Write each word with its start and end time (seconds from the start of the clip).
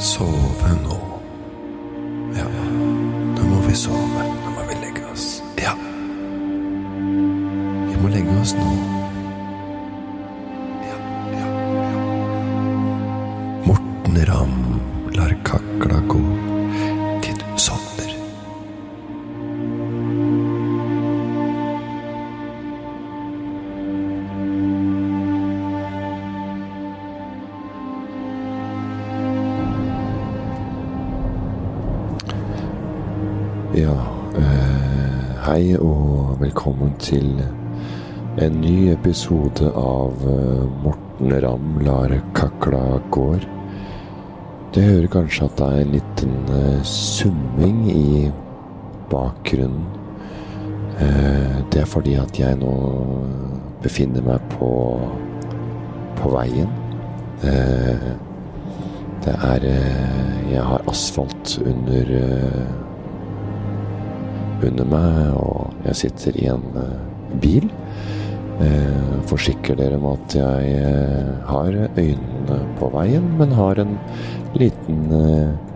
sovende 0.00 0.99
til 37.00 37.40
en 38.40 38.60
ny 38.60 38.92
episode 38.92 39.70
av 39.76 40.12
eh, 40.28 40.66
Morten 40.84 41.32
Ramm 41.42 41.80
lar 41.84 42.12
kakla 42.34 43.00
går. 43.10 43.46
Det 44.74 44.84
hører 44.86 45.10
kanskje 45.10 45.48
at 45.48 45.56
det 45.58 45.66
er 45.66 45.80
en 45.82 45.94
liten 45.96 46.36
eh, 46.54 46.82
summing 46.86 47.80
i 47.92 48.30
bakgrunnen. 49.10 49.88
Eh, 51.00 51.58
det 51.72 51.82
er 51.82 51.90
fordi 51.90 52.14
at 52.20 52.38
jeg 52.38 52.60
nå 52.60 52.74
befinner 53.82 54.24
meg 54.24 54.44
på, 54.54 54.70
på 56.20 56.32
veien. 56.36 56.78
Det 59.24 59.32
er 59.32 59.64
Jeg 60.50 60.60
har 60.60 60.82
asfalt 60.90 61.54
under 61.64 62.10
under 64.60 64.84
meg, 64.84 65.30
og 65.40 65.72
jeg 65.86 65.96
sitter 65.96 66.36
i 66.36 66.46
en 66.52 66.66
bil. 67.42 67.70
Eh, 68.60 69.16
forsikrer 69.30 69.78
dere 69.78 69.96
om 69.96 70.10
at 70.12 70.36
jeg 70.36 70.72
eh, 70.84 71.32
har 71.48 71.72
øynene 71.96 72.60
på 72.76 72.90
veien, 72.92 73.26
men 73.38 73.56
har 73.56 73.80
en 73.80 73.96
liten 74.58 75.04
eh, 75.16 75.70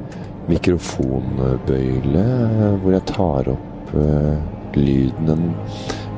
mikrofonbøyle 0.51 2.25
eh, 2.25 2.75
hvor 2.83 2.93
jeg 2.93 3.07
tar 3.09 3.53
opp 3.55 3.95
eh, 3.97 4.35
lyden. 4.77 5.31
En, 5.33 5.47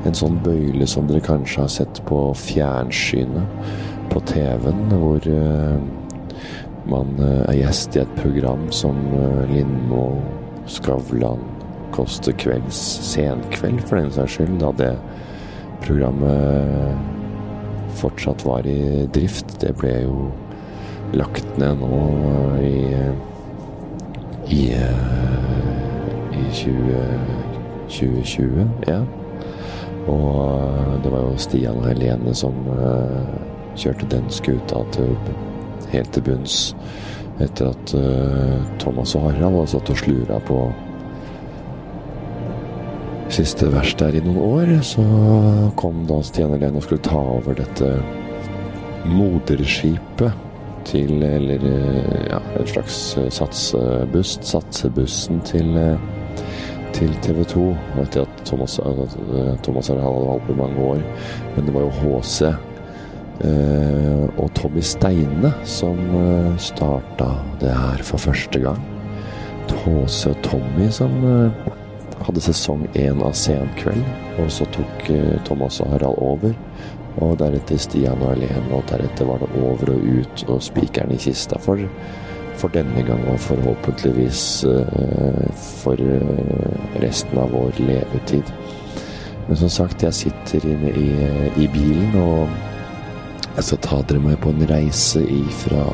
en 0.07 0.17
sånn 0.17 0.39
bøyle 0.43 0.87
som 0.89 1.07
dere 1.07 1.23
kanskje 1.23 1.63
har 1.63 1.71
sett 1.71 2.01
på 2.07 2.21
fjernsynet 2.39 3.71
på 4.11 4.23
TV-en, 4.27 4.83
hvor 4.91 5.23
eh, 5.31 5.77
man 6.87 7.15
er 7.19 7.57
gjest 7.57 7.97
i 7.97 8.03
et 8.03 8.13
program 8.19 8.69
som 8.71 8.95
Lindmo, 9.51 10.21
Skavlan, 10.71 11.41
Kåss 11.91 12.21
kvelds, 12.39 12.79
senkveld 13.03 13.81
for 13.87 13.99
den 13.99 14.11
saks 14.15 14.37
skyld, 14.37 14.55
da 14.61 14.71
det 14.79 14.93
programmet 15.87 16.97
fortsatt 17.97 18.45
var 18.45 18.67
i 18.67 19.07
drift. 19.13 19.57
Det 19.61 19.73
ble 19.79 19.93
jo 20.03 20.27
lagt 21.17 21.47
ned 21.57 21.79
nå 21.81 22.03
i 22.61 22.75
i, 24.47 24.63
i 26.31 26.43
20, 26.53 27.01
2020, 27.89 28.67
ja. 28.87 29.01
Og 30.07 31.01
det 31.03 31.11
var 31.11 31.25
jo 31.25 31.33
Stian 31.41 31.81
og 31.81 31.89
Helene 31.89 32.31
som 32.37 32.55
uh, 32.71 33.27
kjørte 33.75 34.07
den 34.13 34.29
skuta 34.31 34.85
til 34.95 35.11
helt 35.91 36.13
til 36.15 36.23
bunns. 36.29 36.61
Etter 37.43 37.73
at 37.73 37.95
uh, 37.97 38.63
Thomas 38.79 39.17
og 39.19 39.27
Harald 39.27 39.67
satt 39.73 39.91
og 39.91 39.99
slura 39.99 40.39
på 40.47 40.61
siste 43.37 43.69
vers 43.69 43.93
der 43.99 44.17
i 44.17 44.23
noen 44.25 44.39
år, 44.41 44.73
så 44.85 45.03
kom 45.77 46.05
da 46.09 46.19
Stian 46.25 46.55
Helene 46.55 46.79
og 46.79 46.85
skulle 46.87 47.05
ta 47.05 47.19
over 47.37 47.57
dette 47.57 47.93
moderskipet 49.07 50.43
til 50.87 51.23
Eller 51.23 51.63
ja, 52.29 52.39
en 52.55 52.67
slags 52.69 52.95
satsebust. 53.35 54.45
Satsebussen 54.47 55.41
til, 55.43 55.73
til 56.95 57.11
TV 57.25 57.43
2. 57.51 57.65
Etter 58.03 58.23
at 58.23 58.43
Thomas, 58.47 58.77
Thomas 59.65 59.91
Harald 59.91 60.07
hadde 60.07 60.29
holdt 60.31 60.53
i 60.53 60.57
mange 60.61 60.85
år. 60.93 61.03
Men 61.55 61.67
det 61.67 61.75
var 61.75 61.87
jo 61.87 61.91
HC 62.21 62.37
eh, 62.47 64.23
og 64.37 64.53
Tommy 64.55 64.83
Steine 64.85 65.51
som 65.67 65.99
eh, 66.21 66.53
starta 66.69 67.33
det 67.59 67.73
her 67.75 68.05
for 68.07 68.29
første 68.29 68.63
gang. 68.63 68.79
HC 69.67 70.31
og 70.31 70.39
Tommy 70.47 70.87
som 70.95 71.19
eh, 71.27 71.67
hadde 72.25 72.43
sesong 72.43 72.85
én 72.97 73.21
av 73.23 73.35
Senkveld, 73.37 74.05
og 74.41 74.49
så 74.53 74.67
tok 74.75 75.09
eh, 75.13 75.35
Thomas 75.47 75.81
og 75.83 75.91
Harald 75.93 76.21
over. 76.23 76.55
Og 77.17 77.37
deretter 77.39 77.79
Stian 77.81 78.21
og 78.21 78.35
Helen, 78.35 78.71
og 78.75 78.85
deretter 78.91 79.25
var 79.25 79.41
det 79.41 79.49
over 79.57 79.93
og 79.95 80.03
ut 80.19 80.43
og 80.47 80.61
spikeren 80.61 81.15
i 81.15 81.19
kista 81.21 81.57
for, 81.61 81.81
for 82.61 82.73
denne 82.73 83.01
gang, 83.07 83.23
og 83.31 83.41
forhåpentligvis 83.41 84.43
eh, 84.69 85.63
for 85.81 85.97
eh, 85.97 87.01
resten 87.01 87.41
av 87.41 87.53
vår 87.55 87.81
levetid. 87.81 88.53
Men 89.47 89.61
som 89.61 89.71
sagt, 89.71 90.03
jeg 90.03 90.13
sitter 90.13 90.67
inne 90.67 90.91
i, 90.91 91.09
i 91.63 91.69
bilen, 91.73 92.17
og 92.19 92.49
jeg 93.57 93.69
skal 93.69 93.83
ta 93.85 94.01
dere 94.05 94.21
med 94.21 94.37
på 94.43 94.51
en 94.53 94.67
reise 94.69 95.23
fra 95.63 95.87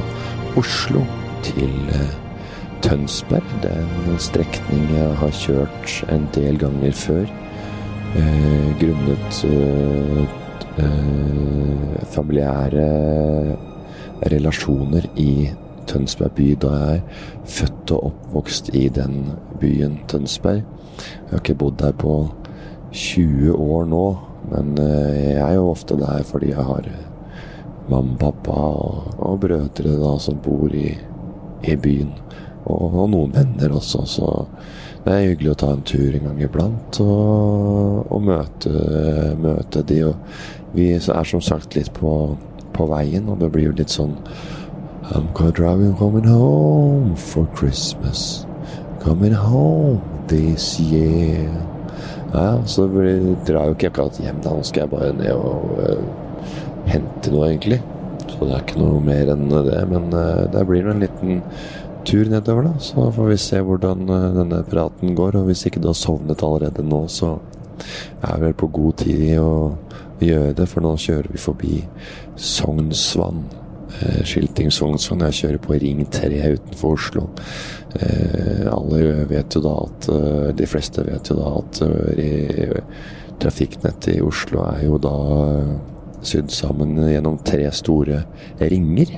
Oslo 0.59 1.05
til 1.45 1.71
eh, 1.93 2.22
Tønsberg. 2.83 3.47
Det 3.63 3.71
er 3.71 3.83
en 4.11 4.19
strekning 4.21 4.85
jeg 4.91 5.15
har 5.21 5.35
kjørt 5.39 5.93
en 6.11 6.27
del 6.35 6.59
ganger 6.59 6.95
før. 6.97 7.25
Eh, 8.19 8.69
grunnet 8.81 9.39
eh, 9.47 10.23
eh, 10.83 12.01
familiære 12.13 12.87
relasjoner 14.33 15.07
i 15.17 15.49
Tønsberg 15.87 16.35
by, 16.37 16.49
da 16.61 16.73
jeg 16.77 16.99
er 16.99 17.23
født 17.55 17.93
og 17.95 18.11
oppvokst 18.11 18.69
i 18.75 18.87
den 18.93 19.33
byen 19.61 19.99
Tønsberg. 20.11 20.63
Jeg 20.63 21.31
har 21.31 21.41
ikke 21.41 21.57
bodd 21.63 21.79
der 21.81 21.95
på 21.97 22.17
20 22.91 23.55
år 23.57 23.87
nå, 23.89 24.03
men 24.51 24.75
eh, 24.83 25.33
jeg 25.33 25.47
er 25.47 25.55
jo 25.57 25.71
ofte 25.71 25.97
der 25.99 26.23
fordi 26.27 26.51
jeg 26.51 26.67
har 26.67 26.91
mamma, 27.89 28.17
pappa 28.19 28.59
og, 28.59 29.15
og 29.17 29.39
brødre 29.43 29.97
da 30.03 30.13
som 30.21 30.37
bor 30.43 30.71
i, 30.75 30.91
i 31.63 31.75
byen 31.75 32.13
og, 32.63 32.97
og 33.03 33.11
noen 33.11 33.35
venner 33.35 33.75
også, 33.75 34.05
så 34.07 34.31
det 35.03 35.13
er 35.13 35.29
hyggelig 35.33 35.51
å 35.51 35.59
ta 35.59 35.69
en 35.75 35.83
tur 35.83 36.15
en 36.15 36.29
gang 36.29 36.41
iblant 36.45 36.99
og, 37.03 38.11
og 38.13 38.21
møte, 38.23 38.71
møte 39.41 39.83
de. 39.89 39.99
Og 40.07 40.75
vi 40.77 40.93
er 40.95 41.27
som 41.27 41.43
sagt 41.43 41.75
litt 41.75 41.91
på, 41.97 42.13
på 42.73 42.87
veien, 42.87 43.27
og 43.27 43.41
det 43.43 43.51
blir 43.51 43.67
jo 43.67 43.77
litt 43.77 43.91
sånn 43.91 44.15
I'm 45.11 45.27
driving 45.35 45.97
coming 45.97 46.23
home 46.23 47.15
for 47.15 47.45
Christmas. 47.53 48.45
Coming 49.01 49.33
home 49.33 50.01
this 50.27 50.79
year. 50.79 51.51
Ja, 52.33 52.63
så 52.65 52.87
vi 52.87 53.35
drar 53.45 53.67
jo 53.67 53.75
ikke 53.75 53.91
akkurat 53.91 54.19
hjem 54.23 54.39
da. 54.41 54.55
Nå 54.55 54.63
skal 54.65 54.85
jeg 54.85 54.91
bare 54.93 55.11
ned 55.17 55.35
og 55.35 55.75
uh, 55.77 55.99
hente 56.89 57.33
noe, 57.33 57.51
egentlig. 57.51 57.81
Så 58.31 58.39
det 58.39 58.55
er 58.55 58.63
ikke 58.63 58.79
noe 58.79 59.03
mer 59.03 59.33
enn 59.35 59.51
det. 59.51 59.83
Men 59.91 60.07
uh, 60.15 60.47
der 60.55 60.65
blir 60.69 60.87
det 60.87 60.95
en 60.95 61.03
liten 61.03 61.43
tur 62.07 62.29
nedover, 62.31 62.69
da. 62.69 62.73
Så 62.83 63.07
får 63.15 63.31
vi 63.31 63.39
se 63.41 63.61
hvordan 63.63 64.05
uh, 64.09 64.29
denne 64.37 64.61
praten 64.69 65.15
går. 65.17 65.39
Og 65.39 65.49
hvis 65.49 65.65
ikke 65.67 65.81
du 65.83 65.89
har 65.91 65.97
sovnet 65.97 66.43
allerede 66.45 66.85
nå, 66.85 67.05
så 67.11 67.37
er 68.21 68.37
vi 68.37 68.47
vel 68.47 68.55
på 68.59 68.71
god 68.73 69.01
tid 69.03 69.25
å 69.41 69.53
gjøre 70.23 70.55
det. 70.59 70.69
For 70.71 70.85
nå 70.85 70.95
kjører 70.99 71.31
vi 71.33 71.41
forbi 71.41 71.81
Sognsvann. 72.35 73.43
Eh, 74.01 74.21
skilting 74.25 74.71
Sognsvann. 74.73 75.25
Jeg 75.29 75.39
kjører 75.39 75.61
på 75.61 75.77
Ring 75.81 76.03
3 76.09 76.41
utenfor 76.55 76.97
Oslo. 76.97 77.27
Eh, 77.99 78.65
alle 78.71 79.25
vet 79.29 79.53
jo 79.53 79.61
da 79.61 79.73
at 79.83 80.07
eh, 80.09 80.47
De 80.57 80.65
fleste 80.65 81.03
vet 81.05 81.29
jo 81.29 81.35
da 81.37 81.51
at 81.59 81.81
eh, 81.85 82.79
trafikknettet 83.43 84.15
i 84.15 84.23
Oslo 84.25 84.63
er 84.65 84.85
jo 84.87 84.97
da 85.01 85.13
sydd 86.23 86.49
sammen 86.53 86.95
gjennom 87.11 87.37
tre 87.45 87.67
store 87.75 88.23
ringer. 88.61 89.17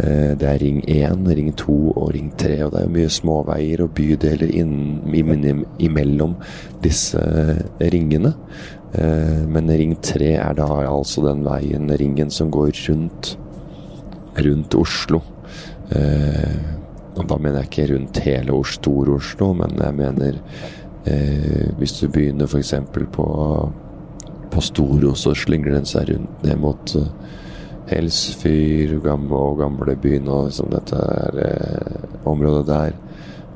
Eh, 0.00 0.34
Det 0.38 0.46
er 0.48 0.58
Ring 0.62 0.80
1, 0.88 1.26
Ring 1.36 1.52
2 1.56 1.74
og 1.96 2.12
Ring 2.14 2.30
3, 2.38 2.62
og 2.64 2.72
det 2.72 2.80
er 2.80 2.86
jo 2.86 2.94
mye 2.94 3.10
småveier 3.12 3.82
og 3.84 3.90
bydeler 3.94 4.52
inn, 4.54 5.00
inn, 5.12 5.64
imellom 5.78 6.36
disse 6.82 7.20
ringene. 7.80 8.34
Eh, 8.94 9.44
Men 9.46 9.68
Ring 9.70 9.96
3 10.02 10.32
er 10.38 10.54
da 10.54 10.68
altså 10.88 11.22
den 11.28 11.44
veien, 11.44 11.90
ringen 12.00 12.30
som 12.30 12.50
går 12.50 12.72
rundt, 12.88 13.36
rundt 14.38 14.74
Oslo. 14.74 15.22
Eh, 15.92 16.58
Og 17.18 17.26
da 17.28 17.36
mener 17.36 17.60
jeg 17.60 17.68
ikke 17.70 17.94
rundt 17.94 18.16
hele 18.24 18.52
Os- 18.54 18.76
Stor-Oslo, 18.78 19.52
men 19.52 19.74
jeg 19.76 19.94
mener 19.94 20.36
eh, 21.04 21.66
hvis 21.76 21.98
du 22.00 22.08
begynner 22.08 22.46
f.eks. 22.46 22.74
på 23.12 23.72
på 24.50 24.60
Storos 24.60 25.20
så 25.26 25.30
slynger 25.34 25.72
den 25.76 25.84
seg 25.86 26.08
rundt 26.10 26.42
ned 26.42 26.56
mot 26.58 26.94
eh, 27.90 27.96
Helsfyr 27.96 28.98
gamle 29.04 29.36
og 29.36 29.58
gamlebyen 29.58 30.28
og 30.28 30.48
liksom 30.48 30.70
dette 30.70 30.96
er, 30.96 31.38
eh, 31.44 32.26
området 32.28 32.66
der. 32.66 32.92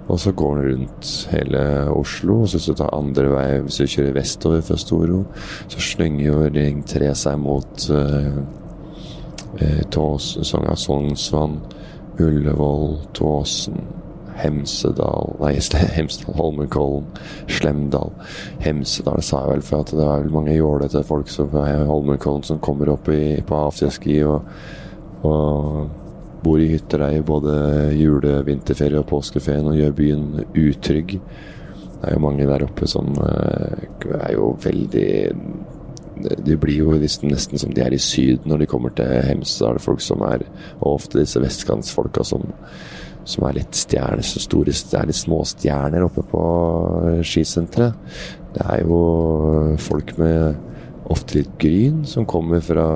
Og 0.08 0.20
så 0.20 0.32
går 0.32 0.56
den 0.56 0.72
rundt 0.72 1.28
hele 1.30 1.90
Oslo. 1.90 2.40
Og 2.42 2.48
så 2.48 2.58
hvis 2.58 2.66
du 2.66 2.74
tar 2.74 2.94
andre 2.94 3.30
vei, 3.32 3.60
hvis 3.60 3.76
du 3.76 3.86
kjører 3.86 4.18
vestover 4.18 4.60
fra 4.60 4.76
Storo, 4.76 5.24
så 5.68 5.80
slynger 5.80 6.26
jo 6.26 6.50
Ring 6.54 6.84
3 6.84 7.14
seg 7.14 7.38
mot 7.38 7.90
eh, 7.90 9.80
Tås, 9.90 10.38
Sognsvann, 10.42 11.60
Ullevål, 12.20 12.98
Tåsen, 13.14 13.80
Hemsedal 14.40 15.34
Nei, 15.40 15.54
Hemsedal, 15.96 16.36
Holmenkollen, 16.38 17.10
Slemdal. 17.50 18.14
Hemsedal 18.64 19.22
sa 19.22 19.44
jeg 19.44 19.52
vel, 19.54 19.66
for 19.66 19.84
at 19.84 19.92
det 19.94 20.04
er 20.04 20.24
vel 20.24 20.32
mange 20.34 20.56
jålete 20.56 21.04
folk 21.06 21.30
er 21.30 21.84
Holmenkollen 21.88 22.46
som 22.46 22.62
kommer 22.64 22.92
opp 22.94 23.10
i, 23.12 23.40
på 23.46 23.60
afterski 23.68 24.22
og, 24.28 24.48
og 25.24 26.02
bor 26.44 26.60
i 26.60 26.68
hytter 26.74 27.00
der 27.06 27.18
i 27.18 27.24
både 27.24 27.56
jule-, 27.96 28.42
vinterferie 28.46 29.00
og 29.00 29.08
påskeferien 29.10 29.70
og 29.70 29.78
gjør 29.78 29.96
byen 29.96 30.26
utrygg. 30.50 31.18
Det 31.94 32.10
er 32.10 32.18
jo 32.18 32.24
mange 32.24 32.48
der 32.48 32.66
oppe 32.66 32.88
som 32.90 33.14
uh, 33.16 34.18
er 34.18 34.34
jo 34.34 34.50
veldig 34.60 35.08
De 36.44 36.56
blir 36.60 36.76
jo 36.76 36.92
liksom 37.00 37.30
nesten 37.32 37.58
som 37.58 37.72
de 37.74 37.80
er 37.82 37.94
i 37.96 37.98
Syden 37.98 38.52
når 38.52 38.60
de 38.62 38.68
kommer 38.70 38.92
til 38.94 39.08
Hemsedal. 39.24 39.80
Folk 39.82 40.04
som 40.04 40.22
er 40.22 40.44
Og 40.80 40.98
ofte 40.98 41.18
disse 41.22 41.40
vestkantsfolka 41.42 42.22
som, 42.28 42.44
som 43.24 43.46
er 43.48 43.58
litt 43.58 43.78
stjerner, 43.78 44.24
så 44.26 44.42
store, 44.42 44.74
det 44.74 44.98
er 44.98 45.08
litt 45.08 45.20
småstjerner 45.20 46.04
oppe 46.06 46.24
på 46.28 46.44
skisenteret. 47.24 47.96
Det 48.54 48.62
er 48.70 48.84
jo 48.84 49.00
folk 49.82 50.14
med 50.20 50.54
ofte 51.12 51.40
litt 51.40 51.52
gryn, 51.60 52.04
som 52.08 52.26
kommer 52.28 52.62
fra 52.64 52.86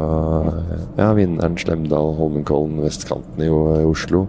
ja, 0.97 1.11
Vinneren, 1.17 1.59
Slemdal, 1.61 2.15
Holmenkollen, 2.17 2.81
vestkanten 2.85 3.45
i 3.45 3.51
Oslo. 3.51 4.27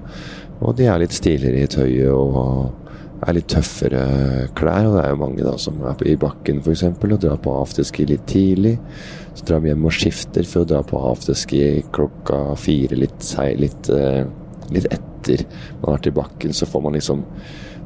Og 0.60 0.76
de 0.76 0.90
er 0.92 1.00
litt 1.00 1.16
stiligere 1.16 1.64
i 1.64 1.72
tøyet 1.72 2.12
og 2.12 2.90
er 3.28 3.36
litt 3.36 3.50
tøffere 3.52 4.04
klær. 4.58 4.90
Og 4.90 4.98
det 4.98 5.06
er 5.06 5.14
jo 5.14 5.22
mange 5.22 5.46
da 5.46 5.56
som 5.62 5.80
er 5.88 6.04
i 6.08 6.18
bakken 6.20 6.62
f.eks. 6.64 6.86
og 6.92 7.16
drar 7.22 7.40
på 7.44 7.56
afterski 7.62 8.08
litt 8.10 8.28
tidlig. 8.32 8.76
Så 9.38 9.48
drar 9.48 9.64
de 9.64 9.72
hjem 9.72 9.88
og 9.88 9.96
skifter 9.96 10.48
for 10.48 10.66
å 10.66 10.70
dra 10.70 10.84
på 10.84 11.00
afterski 11.12 11.64
klokka 11.96 12.42
fire, 12.60 13.00
litt, 13.00 13.32
litt, 13.60 13.92
eh, 13.96 14.26
litt 14.76 14.88
etter 14.94 15.44
man 15.80 15.90
har 15.90 15.98
vært 15.98 16.12
i 16.12 16.16
bakken. 16.20 16.56
Så 16.56 16.70
får 16.70 16.86
man 16.86 16.98
liksom 16.98 17.26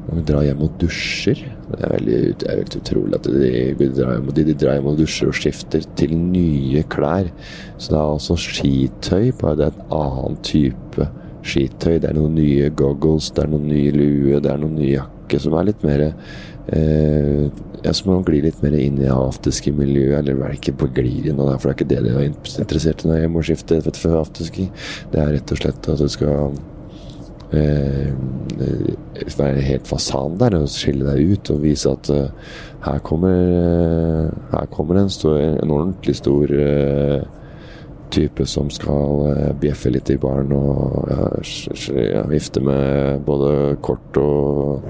man 0.04 0.24
drar 0.28 0.44
hjem 0.44 0.64
og 0.66 0.74
dusjer 0.80 1.38
Det 1.40 1.78
er 1.78 1.92
veldig, 1.94 2.16
det 2.40 2.48
er 2.50 2.58
veldig 2.60 2.80
utrolig 2.82 3.18
at 3.18 3.28
de, 3.30 3.50
de, 3.78 3.86
drar 3.96 4.10
hjem, 4.12 4.30
de, 4.36 4.46
de, 4.50 4.56
drar 4.60 4.76
hjem 4.76 4.88
og 4.90 4.98
dusjer 5.00 5.30
og 5.30 5.36
skifter 5.38 5.84
til 5.98 6.12
nye 6.18 6.82
klær. 6.92 7.30
Så 7.78 7.94
det 7.94 7.98
er 7.98 8.08
altså 8.12 8.36
skitøy, 8.40 9.30
bare 9.40 9.60
det 9.60 9.68
er 9.68 9.78
en 9.78 9.94
annen 9.98 10.40
type 10.44 11.08
skitøy. 11.44 11.96
Det 12.02 12.10
er 12.10 12.18
noen 12.18 12.36
nye 12.36 12.68
goggles, 12.76 13.30
det 13.32 13.46
er 13.46 13.54
noen 13.54 13.70
nye 13.70 13.94
lue, 13.96 14.42
det 14.44 14.52
er 14.52 14.60
noen 14.60 14.76
nye 14.76 14.92
jakke 14.98 15.40
som 15.40 15.56
er 15.56 15.70
litt 15.70 15.86
mer 15.88 16.04
eh, 16.10 17.48
ja, 17.84 17.92
som 17.96 18.12
man 18.12 18.28
gli 18.28 18.42
litt 18.44 18.60
mer 18.64 18.76
inn 18.76 19.00
i 19.00 19.08
afterski-miljøet, 19.12 20.18
eller 20.20 20.38
vel 20.40 20.60
ikke 20.60 20.76
på 20.80 20.90
glir 21.00 21.30
inn, 21.30 21.40
for 21.40 21.56
det 21.56 21.72
er 21.72 21.76
ikke 21.78 21.90
det 21.90 22.04
de 22.04 22.14
er 22.14 22.28
interessert 22.28 23.04
i 23.04 23.10
når 23.10 23.24
jeg 23.24 23.32
må 23.32 23.42
skifte 23.44 23.80
for 23.88 24.20
afterski. 24.20 24.68
Det 25.12 25.20
er 25.20 25.34
rett 25.38 25.56
og 25.56 25.60
slett 25.60 25.92
at 25.92 26.00
du 26.04 26.12
skal 26.12 26.54
eh, 27.56 29.38
være 29.38 29.64
helt 29.64 29.88
fasan 29.88 30.38
der 30.40 30.58
og 30.58 30.68
skille 30.72 31.06
deg 31.08 31.34
ut 31.34 31.50
og 31.54 31.62
vise 31.64 31.90
at 31.90 32.10
eh, 32.12 32.52
her 32.84 33.00
kommer 33.06 33.32
eh, 33.32 34.28
her 34.52 34.68
kommer 34.72 35.00
en, 35.00 35.10
stor, 35.10 35.38
en 35.40 35.70
ordentlig 35.70 36.16
stor 36.16 36.52
eh, 36.52 37.24
type 38.14 38.46
som 38.46 38.70
skal 38.70 39.26
eh, 39.32 39.50
bjeffe 39.60 39.92
litt 39.92 40.12
i 40.12 40.20
baren 40.20 40.52
og 40.54 41.10
ja, 41.10 42.24
vifte 42.30 42.62
med 42.64 43.24
både 43.26 43.76
kort 43.84 44.20
og 44.20 44.88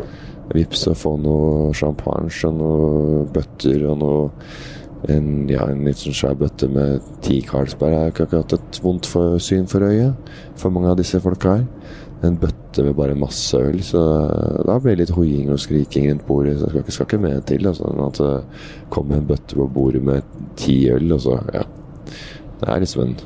vips 0.55 0.87
og 0.91 0.99
få 1.01 1.17
noe 1.23 1.75
champagne 1.77 2.33
og 2.49 2.57
noe 2.59 3.27
bøtter 3.33 3.87
og 3.89 4.01
noe 4.03 4.25
en, 5.13 5.49
ja, 5.53 5.67
en 5.69 5.85
litt 5.85 6.01
sånn 6.01 6.17
svær 6.17 6.37
bøtte 6.41 6.65
med 6.73 7.03
ti 7.25 7.43
Carlsberg. 7.45 7.93
Er 7.93 8.13
ikke 8.13 8.25
akkurat 8.25 8.55
et 8.57 8.79
vondt 8.81 9.09
for, 9.09 9.37
syn 9.43 9.67
for 9.69 9.85
øyet 9.85 10.17
for 10.57 10.73
mange 10.73 10.93
av 10.93 10.97
disse 11.01 11.21
folka 11.21 11.59
her 11.59 11.67
en 12.27 12.39
bøtte 12.41 12.85
med 12.85 12.97
bare 12.99 13.15
masse 13.19 13.59
øl. 13.59 13.81
Så 13.85 14.01
da 14.67 14.79
blir 14.79 14.97
det 14.97 15.05
litt 15.05 15.15
hoiing 15.17 15.51
og 15.53 15.61
skriking 15.63 16.09
rundt 16.11 16.27
bordet. 16.27 16.59
Så 16.61 16.71
skal 16.71 16.83
skal, 16.83 16.97
skal 16.97 17.09
ikke 17.09 17.23
mer 17.23 17.41
til. 17.49 17.67
Altså, 17.71 17.93
at 18.07 18.21
det 18.21 18.89
kommer 18.95 19.19
en 19.19 19.29
bøtte 19.29 19.59
på 19.59 19.69
bordet 19.75 20.03
med 20.03 20.23
ti 20.57 20.89
øl, 20.91 21.13
og 21.13 21.21
så 21.21 21.39
Ja. 21.55 21.65
Det 22.61 22.69
er 22.69 22.79
liksom 22.81 23.03
en 23.03 23.17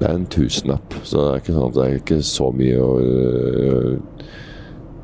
Det 0.00 0.08
er 0.10 0.14
en 0.14 0.26
tusenlapp. 0.26 0.94
Så 1.04 1.16
det 1.16 1.30
er 1.30 1.36
ikke 1.40 1.52
sånn 1.54 1.68
at 1.68 1.74
det 1.74 1.84
er 1.84 2.00
ikke 2.00 2.22
så 2.22 2.50
mye 2.50 2.78
å 2.82 2.98
øh, 2.98 3.98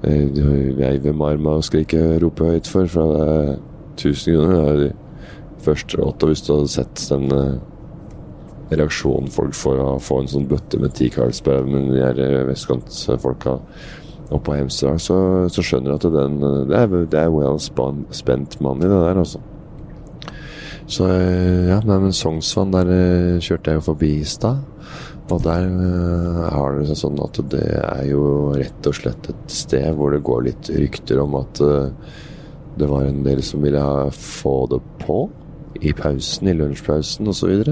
veive 0.03 1.13
med 1.13 1.27
armene 1.27 1.61
og 1.61 1.65
skrike 1.65 2.01
og 2.03 2.23
rope 2.25 2.45
høyt 2.45 2.67
for. 2.67 2.87
For 2.87 3.15
det 3.15 3.29
er 3.29 3.59
1000 3.97 4.35
kroner. 4.35 4.57
Det 4.57 4.69
er 4.69 4.77
de 4.77 4.93
første 5.63 6.03
åtte, 6.03 6.27
hvis 6.27 6.43
du 6.43 6.53
hadde 6.57 6.73
sett 6.75 7.07
den 7.09 7.61
reaksjonen 8.71 9.31
folk 9.33 9.55
får 9.57 9.81
av 9.83 9.95
å 9.97 10.03
få 10.03 10.21
en 10.23 10.31
sånn 10.31 10.49
bøtte 10.51 10.79
med 10.81 10.95
ti 10.97 11.11
Carlsberg 11.13 11.69
med 11.71 11.91
de 11.95 12.03
her 12.05 12.21
eh, 12.23 12.43
vestkantfolka 12.49 13.59
oppå 14.31 14.55
Hemsedal, 14.55 15.01
så, 15.03 15.17
så, 15.51 15.63
skjønner 15.67 15.91
du 15.91 15.97
at 15.97 16.13
den, 16.15 16.37
det, 16.71 16.77
er, 16.79 16.93
det 17.11 17.19
er 17.19 17.33
well 17.35 17.59
spent 17.59 18.61
money, 18.63 18.87
det 18.87 19.01
der, 19.03 19.19
altså. 19.25 19.41
Så 20.91 21.09
eh, 21.11 21.71
ja, 21.71 21.81
nei, 21.87 21.99
men 22.07 22.15
Sognsvann, 22.15 22.75
der 22.75 22.93
eh, 22.95 23.41
kjørte 23.43 23.73
jeg 23.73 23.81
jo 23.81 23.89
forbi 23.91 24.13
i 24.21 24.29
stad. 24.29 24.63
Og 25.31 25.39
der 25.45 25.69
har 26.51 26.81
det 26.81 26.97
sånn 26.99 27.19
at 27.23 27.37
det 27.53 27.63
er 27.79 28.01
jo 28.09 28.51
rett 28.51 28.87
og 28.91 28.97
slett 28.99 29.29
et 29.31 29.53
sted 29.55 29.93
hvor 29.95 30.11
det 30.11 30.25
går 30.27 30.41
litt 30.49 30.71
rykter 30.75 31.21
om 31.23 31.37
at 31.39 31.61
det 32.75 32.89
var 32.91 33.07
en 33.07 33.21
del 33.23 33.39
som 33.47 33.63
ville 33.63 33.85
få 34.11 34.57
det 34.73 34.81
på 35.05 35.21
i 35.87 35.95
pausen, 35.95 36.51
i 36.51 36.57
lunsjpausen 36.59 37.31
osv 37.31 37.63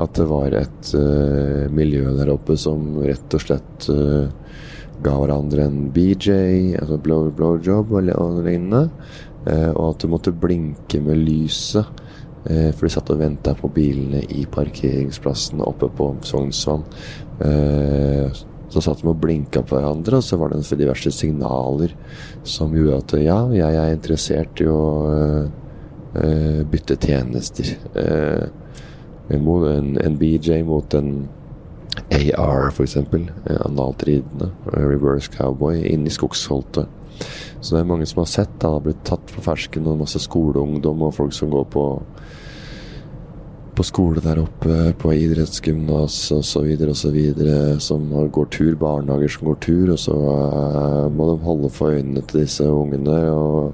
at 0.00 0.14
det 0.16 0.26
var 0.28 0.54
et 0.56 0.92
uh, 0.96 1.68
miljø 1.72 2.12
der 2.16 2.32
oppe 2.32 2.56
som 2.60 2.96
rett 3.02 3.36
og 3.36 3.42
slett 3.44 3.88
uh, 3.92 4.28
ga 5.02 5.16
hverandre 5.18 5.66
en 5.66 5.88
BJ, 5.92 6.76
altså 6.80 6.98
blow, 7.02 7.28
blowjob 7.34 7.92
og, 7.92 8.12
og 8.16 8.40
lignende. 8.46 8.86
Uh, 9.46 9.72
og 9.72 9.84
at 9.90 10.04
du 10.04 10.12
måtte 10.12 10.34
blinke 10.34 11.02
med 11.02 11.24
lyset. 11.26 11.98
for 12.42 12.82
de 12.82 12.88
satt 12.90 13.10
og 13.14 13.20
venta 13.20 13.52
på 13.54 13.68
bilene 13.70 14.18
i 14.34 14.40
parkeringsplassen 14.50 15.60
oppe 15.62 15.86
på 15.94 16.08
Sognsvann. 16.26 16.82
så 18.68 18.80
satt 18.82 18.98
de 18.98 19.06
og 19.06 19.20
blinka 19.22 19.62
på 19.62 19.76
hverandre, 19.76 20.16
og 20.16 20.24
så 20.26 20.36
var 20.40 20.50
det 20.50 20.64
diverse 20.74 21.12
signaler 21.14 21.94
som 22.42 22.74
gjorde 22.74 22.98
at 22.98 23.14
ja, 23.22 23.38
jeg 23.54 23.78
er 23.78 23.94
interessert 23.94 24.60
i 24.60 24.66
å 24.66 24.80
bytte 26.66 26.98
tjenester. 26.98 27.76
Uh, 27.94 28.50
en, 29.30 29.98
en 30.00 30.18
BJ 30.18 30.62
mot 30.66 30.94
en 30.94 31.28
AR, 32.10 32.68
f.eks. 32.70 32.96
Analtridende. 33.60 34.50
Reverse 34.72 35.30
cowboy 35.32 35.82
inn 35.86 36.06
i 36.06 36.12
skogsholtet. 36.12 36.88
Så 37.60 37.74
det 37.76 37.82
er 37.82 37.88
mange 37.88 38.06
som 38.08 38.22
har 38.22 38.30
sett. 38.30 38.62
Han 38.62 38.78
har 38.78 38.84
blitt 38.86 39.04
tatt 39.06 39.32
på 39.34 39.44
fersken, 39.44 39.86
og 39.86 40.02
masse 40.02 40.20
skoleungdom 40.22 41.04
og 41.06 41.14
folk 41.18 41.36
som 41.36 41.52
går 41.52 41.68
på 41.72 41.86
på 43.72 43.84
skole 43.88 44.20
der 44.20 44.36
oppe, 44.42 44.92
på 45.00 45.14
idrettsgymnas 45.16 46.16
osv. 46.36 46.74
osv. 46.92 47.18
Som 47.80 48.10
går 48.32 48.50
tur, 48.52 48.74
barnehager 48.76 49.32
som 49.32 49.48
går 49.48 49.56
tur, 49.64 49.92
og 49.94 50.00
så 50.00 50.16
uh, 50.16 51.06
må 51.08 51.30
de 51.30 51.38
holde 51.46 51.70
for 51.72 51.96
øynene 51.96 52.20
til 52.28 52.42
disse 52.42 52.66
ungene. 52.68 53.22
og 53.32 53.72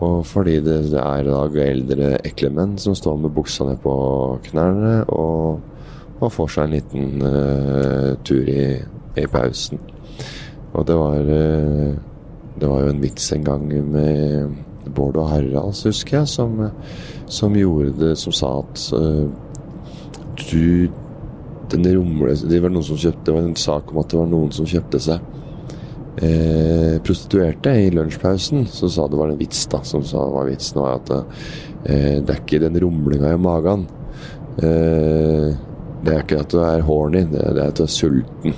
og 0.00 0.22
fordi 0.24 0.56
det 0.64 0.78
er 0.96 1.26
da 1.26 1.42
eldre, 1.64 2.14
ekle 2.24 2.50
menn 2.56 2.78
som 2.80 2.96
står 2.96 3.18
med 3.20 3.34
buksa 3.36 3.66
ned 3.68 3.82
på 3.84 3.92
knærne 4.46 4.94
og, 5.12 5.60
og 6.20 6.32
får 6.32 6.54
seg 6.54 6.68
en 6.68 6.76
liten 6.76 7.24
uh, 7.24 8.14
tur 8.24 8.48
i, 8.48 8.64
i, 9.20 9.26
pausen. 9.28 9.82
Og 10.72 10.86
det 10.88 10.96
var 10.96 11.28
uh, 11.28 11.98
Det 12.60 12.68
var 12.68 12.82
jo 12.82 12.88
en 12.92 13.02
vits 13.02 13.32
en 13.32 13.44
gang 13.44 13.68
med 13.92 14.56
Bård 14.94 15.16
og 15.16 15.28
Haralds, 15.30 15.84
husker 15.84 16.18
jeg, 16.18 16.28
som, 16.28 16.58
som 17.26 17.54
gjorde 17.56 17.92
det 18.00 18.18
Som 18.18 18.32
sa 18.32 18.50
at 18.58 18.82
uh, 18.96 19.28
du 20.50 20.88
den 21.70 21.86
rumle, 21.94 22.34
det 22.34 22.58
var 22.62 22.72
noen 22.72 22.84
som 22.84 22.98
kjøpte 22.98 23.28
Det 23.28 23.34
var 23.36 23.44
en 23.46 23.56
sak 23.56 23.92
om 23.92 24.00
at 24.02 24.10
det 24.10 24.18
var 24.18 24.30
noen 24.32 24.50
som 24.54 24.66
kjøpte 24.66 25.00
seg 25.04 25.39
eh, 26.16 26.98
prostituerte 27.04 27.70
i 27.70 27.90
lunsjpausen, 27.90 28.66
så 28.66 28.88
sa 28.90 29.06
det 29.08 29.18
var 29.20 29.32
en 29.32 29.40
vits, 29.40 29.66
da. 29.70 29.82
Som 29.86 30.04
sa 30.06 30.24
var 30.30 30.48
vitsen 30.50 30.82
var 30.82 31.00
at 31.00 31.12
eh, 31.14 32.18
det 32.20 32.34
er 32.34 32.40
ikke 32.42 32.62
den 32.64 32.80
rumlinga 32.82 33.34
i 33.34 33.40
magen. 33.40 33.86
Eh, 34.60 35.48
det 36.00 36.14
er 36.14 36.22
ikke 36.24 36.40
at 36.40 36.52
du 36.52 36.60
er 36.64 36.84
horny, 36.86 37.26
det 37.30 37.42
er, 37.44 37.54
det 37.56 37.64
er 37.64 37.72
at 37.74 37.80
du 37.80 37.84
er 37.84 37.94
sulten. 37.94 38.56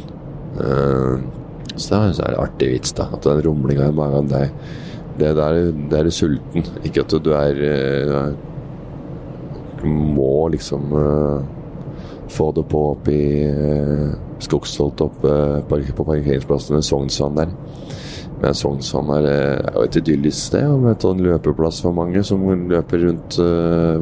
Eh, 0.63 1.17
så 1.73 1.89
det 1.89 1.99
er 1.99 2.33
en 2.33 2.43
artig 2.45 2.71
vits, 2.75 2.95
da. 2.99 3.09
At 3.13 3.27
den 3.27 3.43
rumlinga 3.47 3.89
i 3.89 3.97
magen, 3.97 4.31
det, 4.31 4.47
det, 5.19 5.35
det, 5.37 5.45
er, 5.45 5.73
det 5.91 6.01
er 6.01 6.11
sulten. 6.15 6.63
Ikke 6.85 7.07
at 7.07 7.13
du 7.13 7.33
er, 7.37 7.53
du 7.59 7.67
eh, 7.69 8.23
er 8.23 8.49
Må 9.83 10.47
liksom 10.53 10.93
uh, 10.95 11.43
få 12.33 12.51
det 12.57 12.67
på 12.73 12.85
opp 12.93 13.11
i 13.13 13.23
uh, 13.47 14.13
Skogsholt 14.43 15.01
oppe 15.05 15.33
på 15.69 16.05
parkeringsplassen 16.05 16.79
ved 16.79 16.87
Sognsvann 16.87 17.37
der. 17.39 17.53
Men 18.43 18.57
Sognsvann 18.59 19.13
er, 19.15 19.29
er 19.31 19.77
jo 19.77 19.85
et 19.87 19.99
idyllisk 20.01 20.49
sted, 20.49 20.67
og 20.67 20.83
med 20.83 21.05
en 21.07 21.23
løpeplass 21.23 21.79
for 21.85 21.95
mange 21.95 22.25
som 22.27 22.43
løper 22.73 23.05
rundt 23.07 23.39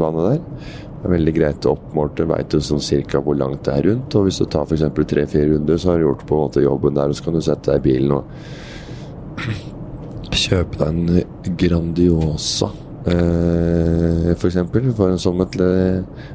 vannet 0.00 0.30
der. 0.30 0.78
Det 1.00 1.08
er 1.08 1.14
veldig 1.14 1.32
greit 1.32 1.66
oppmålt. 1.68 2.18
Du 2.18 2.26
veit 2.28 2.54
sånn 2.60 2.82
cirka 2.84 3.22
hvor 3.24 3.36
langt 3.40 3.62
det 3.64 3.72
er 3.72 3.86
rundt. 3.88 4.16
Og 4.18 4.26
hvis 4.26 4.40
du 4.42 4.44
tar 4.52 4.66
f.eks. 4.68 4.84
tre-fire 5.08 5.54
runder, 5.54 5.80
så 5.80 5.92
har 5.92 6.00
du 6.00 6.04
gjort 6.04 6.26
på 6.28 6.36
en 6.36 6.42
måte 6.44 6.64
jobben 6.64 6.98
der, 6.98 7.08
og 7.08 7.16
så 7.16 7.24
kan 7.24 7.38
du 7.38 7.44
sette 7.44 7.70
deg 7.72 7.80
i 7.80 7.86
bilen 7.88 8.12
og 8.18 8.24
kjøpe 10.44 10.76
deg 10.82 10.88
en 10.90 11.56
Grandiosa. 11.62 12.68
Eh, 13.06 14.34
for 14.36 15.08
en, 15.08 15.18
som 15.18 15.40
et 15.40 15.56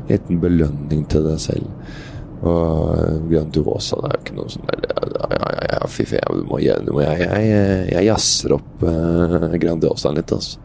liten 0.09 0.41
belønning 0.41 1.05
til 1.11 1.27
deg 1.27 1.39
selv. 1.41 1.69
Og 2.45 3.29
Grandiosa 3.29 3.99
det 4.01 4.09
er 4.09 4.15
jo 4.15 4.23
ikke 4.23 4.37
noe 4.39 4.53
sånn 4.53 4.65
fy 5.89 6.05
faen, 6.09 6.41
jeg 7.05 8.07
jazzer 8.07 8.55
opp 8.57 8.83
eh, 8.85 9.55
Grandiosaen 9.61 10.19
litt, 10.19 10.33
altså. 10.33 10.59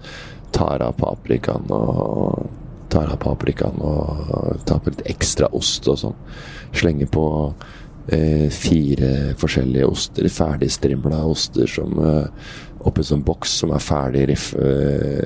Tar 0.50 0.82
av 0.82 0.96
paprikaen 0.98 1.68
og 1.70 2.48
tar 2.90 3.12
av 3.12 3.20
paprikaen 3.22 3.78
og 3.86 4.64
tar 4.66 4.80
på 4.82 4.90
litt 4.90 5.04
ekstra 5.12 5.46
ost 5.54 5.86
og 5.90 6.00
sånn. 6.00 6.16
Slenger 6.74 7.06
på 7.14 7.26
eh, 8.10 8.48
fire 8.50 9.36
forskjellige 9.38 9.86
oster, 9.86 10.26
ferdigstrimla 10.40 11.22
oster 11.30 11.70
som 11.70 11.94
eh, 12.02 12.50
oppi 12.88 13.04
sånn 13.04 13.24
boks 13.26 13.52
som 13.62 13.72
er 13.76 13.82
ferdig 13.84 14.26
riff, 14.30 14.50
uh, 14.56 15.20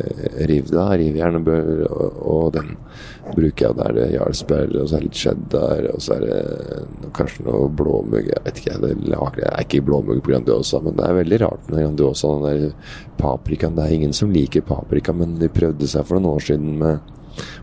revet 0.48 0.74
av. 0.74 0.94
Rivjern. 0.98 1.38
Og, 1.44 2.50
den 2.54 2.74
bruker 3.34 3.68
jeg. 3.68 3.76
Da 3.78 3.88
er 3.88 3.96
det 3.98 4.08
Jarlsberg, 4.14 4.76
og 4.80 4.88
så 4.90 4.98
er 4.98 5.04
det 5.04 5.08
litt 5.08 5.22
cheddar, 5.22 5.88
og 5.92 6.04
så 6.04 6.16
er 6.16 6.26
det 6.26 7.08
kanskje 7.16 7.46
noe 7.48 7.70
blåmugg. 7.80 8.30
Jeg 8.32 8.44
vet 8.46 8.62
ikke, 8.62 8.78
det 8.84 8.94
er 9.14 9.58
ikke 9.62 9.84
blåmugg 9.86 10.22
på 10.24 10.34
Grandiosa, 10.34 10.82
men 10.84 10.98
det 10.98 11.08
er 11.08 11.20
veldig 11.20 11.42
rart 11.44 11.68
med 11.70 11.84
Grandiosa. 11.84 12.32
Den 12.34 12.46
der 12.48 12.94
paprikaen. 13.20 13.76
Det 13.78 13.86
er 13.86 13.98
ingen 13.98 14.16
som 14.16 14.32
liker 14.34 14.66
paprika, 14.66 15.14
men 15.16 15.38
de 15.40 15.52
prøvde 15.52 15.88
seg 15.90 16.06
for 16.08 16.18
noen 16.18 16.38
år 16.38 16.48
siden 16.48 16.78
med 16.82 17.14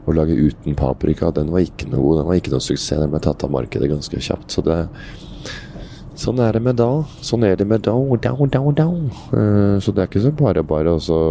å 0.06 0.16
lage 0.16 0.36
uten 0.36 0.76
paprika. 0.78 1.32
Den 1.36 1.52
var 1.54 1.66
ikke 1.66 1.90
noe 1.92 2.02
god, 2.04 2.22
den 2.22 2.30
var 2.30 2.40
ikke 2.40 2.54
noe 2.56 2.64
suksess. 2.64 3.00
Den 3.00 3.12
ble 3.14 3.22
tatt 3.24 3.46
av 3.46 3.54
markedet 3.54 3.92
ganske 3.92 4.24
kjapt. 4.24 4.50
Så 4.54 4.64
det 4.66 4.80
Sånn 6.22 6.42
er 6.44 6.54
det 6.54 6.62
med 6.62 6.78
da. 6.78 6.90
Sånn 7.26 7.46
er 7.48 7.56
det 7.58 7.66
med 7.66 7.82
da, 7.88 7.96
da, 8.22 8.34
da, 8.54 8.62
da. 8.78 8.88
Uh, 9.34 9.78
så 9.82 9.94
det 9.94 10.04
er 10.04 10.10
ikke 10.10 10.22
så 10.22 10.34
bare 10.38 10.62
bare 10.68 10.94
å 10.94 11.22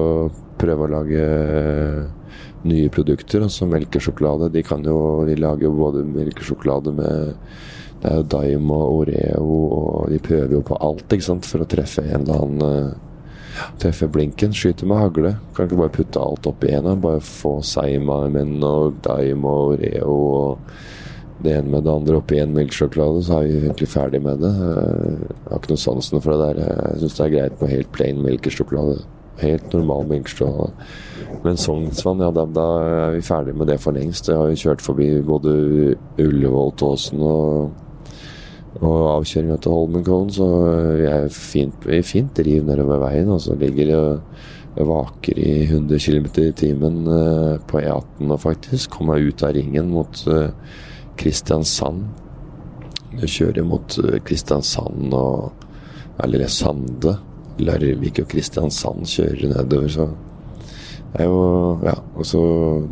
prøve 0.58 0.86
å 0.86 0.90
lage 0.90 1.26
uh, 1.26 2.40
nye 2.66 2.88
produkter. 2.90 3.44
Altså 3.46 3.68
melkesjokolade. 3.70 4.50
De 4.54 4.64
kan 4.66 4.82
jo 4.86 5.22
de 5.28 5.36
lager 5.38 5.68
jo 5.68 5.76
både 5.78 6.02
melkesjokolade 6.08 6.96
med 6.96 7.36
Det 8.00 8.08
er 8.08 8.16
jo 8.16 8.28
Daim 8.32 8.70
og 8.72 9.02
Oreo, 9.02 9.46
og 9.76 10.10
de 10.10 10.18
prøver 10.24 10.54
jo 10.56 10.62
på 10.64 10.78
alt 10.80 11.12
ikke 11.12 11.26
sant, 11.26 11.44
for 11.44 11.60
å 11.60 11.68
treffe 11.68 12.00
en 12.00 12.22
eller 12.24 12.44
annen 12.46 12.62
uh, 12.64 13.10
Treffe 13.78 14.06
blinken. 14.08 14.54
Skyte 14.56 14.86
med 14.88 14.96
hagle. 14.96 15.34
Kan 15.54 15.68
ikke 15.68 15.82
bare 15.82 15.92
putte 15.92 16.22
alt 16.22 16.46
oppi 16.48 16.70
en. 16.72 16.88
Bare 17.02 17.20
få 17.20 17.58
Seimamen 17.66 18.56
og 18.64 19.02
Daim 19.04 19.44
og 19.44 19.74
Oreo 19.74 20.14
og 20.16 20.72
det 21.44 21.54
ene 21.56 21.72
med 21.72 21.86
det 21.86 21.92
andre 21.92 22.18
oppi 22.20 22.38
en 22.40 22.52
melkesjokolade, 22.56 23.22
så 23.24 23.38
er 23.38 23.48
vi 23.48 23.60
egentlig 23.62 23.88
ferdig 23.88 24.20
med 24.24 24.42
det. 24.44 24.50
Jeg 24.50 25.48
har 25.48 25.60
ikke 25.60 25.72
noe 25.72 25.84
sansen 25.84 26.22
for 26.24 26.34
det 26.34 26.48
der. 26.50 26.60
Jeg 26.66 27.00
syns 27.02 27.16
det 27.16 27.24
er 27.26 27.34
greit 27.36 27.62
med 27.62 27.72
helt 27.74 27.92
plain 27.96 28.22
melkesjokolade. 28.24 28.98
Helt 29.40 29.72
normal 29.72 30.08
melkesjokolade. 30.10 30.88
Men 31.44 31.56
Sognsvann, 31.56 32.20
ja, 32.20 32.28
da, 32.34 32.44
da, 32.44 32.66
er 32.84 33.14
vi 33.16 33.24
ferdig 33.24 33.54
med 33.56 33.70
det 33.72 33.78
for 33.80 33.96
lengst. 33.96 34.28
Jeg 34.28 34.36
har 34.36 34.50
jo 34.50 34.60
kjørt 34.64 34.84
forbi 34.84 35.08
både 35.24 35.54
Ullevåltåsen 36.20 37.22
og, 37.24 37.70
og 38.82 38.98
avkjøringa 39.16 39.56
til 39.62 39.76
Holmenkollen, 39.78 40.32
så 40.36 40.48
vi 41.00 41.08
er 41.08 41.28
fint, 41.32 41.88
vi 41.88 42.02
fint 42.04 42.34
driv 42.36 42.68
nedover 42.68 43.00
veien. 43.06 43.32
Og 43.32 43.40
så 43.46 43.56
ligger 43.56 43.88
det 43.94 44.02
vaker 44.76 45.38
i 45.38 45.64
100 45.64 45.98
km 45.98 46.28
i 46.44 46.52
timen 46.56 47.00
eh, 47.08 47.56
på 47.66 47.80
E18 47.80 48.30
og 48.30 48.40
faktisk. 48.40 48.90
kommer 48.90 49.18
ut 49.18 49.42
av 49.42 49.54
ringen 49.56 49.90
mot 49.90 50.22
uh, 50.28 50.52
Kristiansand. 51.20 52.04
Du 53.16 53.26
kjører 53.26 53.66
mot 53.66 53.98
eh, 54.04 54.18
Kristiansand 54.24 55.14
og 55.16 55.66
Eller 56.22 56.46
Sande. 56.52 57.16
Larvik 57.60 58.22
og 58.22 58.28
Kristiansand 58.30 59.08
kjører 59.08 59.50
nedover, 59.52 59.88
så 59.92 60.08
det 61.10 61.24
er 61.24 61.26
jo 61.26 61.80
Ja, 61.82 61.96
og 62.14 62.26
så 62.26 62.40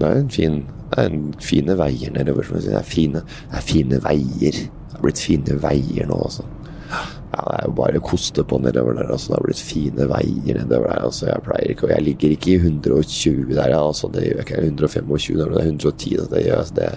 Det 0.00 0.08
er 0.08 0.20
en 0.20 0.30
fin 0.30 0.66
det 0.88 1.02
er 1.02 1.10
en 1.12 1.34
fine 1.40 1.74
veier 1.76 2.12
nedover. 2.14 2.42
som 2.42 2.56
jeg. 2.56 2.64
Det 2.64 2.76
er 2.78 2.82
fine, 2.82 3.20
det 3.50 3.58
er 3.58 3.64
fine 3.64 3.98
veier. 4.04 4.56
Det 4.56 4.96
er 4.96 5.02
blitt 5.02 5.20
fine 5.20 5.58
veier 5.60 6.08
nå, 6.08 6.16
altså. 6.16 6.44
Ja, 6.88 7.42
det 7.44 7.56
er 7.58 7.66
jo 7.66 7.74
bare 7.76 8.00
å 8.00 8.06
koste 8.08 8.44
på 8.44 8.58
nedover 8.62 8.96
der. 8.96 9.10
altså. 9.12 9.28
Det 9.28 9.36
har 9.36 9.44
blitt 9.44 9.60
fine 9.60 10.06
veier 10.08 10.62
nedover 10.62 10.88
der. 10.88 11.02
altså. 11.04 11.26
Jeg 11.28 11.44
pleier 11.44 11.74
ikke, 11.74 11.84
og 11.84 11.92
jeg 11.92 12.06
ligger 12.06 12.30
ikke 12.30 12.50
i 12.54 12.60
120 12.62 13.52
der, 13.54 13.76
altså. 13.76 14.08
Det 14.14 14.24
gjør 14.24 14.40
jeg 14.40 14.46
ikke. 14.46 14.62
125 14.64 15.36
der, 15.36 15.44
men 15.44 15.54
det 15.54 15.60
er 15.60 15.68
110. 15.68 16.16
Altså. 16.16 16.34
Det 16.34 16.44
gjør 16.46 16.58
altså. 16.58 16.74
det 16.74 16.90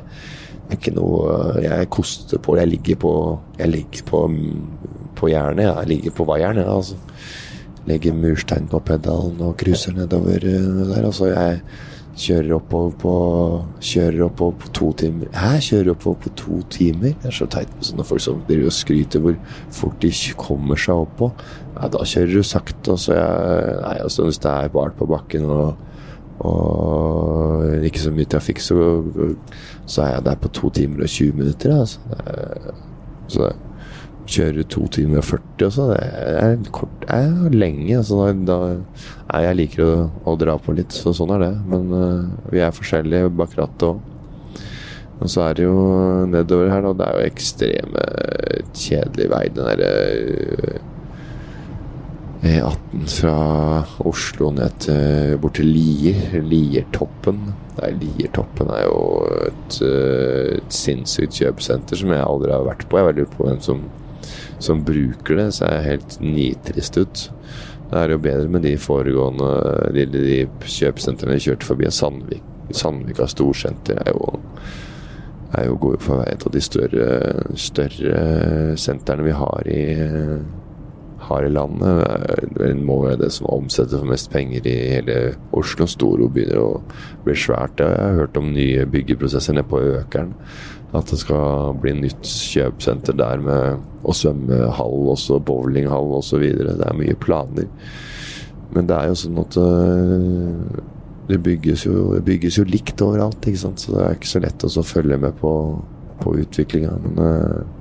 er 0.72 0.80
ikke 0.80 0.96
noe 0.96 1.36
Jeg 1.64 1.90
koster 1.94 2.42
på 2.42 2.58
Jeg 2.60 2.72
ligger 2.72 3.00
på 3.04 3.14
Jeg 3.60 3.72
ligger 3.72 4.04
på, 4.08 4.26
på 5.16 5.30
jernet. 5.32 5.70
Jeg 5.70 5.88
ligger 5.88 6.18
på 6.18 6.26
vaieren, 6.30 6.58
jeg, 6.58 6.68
altså. 6.68 6.96
Legger 7.90 8.14
murstein 8.14 8.68
på 8.70 8.80
pedalen 8.86 9.40
og 9.42 9.56
cruiser 9.58 9.96
nedover 9.98 10.44
eh, 10.46 10.84
der. 10.92 11.06
Altså, 11.06 11.32
jeg 11.32 11.62
kjører 12.22 12.56
oppover 12.58 12.92
på 13.02 13.14
Kjører 13.82 14.26
oppover 14.28 14.58
på 14.62 14.72
to 14.78 14.92
timer 15.00 15.32
Hæ? 15.34 15.52
Kjører 15.66 15.94
oppover 15.96 16.20
på 16.26 16.34
to 16.38 16.62
timer? 16.74 17.16
Det 17.22 17.30
er 17.32 17.38
så 17.38 17.48
teit 17.50 17.72
med 17.76 17.88
sånne 17.88 18.08
folk 18.08 18.24
som 18.24 18.42
og 18.42 18.76
skryter 18.76 19.24
hvor 19.24 19.38
fort 19.72 20.02
de 20.02 20.12
kommer 20.38 20.80
seg 20.80 21.06
opp 21.06 21.16
på. 21.20 21.32
Ja, 21.76 21.88
da 21.88 22.04
kjører 22.06 22.36
du 22.36 22.44
sakte, 22.44 22.94
og 22.94 23.00
så 23.00 23.16
jeg 23.16 23.80
Nei, 23.82 23.96
altså 24.04 24.28
hvis 24.28 24.42
det 24.44 24.52
er 24.52 24.74
bart 24.74 24.98
på 25.00 25.08
bakken 25.10 25.48
og 25.50 25.91
og 26.42 27.86
ikke 27.86 28.02
så 28.02 28.12
mye 28.14 28.30
trafikk, 28.30 28.62
så, 28.64 28.78
så 29.86 30.06
er 30.06 30.16
jeg 30.16 30.26
der 30.30 30.40
på 30.42 30.50
to 30.58 30.70
timer 30.74 31.06
og 31.06 31.10
20 31.10 31.38
minutter. 31.38 31.76
Altså. 31.80 32.00
Så 33.32 33.52
kjører 34.32 34.68
to 34.70 34.86
timer 34.92 35.22
og 35.22 35.28
40 35.28 35.68
også. 35.68 35.88
Det 35.92 36.00
er 36.02 36.56
kort 36.74 36.94
det 37.04 37.18
er 37.18 37.56
lenge. 37.56 37.98
Altså, 37.98 38.22
da, 38.48 38.58
da, 39.28 39.42
jeg 39.46 39.60
liker 39.60 39.84
å, 39.86 39.92
å, 40.26 40.38
dra 40.40 40.58
på 40.62 40.76
litt, 40.78 40.94
så 40.96 41.14
sånn 41.16 41.34
er 41.36 41.46
det. 41.46 41.52
Men 41.72 41.92
uh, 41.94 42.52
vi 42.54 42.64
er 42.64 42.76
forskjellige 42.76 43.34
bak 43.38 43.58
rattet 43.60 43.90
òg. 43.90 44.08
Og 45.22 45.30
så 45.30 45.44
er 45.46 45.58
det 45.58 45.68
jo 45.68 45.82
nedover 46.30 46.72
her, 46.74 46.86
da. 46.88 46.94
Det 46.98 47.08
er 47.08 47.18
jo 47.20 47.32
ekstreme 47.32 48.06
kjedelig 48.74 49.28
vei. 49.34 49.44
Den 49.54 49.70
derre 49.70 49.92
uh, 49.92 50.91
E18 52.42 53.04
fra 53.06 53.34
Oslo 54.10 54.48
ned 54.56 54.78
til 54.82 55.36
bort 55.42 55.60
til 55.60 55.68
Lier. 55.70 56.40
Liertoppen. 56.42 57.52
Nei, 57.78 57.92
Liertoppen 58.02 58.72
er 58.74 58.88
jo 58.88 59.02
et, 59.46 59.78
eh, 59.86 60.58
et 60.58 60.74
sinnssykt 60.74 61.38
kjøpesenter 61.38 62.00
som 62.02 62.10
jeg 62.10 62.26
aldri 62.26 62.54
har 62.56 62.66
vært 62.66 62.88
på. 62.90 62.98
Jeg 62.98 63.06
er 63.06 63.12
veldig 63.12 63.28
på 63.36 63.46
hvem 63.46 63.60
som, 63.62 63.84
som 64.58 64.82
bruker 64.88 65.38
det, 65.38 65.52
så 65.54 65.68
er 65.70 65.86
helt 65.86 66.18
nitrist 66.22 66.98
ut. 66.98 67.28
Det 67.92 68.00
er 68.00 68.16
jo 68.16 68.24
bedre 68.24 68.50
med 68.50 68.66
de 68.66 68.74
foregående 68.80 69.52
de, 69.94 70.06
de 70.10 70.40
kjøpesentrene 70.66 71.38
jeg 71.38 71.46
kjørte 71.52 71.70
forbi. 71.70 71.92
Sandvik, 71.94 72.48
Sandvika 72.74 73.28
storsenter 73.30 74.02
er 74.02 74.16
jo 74.16 74.40
er 75.52 75.68
jo 75.68 75.76
går 75.84 75.98
for 76.00 76.22
vei 76.22 76.32
til 76.40 76.54
de 76.54 76.62
større, 76.64 77.08
større 77.60 78.78
sentrene 78.80 79.26
vi 79.26 79.34
har 79.36 79.68
i 79.68 79.82
har 81.32 81.48
i 81.48 81.54
landet. 81.54 82.52
Det 82.58 82.72
må 82.78 83.02
være 83.06 83.24
det 83.24 83.32
som 83.36 83.50
omsetter 83.52 84.02
for 84.02 84.12
mest 84.12 84.32
penger 84.34 84.68
i 84.68 84.76
hele 84.94 85.18
Oslo. 85.58 85.88
Storo 85.90 86.30
begynner 86.32 86.62
å 86.62 86.82
bli 87.26 87.36
svært. 87.38 87.82
Jeg 87.82 87.98
har 87.98 88.20
hørt 88.20 88.38
om 88.40 88.52
nye 88.54 88.86
byggeprosesser 88.92 89.58
nede 89.58 89.70
på 89.72 89.82
Økeren. 90.02 90.36
At 90.92 91.08
det 91.08 91.22
skal 91.22 91.76
bli 91.80 91.96
nytt 92.02 92.28
kjøpesenter 92.28 93.16
der 93.16 93.44
med 93.44 93.84
og 94.04 94.16
svømmehall, 94.18 95.12
også 95.14 95.40
bowlinghall 95.48 96.18
osv. 96.18 96.44
Det 96.44 96.80
er 96.84 96.98
mye 96.98 97.16
planer. 97.16 97.70
Men 98.72 98.88
det 98.88 98.98
er 98.98 99.12
jo 99.12 99.20
sånn 99.20 99.40
at 99.42 99.58
øh, 99.60 100.82
det 101.32 101.40
bygges 101.44 101.86
jo, 101.88 102.14
det 102.16 102.24
bygges 102.28 102.60
jo 102.60 102.68
likt 102.68 103.04
overalt, 103.04 103.44
ikke 103.48 103.64
sant? 103.66 103.84
så 103.84 103.96
det 103.96 104.04
er 104.04 104.18
ikke 104.18 104.32
så 104.32 104.42
lett 104.44 104.66
å 104.68 104.84
følge 104.88 105.20
med 105.20 105.38
på, 105.40 105.54
på 106.24 106.36
utviklinga. 106.44 106.96
Men 107.06 107.24
øh, 107.26 107.81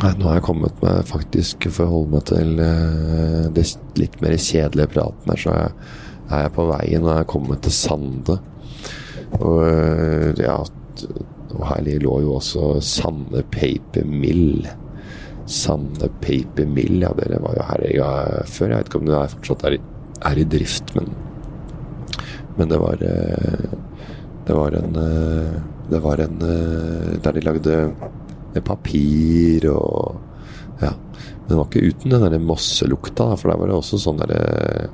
Nå 0.00 0.24
har 0.30 0.38
jeg 0.38 0.44
kommet 0.46 0.78
meg 0.80 1.02
faktisk, 1.04 1.66
for 1.76 1.84
å 1.84 1.92
holde 1.92 2.14
meg 2.14 2.22
til 2.30 2.54
uh, 2.56 3.48
det 3.52 3.66
litt 4.00 4.14
mer 4.24 4.32
kjedelige 4.40 4.94
praten 4.94 5.28
her, 5.28 5.40
så 5.42 5.56
er, 5.56 5.74
jeg 6.30 6.52
på 6.56 6.64
veien 6.70 7.04
og 7.04 7.10
jeg 7.10 7.24
er 7.24 7.28
kommet 7.28 7.60
til 7.66 7.74
Sande. 7.76 8.36
Og 9.36 9.58
uh, 9.60 10.40
ja, 10.40 10.54
og 11.50 11.64
her 11.68 11.90
lå 12.00 12.14
jo 12.24 12.38
også 12.38 12.70
Sande 12.86 13.42
Paper 13.52 14.06
Mill. 14.08 14.64
Sande 15.44 16.08
Paper 16.24 16.70
Mill, 16.70 17.02
ja, 17.04 17.10
dere 17.18 17.42
var 17.44 17.58
jo 17.58 17.66
her 17.68 17.84
ja, 17.92 18.10
før. 18.48 18.72
Jeg 18.72 18.78
vet 18.78 18.88
ikke 18.88 19.02
om 19.02 19.10
det 19.10 19.18
er 19.18 19.34
fortsatt 19.34 19.66
er, 19.68 19.76
er 20.30 20.40
i 20.40 20.46
drift, 20.56 20.94
men, 20.96 21.12
men 22.56 22.72
det 22.72 22.80
var 22.80 23.04
uh, 23.04 23.76
Det 24.48 24.56
var 24.56 24.78
en 24.80 24.96
det 25.90 25.98
var 26.00 26.20
en 26.22 26.38
Der 26.40 27.34
de 27.34 27.42
lagde 27.42 27.74
papir 28.64 29.68
og 29.70 30.18
Ja. 30.80 30.94
Men 30.94 31.48
det 31.48 31.56
var 31.56 31.66
ikke 31.68 31.88
uten 31.92 32.10
den 32.10 32.24
der 32.24 32.38
mosselukta, 32.38 33.36
for 33.36 33.50
der 33.50 33.58
var 33.58 33.66
det 33.68 33.76
også 33.76 33.98
sånn 34.00 34.20
derre 34.20 34.88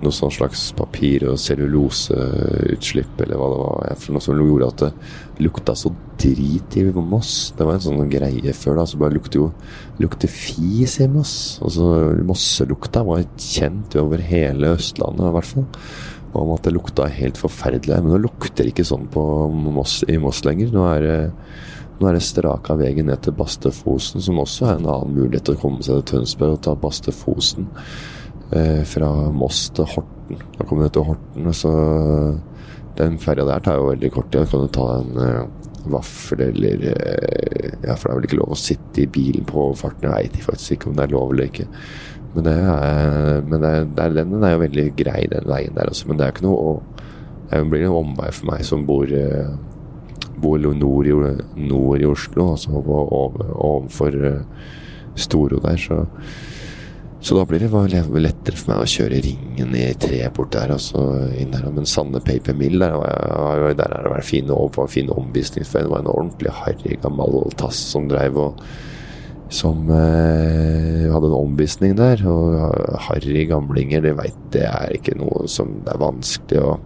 noe 0.00 0.14
sånn 0.14 0.32
slags 0.32 0.70
papir- 0.78 1.26
og 1.28 1.38
celluloseutslipp, 1.40 3.18
eller 3.20 3.38
hva 3.40 3.48
det 3.50 3.58
var. 3.60 3.96
For 4.00 4.14
noe 4.14 4.24
som 4.24 4.38
gjorde 4.38 4.68
at 4.68 4.84
det 4.84 5.44
lukta 5.44 5.74
så 5.76 5.92
drit 6.20 6.76
i 6.78 6.84
Moss. 6.94 7.52
Det 7.56 7.66
var 7.66 7.76
en 7.76 7.84
sånn 7.84 8.12
greie 8.12 8.54
før, 8.56 8.78
da. 8.80 8.86
Så 8.86 9.00
bare 9.00 9.16
lukter 9.16 9.40
jo 9.40 9.50
lukter 10.00 10.30
fis 10.30 10.98
i 11.00 11.08
Moss. 11.10 11.58
Altså, 11.64 11.90
Mosselukta 12.26 13.04
var 13.06 13.26
kjent 13.36 13.96
over 14.00 14.22
hele 14.24 14.76
Østlandet, 14.76 15.26
i 15.26 15.34
hvert 15.36 15.50
fall. 15.50 15.66
Om 16.30 16.54
at 16.54 16.62
det 16.62 16.76
lukta 16.76 17.08
helt 17.10 17.40
forferdelig. 17.40 17.98
Men 18.00 18.14
nå 18.14 18.22
lukter 18.22 18.64
det 18.64 18.74
ikke 18.74 18.86
sånn 18.86 19.08
på 19.10 19.24
Moss, 19.50 20.04
i 20.08 20.20
Moss 20.22 20.44
lenger. 20.46 20.70
Nå 20.72 20.86
er 20.94 21.06
det 21.06 21.18
nå 22.00 22.08
er 22.08 22.16
det 22.16 22.24
straka 22.24 22.78
veien 22.80 23.10
ned 23.10 23.20
til 23.24 23.36
Bastefosen, 23.36 24.22
som 24.24 24.40
også 24.40 24.66
er 24.66 24.78
en 24.78 24.88
annen 24.88 25.16
mulighet 25.18 25.50
til 25.50 25.58
å 25.58 25.60
komme 25.60 25.84
seg 25.84 26.00
til 26.00 26.06
Tønsberg 26.14 26.56
og 26.56 26.62
ta 26.64 26.72
Bastefosen 26.80 27.66
eh, 28.56 28.80
fra 28.88 29.10
Moss 29.36 29.66
til 29.76 29.88
Horten. 29.92 30.40
Da 30.56 30.64
kommer 30.64 30.88
du 30.88 30.94
til 30.96 31.10
Horten, 31.10 31.50
og 31.50 31.58
så 31.58 31.74
Den 32.98 33.16
ferja 33.22 33.46
der 33.46 33.62
tar 33.64 33.78
jo 33.78 33.86
veldig 33.86 34.08
kort 34.12 34.26
tid. 34.32 34.42
Da 34.42 34.50
kan 34.50 34.64
du 34.64 34.72
ta 34.74 34.86
en 34.98 35.20
eh, 35.24 35.68
vaffel 35.92 36.42
eller 36.48 36.82
eh, 36.90 37.70
Ja, 37.84 37.94
for 37.94 38.08
det 38.08 38.12
er 38.12 38.18
vel 38.18 38.28
ikke 38.28 38.40
lov 38.40 38.54
å 38.56 38.60
sitte 38.60 39.04
i 39.04 39.08
bilen 39.08 39.46
på 39.48 39.70
farten. 39.78 40.08
Jeg 40.08 40.32
veit 40.32 40.48
faktisk 40.48 40.76
ikke 40.76 40.90
om 40.90 40.98
det 40.98 41.06
er 41.06 41.14
lov 41.14 41.32
eller 41.32 41.48
ikke. 41.48 41.68
Men, 42.34 42.46
det 42.46 42.56
er, 42.56 43.40
men 43.46 43.62
det 43.64 43.70
er, 44.04 44.12
den 44.20 44.44
er 44.44 44.52
jo 44.54 44.62
veldig 44.64 44.84
grei, 44.98 45.24
den 45.32 45.48
veien 45.50 45.76
der 45.76 45.90
også. 45.90 46.08
Men 46.08 46.20
det 46.20 46.26
er 46.26 46.34
ikke 46.34 46.46
noe 46.46 46.78
Det 47.50 47.64
blir 47.66 47.88
en 47.88 47.96
omvei 48.04 48.28
for 48.30 48.52
meg 48.52 48.66
som 48.66 48.84
bor 48.86 49.10
eh, 49.10 49.48
bor 50.40 50.58
nord 50.58 51.10
i, 51.10 51.16
nord 51.66 52.00
i 52.02 52.08
Oslo, 52.08 52.52
altså 52.54 52.80
overfor 52.80 54.16
Storo 55.18 55.58
der, 55.60 55.76
så 55.76 56.04
så 57.20 57.36
da 57.36 57.42
blir 57.44 57.60
det 57.60 58.20
lettere 58.24 58.56
for 58.56 58.70
meg 58.72 58.80
å 58.80 58.88
kjøre 58.88 59.18
ringen 59.20 59.74
i 59.76 59.90
tre 60.00 60.22
bort 60.32 60.54
der 60.54 60.70
og 60.72 60.80
så 60.80 61.02
inn 61.36 61.52
der. 61.52 61.66
Men 61.68 61.88
Sanne 61.88 62.22
Paper 62.24 62.56
Mill, 62.56 62.80
der, 62.80 62.96
var, 62.96 63.66
der 63.76 63.92
er 63.92 64.06
det 64.06 64.12
vært 64.14 64.28
fine, 64.28 64.56
fine 64.88 65.16
omvisningsfeil. 65.20 65.84
Det 65.84 65.92
var 65.92 66.00
en 66.00 66.14
ordentlig 66.14 66.54
harry, 66.62 66.96
gammel 67.02 67.42
tass 67.60 67.82
som 67.92 68.08
dreiv 68.10 68.40
og 68.40 68.64
Som 69.50 69.88
eh, 69.90 71.10
hadde 71.10 71.26
en 71.26 71.34
omvisning 71.34 71.96
der. 71.98 72.22
Og 72.30 72.96
harry 73.08 73.44
gamlinger, 73.50 74.00
det 74.00 74.14
veit 74.16 74.40
det 74.54 74.64
er 74.70 74.94
ikke 74.94 75.18
noe 75.18 75.44
som 75.50 75.80
det 75.84 75.92
er 75.92 76.00
vanskelig 76.00 76.60
å 76.62 76.76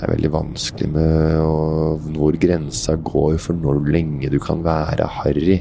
det 0.00 0.06
er 0.06 0.14
veldig 0.14 0.30
vanskelig 0.32 0.86
med 0.94 2.14
hvor 2.16 2.36
grensa 2.40 2.94
går 3.04 3.34
for 3.44 3.58
når 3.60 3.82
lenge 3.92 4.30
du 4.32 4.38
kan 4.40 4.62
være 4.64 5.04
harry. 5.18 5.58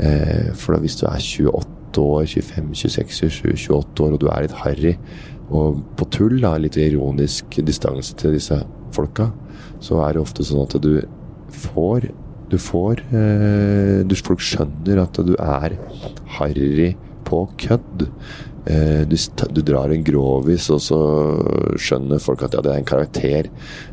Eh, 0.00 0.48
for 0.56 0.80
hvis 0.80 0.96
du 0.96 1.04
er 1.04 1.20
28 1.20 2.00
år, 2.00 2.24
25, 2.24 2.72
26, 2.72 3.28
27, 3.28 3.74
28 3.76 4.06
år, 4.06 4.16
og 4.16 4.22
du 4.22 4.26
er 4.32 4.46
litt 4.46 4.56
harry 4.62 4.94
og 5.52 5.82
på 6.00 6.08
tull, 6.14 6.38
da, 6.40 6.54
litt 6.56 6.78
ironisk 6.80 7.58
distanse 7.60 8.16
til 8.16 8.38
disse 8.38 8.56
folka, 8.96 9.28
så 9.84 10.00
er 10.06 10.14
det 10.14 10.22
ofte 10.22 10.46
sånn 10.48 10.64
at 10.64 10.78
du 10.80 10.94
får 11.52 12.08
Du 12.52 12.58
får 12.60 13.00
eh, 13.16 14.16
Folk 14.24 14.40
skjønner 14.44 15.04
at 15.04 15.20
du 15.24 15.34
er 15.36 15.76
harry 16.38 16.94
på 17.28 17.44
kødd. 17.60 18.08
Eh, 18.62 19.02
du, 19.08 19.16
du, 19.50 19.60
drar 19.66 19.90
en 19.90 20.04
grovis, 20.06 20.68
og 20.70 20.82
så 20.84 20.98
skjønner 21.82 22.22
folk 22.22 22.44
at 22.46 22.54
ja, 22.54 22.62
det 22.62 22.70
er 22.70 22.82
en 22.82 22.88
karakter. 22.88 23.48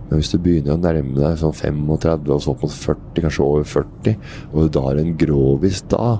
Men 0.09 0.21
hvis 0.21 0.29
du 0.33 0.37
begynner 0.41 0.75
å 0.75 0.81
nærme 0.81 1.17
deg 1.17 1.39
sånn 1.41 1.55
35, 1.55 2.29
og 2.35 2.43
så 2.43 2.53
opp 2.53 2.65
mot 2.65 2.75
40, 2.75 3.23
kanskje 3.25 3.45
over 3.47 3.67
40, 3.73 4.17
og 4.51 4.59
du 4.61 4.73
drar 4.77 5.01
en 5.01 5.15
grovis 5.17 5.81
da, 5.89 6.19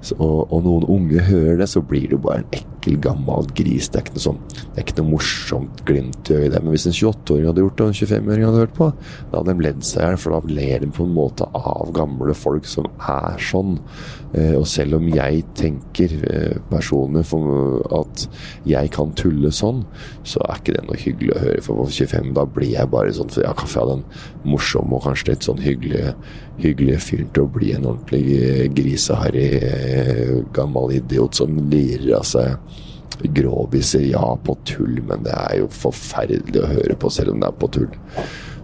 så, 0.00 0.18
og, 0.18 0.38
og, 0.50 0.58
noen 0.66 0.88
unge 0.96 1.26
hører 1.28 1.62
det, 1.62 1.70
så 1.70 1.82
blir 1.86 2.10
du 2.10 2.18
bare 2.18 2.42
en 2.42 2.50
ekkel, 2.50 2.73
gammel 3.04 3.46
gris. 3.56 3.88
Det 3.88 3.98
er 3.98 4.04
ikke 4.04 4.16
noe, 4.16 4.24
sånn, 4.24 4.40
er 4.74 4.82
ikke 4.84 4.96
noe 5.00 5.10
morsomt 5.14 5.82
glimt 5.88 6.30
i 6.30 6.36
øyet. 6.38 6.58
Men 6.58 6.72
hvis 6.74 6.86
en 6.90 6.96
28-åring 6.96 7.48
hadde 7.48 7.64
gjort 7.64 7.78
det, 7.78 7.86
og 7.86 7.92
en 7.92 7.98
25-åring 8.00 8.46
hadde 8.48 8.62
hørt 8.64 8.76
på, 8.76 8.90
da 9.30 9.40
hadde 9.40 9.54
de 9.54 9.66
ledd 9.68 9.86
seg 9.86 10.02
i 10.02 10.08
hjel, 10.08 10.20
for 10.20 10.36
da 10.36 10.58
ler 10.60 10.84
de 10.84 10.90
på 10.98 11.06
en 11.06 11.16
måte 11.16 11.48
av 11.56 11.94
gamle 11.96 12.36
folk 12.38 12.68
som 12.68 12.88
er 13.00 13.40
sånn. 13.50 13.78
Eh, 14.34 14.54
og 14.58 14.66
selv 14.68 14.98
om 14.98 15.08
jeg 15.14 15.44
tenker 15.58 16.14
eh, 16.28 16.56
personlig 16.70 17.24
at 17.94 18.24
jeg 18.68 18.90
kan 18.94 19.12
tulle 19.18 19.52
sånn, 19.54 19.84
så 20.26 20.42
er 20.48 20.60
ikke 20.60 20.76
det 20.76 20.86
noe 20.88 21.00
hyggelig 21.00 21.34
å 21.34 21.42
høre. 21.44 21.64
For 21.64 21.80
på 21.80 21.90
25 22.00 22.32
da 22.36 22.46
blir 22.50 22.74
jeg 22.74 22.90
bare 22.92 23.12
sånn 23.14 23.30
For 23.32 23.44
ja, 23.44 23.52
kaffe 23.56 23.82
av 23.82 23.92
den 23.92 24.02
morsomme 24.44 24.98
og 24.98 25.06
kanskje 25.06 25.32
litt 25.32 25.46
sånn 25.46 25.62
hyggelig 25.62 26.14
hyggelige 26.60 27.00
fyren 27.02 27.30
til 27.34 27.46
å 27.46 27.50
bli 27.50 27.72
en 27.74 27.86
ordentlig 27.90 28.68
griseharry 28.76 29.46
eh, 29.58 30.34
gammel 30.54 30.94
idiot 31.00 31.40
som 31.40 31.56
lirer 31.70 32.12
av 32.20 32.26
seg 32.28 32.73
groviser. 33.22 34.04
Ja, 34.08 34.26
på 34.44 34.56
tull, 34.68 35.00
men 35.06 35.26
det 35.26 35.34
er 35.34 35.60
jo 35.62 35.70
forferdelig 35.72 36.62
å 36.62 36.72
høre 36.72 36.96
på, 37.00 37.12
selv 37.12 37.34
om 37.34 37.42
det 37.42 37.50
er 37.50 37.60
på 37.60 37.70
tull. 37.78 37.92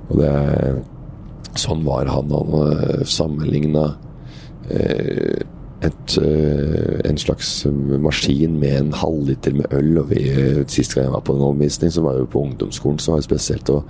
Og 0.09 0.17
det 0.23 0.35
Sånn 1.59 1.81
var 1.83 2.07
han. 2.07 2.31
Han 2.31 2.53
eh, 2.63 3.01
sammenligna 3.11 3.89
eh, 4.71 5.41
et, 5.83 6.13
en 6.21 7.19
slags 7.19 7.49
maskin 8.05 8.59
med 8.61 8.77
en 8.77 8.93
halvliter 8.95 9.57
med 9.59 9.75
øl. 9.75 9.99
Og 10.05 10.13
vi, 10.13 10.21
Sist 10.71 10.95
gang 10.95 11.09
jeg 11.09 11.15
var 11.17 11.25
på 11.27 11.35
en 11.35 11.43
omvisning, 11.49 11.91
så 11.91 12.05
var 12.07 12.21
jeg 12.21 12.29
på 12.31 12.45
ungdomsskolen, 12.47 13.01
så 13.03 13.17
var 13.17 13.23
det 13.23 13.27
spesielt 13.27 13.73
å 13.75 13.81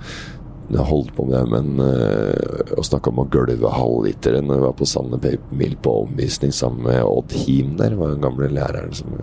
holdt 0.79 1.11
på 1.15 1.25
med 1.27 1.35
det, 1.35 1.45
men 1.51 1.81
uh, 1.83 2.75
å 2.79 2.85
snakke 2.85 3.11
om 3.11 3.21
å 3.23 3.27
gulve 3.31 3.71
halvliteren 3.75 4.47
når 4.47 4.59
vi 4.59 4.67
var 4.67 4.75
på 4.79 4.87
Sanne 4.89 5.19
Paper 5.21 5.57
Mill 5.59 5.75
på 5.83 5.95
omvisning 6.05 6.53
sammen 6.55 6.85
med 6.87 7.03
Odd 7.03 7.35
Him 7.43 7.75
der, 7.79 7.97
var 7.99 8.13
den 8.13 8.23
gamle 8.23 8.49
læreren 8.53 8.95
som 8.95 9.15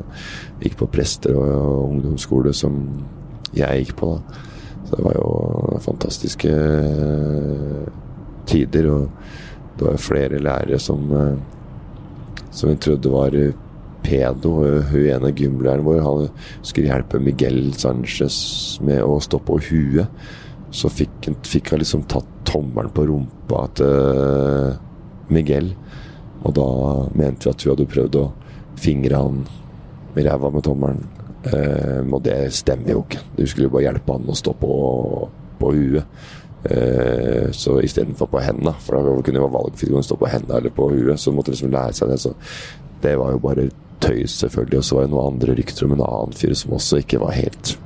gikk 0.60 0.78
på 0.82 0.90
prester 0.92 1.38
og 1.38 1.94
ungdomsskole 1.94 2.52
som 2.56 2.80
jeg 3.56 3.84
gikk 3.84 3.96
på, 4.02 4.16
da. 4.18 4.44
Så 4.88 4.96
det 4.96 5.04
var 5.04 5.16
jo 5.18 5.78
fantastiske 5.84 6.52
uh, 6.52 7.86
tider, 8.48 8.90
og 8.92 9.08
det 9.76 9.86
var 9.86 9.96
jo 9.96 10.06
flere 10.08 10.40
lærere 10.40 10.78
som 10.80 11.08
uh, 11.12 11.32
som 12.50 12.70
vi 12.70 12.76
trodde 12.76 13.12
var 13.12 13.36
pedo. 14.02 14.54
Hun 14.90 15.06
ene 15.06 15.32
gymlæreren 15.36 15.86
vår 15.86 16.02
han 16.04 16.28
skulle 16.62 16.90
hjelpe 16.90 17.20
Miguel 17.22 17.72
Sanchez 17.78 18.38
med 18.84 19.02
å 19.04 19.18
stå 19.22 19.40
på 19.44 19.60
huet. 19.68 20.08
Så 20.70 20.90
fikk, 20.92 21.30
fikk 21.48 21.72
han 21.72 21.82
liksom 21.82 22.04
tatt 22.10 22.28
tommelen 22.48 22.92
på 22.94 23.06
rumpa 23.08 23.66
til 23.78 24.74
Miguel. 25.32 25.72
Og 26.46 26.54
da 26.56 26.66
mente 27.18 27.48
vi 27.48 27.52
at 27.52 27.64
hun 27.64 27.72
hadde 27.74 27.88
prøvd 27.92 28.18
å 28.20 28.26
fingre 28.78 29.20
han 29.20 29.40
i 30.18 30.24
ræva 30.26 30.50
med 30.54 30.66
tommelen. 30.66 31.06
Eh, 31.48 32.02
og 32.02 32.22
det 32.26 32.36
stemmer 32.54 32.94
jo 32.94 33.04
ikke. 33.06 33.22
Du 33.36 33.46
skulle 33.46 33.68
jo 33.68 33.74
bare 33.74 33.88
hjelpe 33.88 34.16
han 34.16 34.28
å 34.28 34.36
stå 34.38 34.54
på, 34.58 34.76
på 35.60 35.72
huet. 35.74 36.20
Eh, 36.68 37.50
så 37.54 37.78
istedenfor 37.84 38.30
på 38.32 38.42
hendene, 38.42 38.74
for 38.82 38.98
da 38.98 39.16
kunne 39.22 39.38
det 39.38 39.44
være 39.44 39.56
valgfritt 39.56 39.92
om 39.94 40.04
stå 40.04 40.18
på 40.18 40.30
hendene 40.30 40.58
eller 40.58 40.74
på 40.74 40.88
huet, 40.92 41.20
så 41.20 41.34
måtte 41.34 41.54
liksom 41.54 41.74
lære 41.74 41.96
seg 41.96 42.12
det. 42.12 42.20
Så 42.22 42.34
det 43.04 43.14
var 43.20 43.34
jo 43.34 43.42
bare 43.42 43.68
tøys, 44.02 44.38
selvfølgelig. 44.42 44.80
Og 44.80 44.88
så 44.88 44.98
var 44.98 45.06
det 45.06 45.14
noen 45.14 45.34
andre 45.34 45.58
rykter 45.58 45.86
om 45.86 45.94
en 45.96 46.06
annen 46.06 46.38
fyr 46.38 46.56
som 46.58 46.74
også 46.78 47.02
ikke 47.02 47.22
var 47.22 47.36
helt 47.38 47.76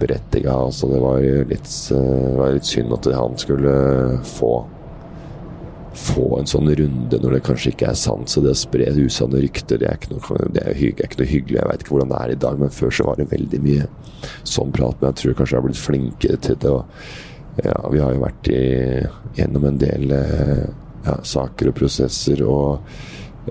berettiga. 0.00 0.54
Altså, 0.66 0.88
det 0.92 1.02
var 1.02 1.20
litt, 1.50 1.70
eh, 1.96 2.32
var 2.38 2.56
litt 2.56 2.68
synd 2.68 2.94
at 2.96 3.10
han 3.16 3.36
skulle 3.40 3.76
få 4.36 4.54
få 5.96 6.38
en 6.38 6.48
sånn 6.48 6.68
runde 6.76 7.18
når 7.22 7.36
det 7.36 7.44
kanskje 7.46 7.72
ikke 7.72 7.88
er 7.90 7.98
sant. 7.98 8.30
Så 8.30 8.42
det 8.44 8.52
å 8.52 8.58
spre 8.58 8.90
usanne 8.96 9.40
rykter, 9.42 9.80
det 9.80 9.88
er 9.88 9.98
ikke 9.98 10.12
noe, 10.12 10.40
er 10.60 10.76
ikke 10.76 11.20
noe 11.20 11.30
hyggelig. 11.30 11.60
Jeg 11.60 11.70
veit 11.70 11.84
ikke 11.84 11.94
hvordan 11.94 12.12
det 12.12 12.18
er 12.20 12.32
i 12.34 12.40
dag, 12.46 12.58
men 12.60 12.74
før 12.74 12.92
så 12.92 13.06
var 13.08 13.20
det 13.20 13.28
veldig 13.32 13.60
mye 13.64 13.86
sånn 14.44 14.74
prat. 14.76 14.98
Men 15.00 15.10
jeg 15.10 15.20
tror 15.22 15.38
kanskje 15.38 15.56
jeg 15.56 15.62
har 15.62 15.68
blitt 15.68 15.84
flinkere 15.84 16.40
til 16.44 16.58
det. 16.62 16.72
Og, 16.72 17.06
ja, 17.64 17.76
vi 17.92 18.02
har 18.04 18.12
jo 18.12 18.24
vært 18.26 18.50
i, 18.52 18.64
gjennom 19.38 19.68
en 19.70 19.78
del 19.80 20.12
eh, 20.12 20.66
ja, 21.06 21.16
saker 21.24 21.70
og 21.70 21.78
prosesser 21.78 22.42
og 22.44 22.90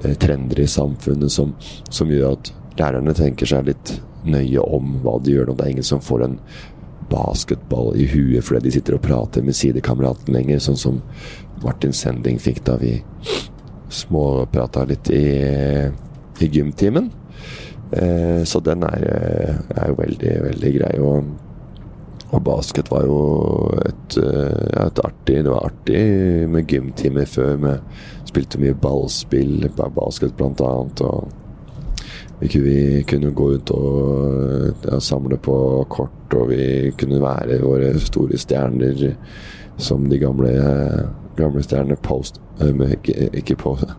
eh, 0.03 0.13
trender 0.21 0.61
i 0.61 0.69
samfunnet 0.69 1.33
som, 1.33 1.55
som 1.89 2.11
gjør 2.13 2.35
at 2.35 2.53
lærerne 2.77 3.15
tenker 3.17 3.49
seg 3.49 3.71
litt 3.71 3.95
nøye 4.29 4.63
om 4.63 4.97
hva 5.03 5.17
de 5.23 5.35
gjør 5.35 5.49
nå. 5.49 5.57
Det 5.57 5.65
er 5.65 5.75
ingen 5.75 5.87
som 5.87 6.03
får 6.03 6.25
en 6.25 6.39
basketball 7.09 7.93
i 7.97 8.07
huet 8.09 8.45
fordi 8.45 8.65
de 8.65 8.73
sitter 8.77 8.97
og 8.97 9.03
prater 9.05 9.45
med 9.45 9.57
sidekameraten 9.57 10.33
lenger, 10.33 10.61
sånn 10.63 10.79
som 10.79 11.01
Martin 11.63 11.93
Sending 11.95 12.39
fikk 12.41 12.63
da 12.67 12.79
vi 12.81 12.97
småprata 13.93 14.83
litt 14.89 15.09
i, 15.13 15.25
i 16.41 16.49
gymtimen. 16.51 17.11
Eh, 17.91 18.43
så 18.43 18.59
den 18.65 18.83
er, 18.83 19.05
er, 19.75 19.89
jo 19.91 19.97
veldig, 19.99 20.33
veldig 20.49 20.73
grei. 20.79 20.93
Og, 21.05 21.31
og 22.31 22.43
basket 22.43 22.89
var 22.91 23.05
jo 23.07 23.19
et, 23.85 24.17
ja, 24.17 24.87
et, 24.87 24.99
artig 25.05 25.43
Det 25.45 25.53
var 25.53 25.69
artig 25.69 26.03
med 26.51 26.67
gymtimer 26.71 27.29
før. 27.29 27.55
Vi 27.61 27.75
spilte 28.31 28.61
mye 28.61 28.75
ballspill, 28.81 29.69
basket 29.77 30.35
blant 30.37 30.63
annet. 30.65 31.05
og 31.05 31.44
vi 32.39 33.03
kunne 33.07 33.31
gå 33.31 33.51
ut 33.55 33.71
og 33.71 34.85
ja, 34.85 34.99
samle 34.99 35.37
på 35.37 35.57
kort, 35.89 36.33
og 36.35 36.49
vi 36.49 36.91
kunne 36.99 37.21
være 37.23 37.61
våre 37.63 37.93
store 37.99 38.37
stjerner 38.37 39.15
som 39.77 40.09
de 40.09 40.19
gamle 40.19 40.51
gamle 41.35 41.63
stjernene 41.63 41.97
Post 41.99 42.41
Ikke 43.33 43.55
Post, 43.59 43.91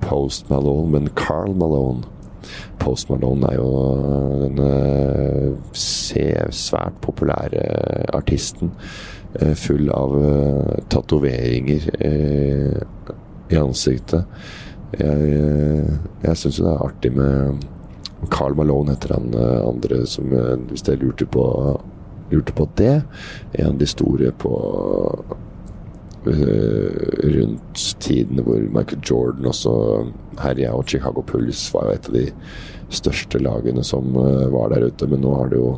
Post 0.00 0.50
Malone, 0.50 0.90
men 0.92 1.08
Carl 1.16 1.56
Malone. 1.56 2.04
Post 2.78 3.10
Malone 3.10 3.48
er 3.50 3.56
jo 3.56 3.70
den 4.44 4.60
svært 5.72 7.00
populære 7.02 7.64
artisten. 8.14 8.72
Full 9.36 9.90
av 9.92 10.14
tatoveringer 10.92 11.88
i 13.50 13.58
ansiktet. 13.58 14.24
Jeg, 14.94 15.96
jeg 16.22 16.38
syns 16.38 16.60
jo 16.60 16.68
det 16.68 16.72
er 16.72 16.84
artig 16.86 17.10
med 17.16 17.64
Carl 18.32 18.54
Malone 18.56 18.94
heter 18.94 19.16
han 19.16 19.34
andre 19.36 20.04
som 20.08 20.30
Hvis 20.70 20.86
jeg 20.86 21.02
lurte 21.02 21.26
på 21.26 21.44
lurte 22.30 22.52
på 22.52 22.68
det. 22.78 23.02
En 23.52 23.86
store 23.86 24.32
på 24.32 24.54
rundt 26.26 27.82
tidene 28.02 28.42
hvor 28.42 28.58
Michael 28.74 29.02
Jordan 29.06 29.46
også 29.46 29.74
herja, 30.40 30.72
og 30.74 30.88
Chicago 30.90 31.22
Pulse 31.22 31.70
var 31.74 31.86
jo 31.86 31.92
et 31.94 32.08
av 32.10 32.16
de 32.16 32.24
største 32.96 33.38
lagene 33.38 33.84
som 33.86 34.10
var 34.14 34.74
der 34.74 34.88
ute. 34.88 35.06
Men 35.06 35.22
nå 35.22 35.36
har 35.38 35.52
det 35.52 35.60
jo 35.60 35.76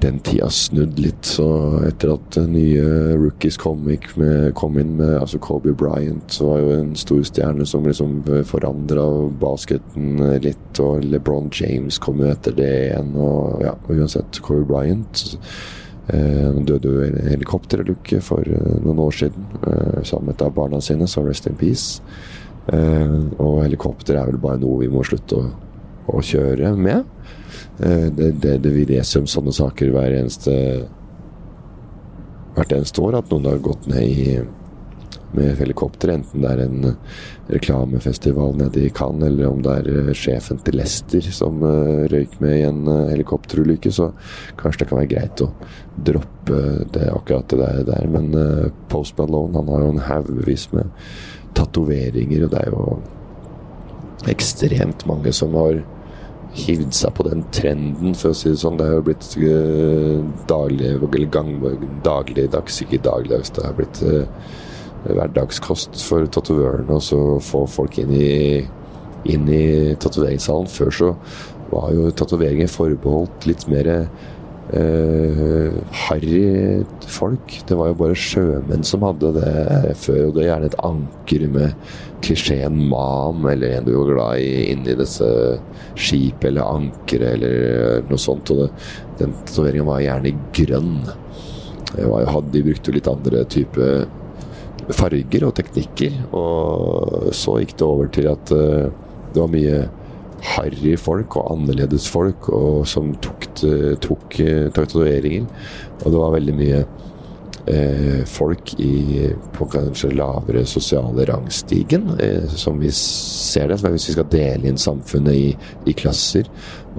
den 0.00 0.18
tida 0.24 0.48
snudd 0.50 0.98
litt. 1.00 1.24
Så 1.26 1.46
etter 1.86 2.14
at 2.14 2.38
nye 2.50 3.16
rookies 3.20 3.58
kom, 3.60 3.84
med, 3.84 4.54
kom 4.58 4.78
inn 4.80 4.96
med 5.00 5.16
altså 5.20 5.40
Kobe 5.42 5.74
Bryant, 5.76 6.32
så 6.32 6.48
var 6.48 6.62
jo 6.62 6.72
en 6.78 6.94
stor 6.98 7.22
stjerne 7.28 7.66
som 7.68 7.86
liksom 7.86 8.20
forandra 8.48 9.06
basketen 9.42 10.22
litt. 10.44 10.80
Og 10.82 11.04
LeBron 11.04 11.50
James 11.54 12.00
kom 12.02 12.22
jo 12.22 12.30
etter 12.32 12.56
det 12.56 12.72
igjen. 12.86 13.14
Og 13.20 13.64
ja, 13.66 13.76
uansett, 13.92 14.40
Kobe 14.44 14.66
Bryant 14.68 15.24
eh, 16.12 16.60
døde 16.64 16.90
jo 16.90 17.04
i 17.04 17.08
en 17.10 17.32
helikopterulykke 17.34 18.22
for 18.24 18.46
eh, 18.46 18.76
noen 18.84 19.04
år 19.06 19.16
siden 19.22 19.48
eh, 19.62 20.02
sammen 20.04 20.30
med 20.30 20.38
et 20.38 20.46
av 20.48 20.54
barna 20.56 20.82
sine, 20.84 21.08
så 21.10 21.24
rest 21.26 21.50
in 21.50 21.58
peace. 21.60 22.00
Og 22.70 23.64
helikopter 23.64 24.14
er 24.14 24.28
vel 24.28 24.36
bare 24.38 24.60
noe 24.60 24.84
vi 24.84 24.90
må 24.92 25.00
slutte 25.02 25.40
å, 25.40 25.48
å 26.12 26.20
kjøre 26.22 26.68
med. 26.78 27.08
Eh, 27.80 28.06
det, 28.12 28.32
det, 28.42 28.56
det, 28.64 28.72
vi 28.74 28.86
leser 28.88 29.22
om 29.22 29.28
sånne 29.30 29.54
saker 29.54 29.92
hver 29.94 30.16
eneste 30.22 30.54
hvert 32.56 32.72
eneste 32.74 33.02
år, 33.04 33.20
at 33.20 33.30
noen 33.30 33.46
har 33.46 33.60
gått 33.62 33.86
ned 33.88 34.02
i, 34.04 34.40
med 35.36 35.52
helikopter, 35.60 36.10
enten 36.16 36.42
det 36.42 36.50
er 36.50 36.62
en 36.64 36.88
reklamefestival 37.50 38.56
nede 38.58 38.82
i 38.82 38.90
Cannes, 38.94 39.28
eller 39.30 39.46
om 39.46 39.60
det 39.62 39.76
er 39.78 39.90
eh, 39.92 40.10
sjefen 40.18 40.58
til 40.66 40.80
Lester 40.80 41.28
som 41.34 41.62
uh, 41.62 42.08
røyk 42.10 42.34
med 42.42 42.56
i 42.56 42.64
en 42.66 42.82
helikopterulykke, 43.12 43.92
så 43.94 44.10
kanskje 44.60 44.82
det 44.82 44.88
kan 44.90 45.00
være 45.00 45.12
greit 45.14 45.44
å 45.46 45.52
droppe 46.10 46.60
det 46.96 47.06
akkurat 47.14 47.54
det 47.54 47.70
der. 47.92 48.10
Men 48.10 48.34
Post 48.90 49.16
Malone 49.20 49.62
han 49.62 49.70
har 49.70 49.86
jo 49.86 49.94
en 49.94 50.04
haugevis 50.08 50.66
med 50.74 50.90
tatoveringer, 51.54 52.44
og 52.46 52.52
det 52.52 52.64
er 52.64 52.74
jo 52.74 52.84
ekstremt 54.28 55.06
mange 55.08 55.32
som 55.32 55.54
har 55.56 55.80
hivd 56.56 56.94
seg 56.96 57.14
på 57.14 57.26
den 57.28 57.44
trenden, 57.54 58.16
for 58.18 58.32
å 58.32 58.36
si 58.36 58.50
det 58.50 58.60
sånn. 58.62 58.78
Det 58.78 58.88
har 58.88 58.98
jo 58.98 59.06
blitt 59.06 59.28
uh, 59.38 60.18
daglig, 60.50 60.96
eller 60.96 61.30
gang, 61.32 61.54
dagligdags, 62.06 62.80
ikke 62.84 63.02
dagligdags, 63.06 63.52
det 63.54 63.66
har 63.66 63.78
blitt 63.78 64.02
uh, 64.02 64.24
hverdagskost 65.06 66.02
for 66.04 66.26
tatovørene 66.28 66.98
å 66.98 67.38
få 67.44 67.64
folk 67.70 68.00
inn 68.02 68.12
i, 68.16 68.34
inn 69.30 69.48
i 69.48 69.94
tatoveringssalen. 70.00 70.68
Før 70.70 70.92
så 70.98 71.14
var 71.70 71.94
jo 71.94 72.10
tatoveringer 72.10 72.70
forbeholdt 72.70 73.46
litt 73.48 73.66
mer 73.70 73.90
uh, 73.94 75.80
harry 76.08 76.84
folk. 77.06 77.60
Det 77.66 77.78
var 77.78 77.92
jo 77.92 78.00
bare 78.02 78.18
sjømenn 78.18 78.86
som 78.86 79.06
hadde 79.06 79.34
det 79.38 79.96
før, 80.02 80.26
og 80.28 80.36
det 80.36 80.44
er 80.44 80.52
gjerne 80.52 80.70
et 80.72 80.80
anker 80.90 81.46
med 81.54 81.96
klisjeen 82.24 82.78
man, 82.88 83.44
eller 83.50 83.76
en 83.76 83.86
du 83.86 83.94
var 83.94 84.12
glad 84.12 84.44
i, 84.44 84.70
inni 84.72 84.96
disse 84.98 85.28
skip 85.98 86.44
eller 86.48 86.68
ankeret 86.68 87.36
eller 87.36 88.06
noe 88.10 88.20
sånt. 88.20 88.52
Og 88.52 88.64
det, 88.64 88.70
den 89.20 89.36
tatoveringa 89.44 89.88
var 89.88 90.04
gjerne 90.04 90.34
grønn. 90.56 90.96
Var, 91.96 92.32
de 92.52 92.64
brukte 92.64 92.90
jo 92.90 92.96
litt 92.96 93.10
andre 93.10 93.44
type 93.50 93.90
farger 94.96 95.46
og 95.48 95.54
teknikker. 95.58 96.18
Og 96.36 97.30
så 97.36 97.60
gikk 97.60 97.76
det 97.78 97.88
over 97.88 98.12
til 98.14 98.30
at 98.32 98.54
uh, 98.54 98.90
det 99.30 99.42
var 99.42 99.52
mye 99.52 99.80
harry 100.54 100.94
folk 100.96 101.36
og 101.36 101.50
annerledes 101.52 102.06
folk 102.08 102.48
og 102.56 102.86
som 102.88 103.12
tok, 103.20 103.50
tok 104.00 104.38
tatoveringer. 104.76 105.48
Og 106.00 106.06
det 106.06 106.16
var 106.16 106.36
veldig 106.38 106.56
mye 106.56 106.84
eh, 107.70 108.22
folk 108.26 108.74
i, 108.80 109.30
på 109.54 109.66
kanskje 109.70 110.12
lavere 110.14 110.64
sosiale 110.68 111.24
rangstigen, 111.28 112.10
eh, 112.20 112.46
som 112.48 112.78
vi 112.80 112.90
ser 112.94 113.70
det. 113.70 113.80
Hvis 113.82 114.10
vi 114.10 114.16
skal 114.16 114.30
dele 114.32 114.70
inn 114.70 114.80
samfunnet 114.80 115.36
i, 115.36 115.50
i, 115.86 115.94
klasser, 115.96 116.48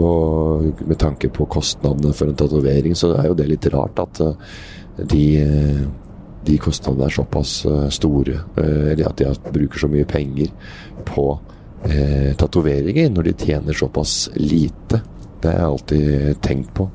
og 0.02 0.84
med 0.88 1.00
tanke 1.02 1.30
på 1.34 1.48
kostnadene 1.52 2.14
for 2.16 2.32
en 2.32 2.38
tatovering, 2.40 2.96
så 2.96 3.14
er 3.18 3.30
jo 3.30 3.38
det 3.38 3.50
litt 3.50 3.68
rart 3.74 4.00
at 4.00 4.22
uh, 4.24 4.54
de, 5.12 5.26
de 6.48 6.56
kostnadene 6.62 7.10
er 7.10 7.16
såpass 7.18 7.58
uh, 7.68 7.90
store, 7.92 8.38
eller 8.56 9.10
at 9.10 9.20
de 9.20 9.52
bruker 9.52 9.84
så 9.84 9.90
mye 9.92 10.08
penger 10.08 10.54
på 11.06 11.26
eh, 11.90 12.32
tatoveringer 12.40 13.12
når 13.12 13.30
de 13.30 13.36
tjener 13.46 13.78
såpass 13.78 14.30
lite. 14.40 15.02
Det 15.42 15.50
har 15.50 15.58
jeg 15.58 15.70
alltid 15.74 16.42
tenkt 16.46 16.74
på. 16.78 16.88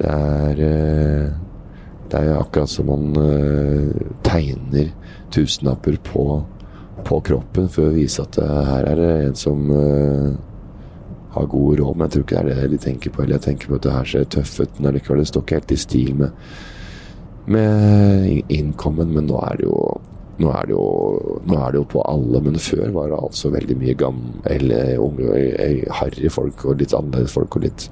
Det 0.00 0.10
er 0.10 0.66
det 2.12 2.20
er 2.20 2.38
akkurat 2.38 2.70
som 2.70 2.90
man 2.90 3.12
uh, 3.16 3.92
tegner 4.26 4.90
tusenlapper 5.32 5.96
på, 6.04 6.26
på, 7.06 7.20
kroppen 7.24 7.70
for 7.72 7.88
å 7.88 7.94
vise 7.94 8.24
at 8.24 8.36
uh, 8.42 8.62
her 8.68 8.90
er 8.90 9.00
det 9.00 9.10
en 9.30 9.38
som 9.38 9.64
uh, 9.72 10.34
har 11.32 11.48
god 11.48 11.80
råd. 11.80 11.96
Men 11.96 12.06
jeg 12.06 12.14
tror 12.16 12.26
ikke 12.26 12.44
det 12.44 12.56
er 12.56 12.62
det 12.62 12.76
de 12.76 12.82
tenker 12.84 13.14
på. 13.14 13.24
Eller 13.24 13.38
jeg 13.38 13.46
tenker 13.48 13.72
på 13.72 13.80
at 13.80 13.88
det 13.88 13.96
her 13.96 14.12
ser 14.12 14.30
tøff 14.36 14.54
ut, 14.60 14.78
men 14.78 14.92
allikevel 14.92 15.22
det 15.22 15.28
står 15.32 15.46
ikke 15.46 15.60
helt 15.60 15.74
i 15.74 15.82
stil 15.86 16.14
med, 16.20 16.48
med 17.56 18.52
innkommen. 18.52 19.14
Men 19.16 19.30
nå 19.30 19.40
er 19.48 19.62
det 19.62 19.70
jo 19.70 19.78
nå 20.42 20.48
er, 20.48 20.66
det 20.66 20.72
jo, 20.74 20.84
nå 21.46 21.58
er 21.60 21.70
det 21.70 21.78
jo 21.78 21.86
på 21.92 22.02
alle, 22.08 22.40
men 22.42 22.56
før 22.58 22.88
var 22.94 23.10
det 23.12 23.18
altså 23.20 23.50
veldig 23.52 23.76
mye 23.78 23.94
gamle, 24.00 24.78
unge, 24.98 25.26
harry 26.00 26.30
folk 26.32 26.64
og 26.66 26.80
litt 26.80 26.94
annerledes 26.96 27.34
folk 27.36 27.58
og 27.60 27.66
litt 27.66 27.84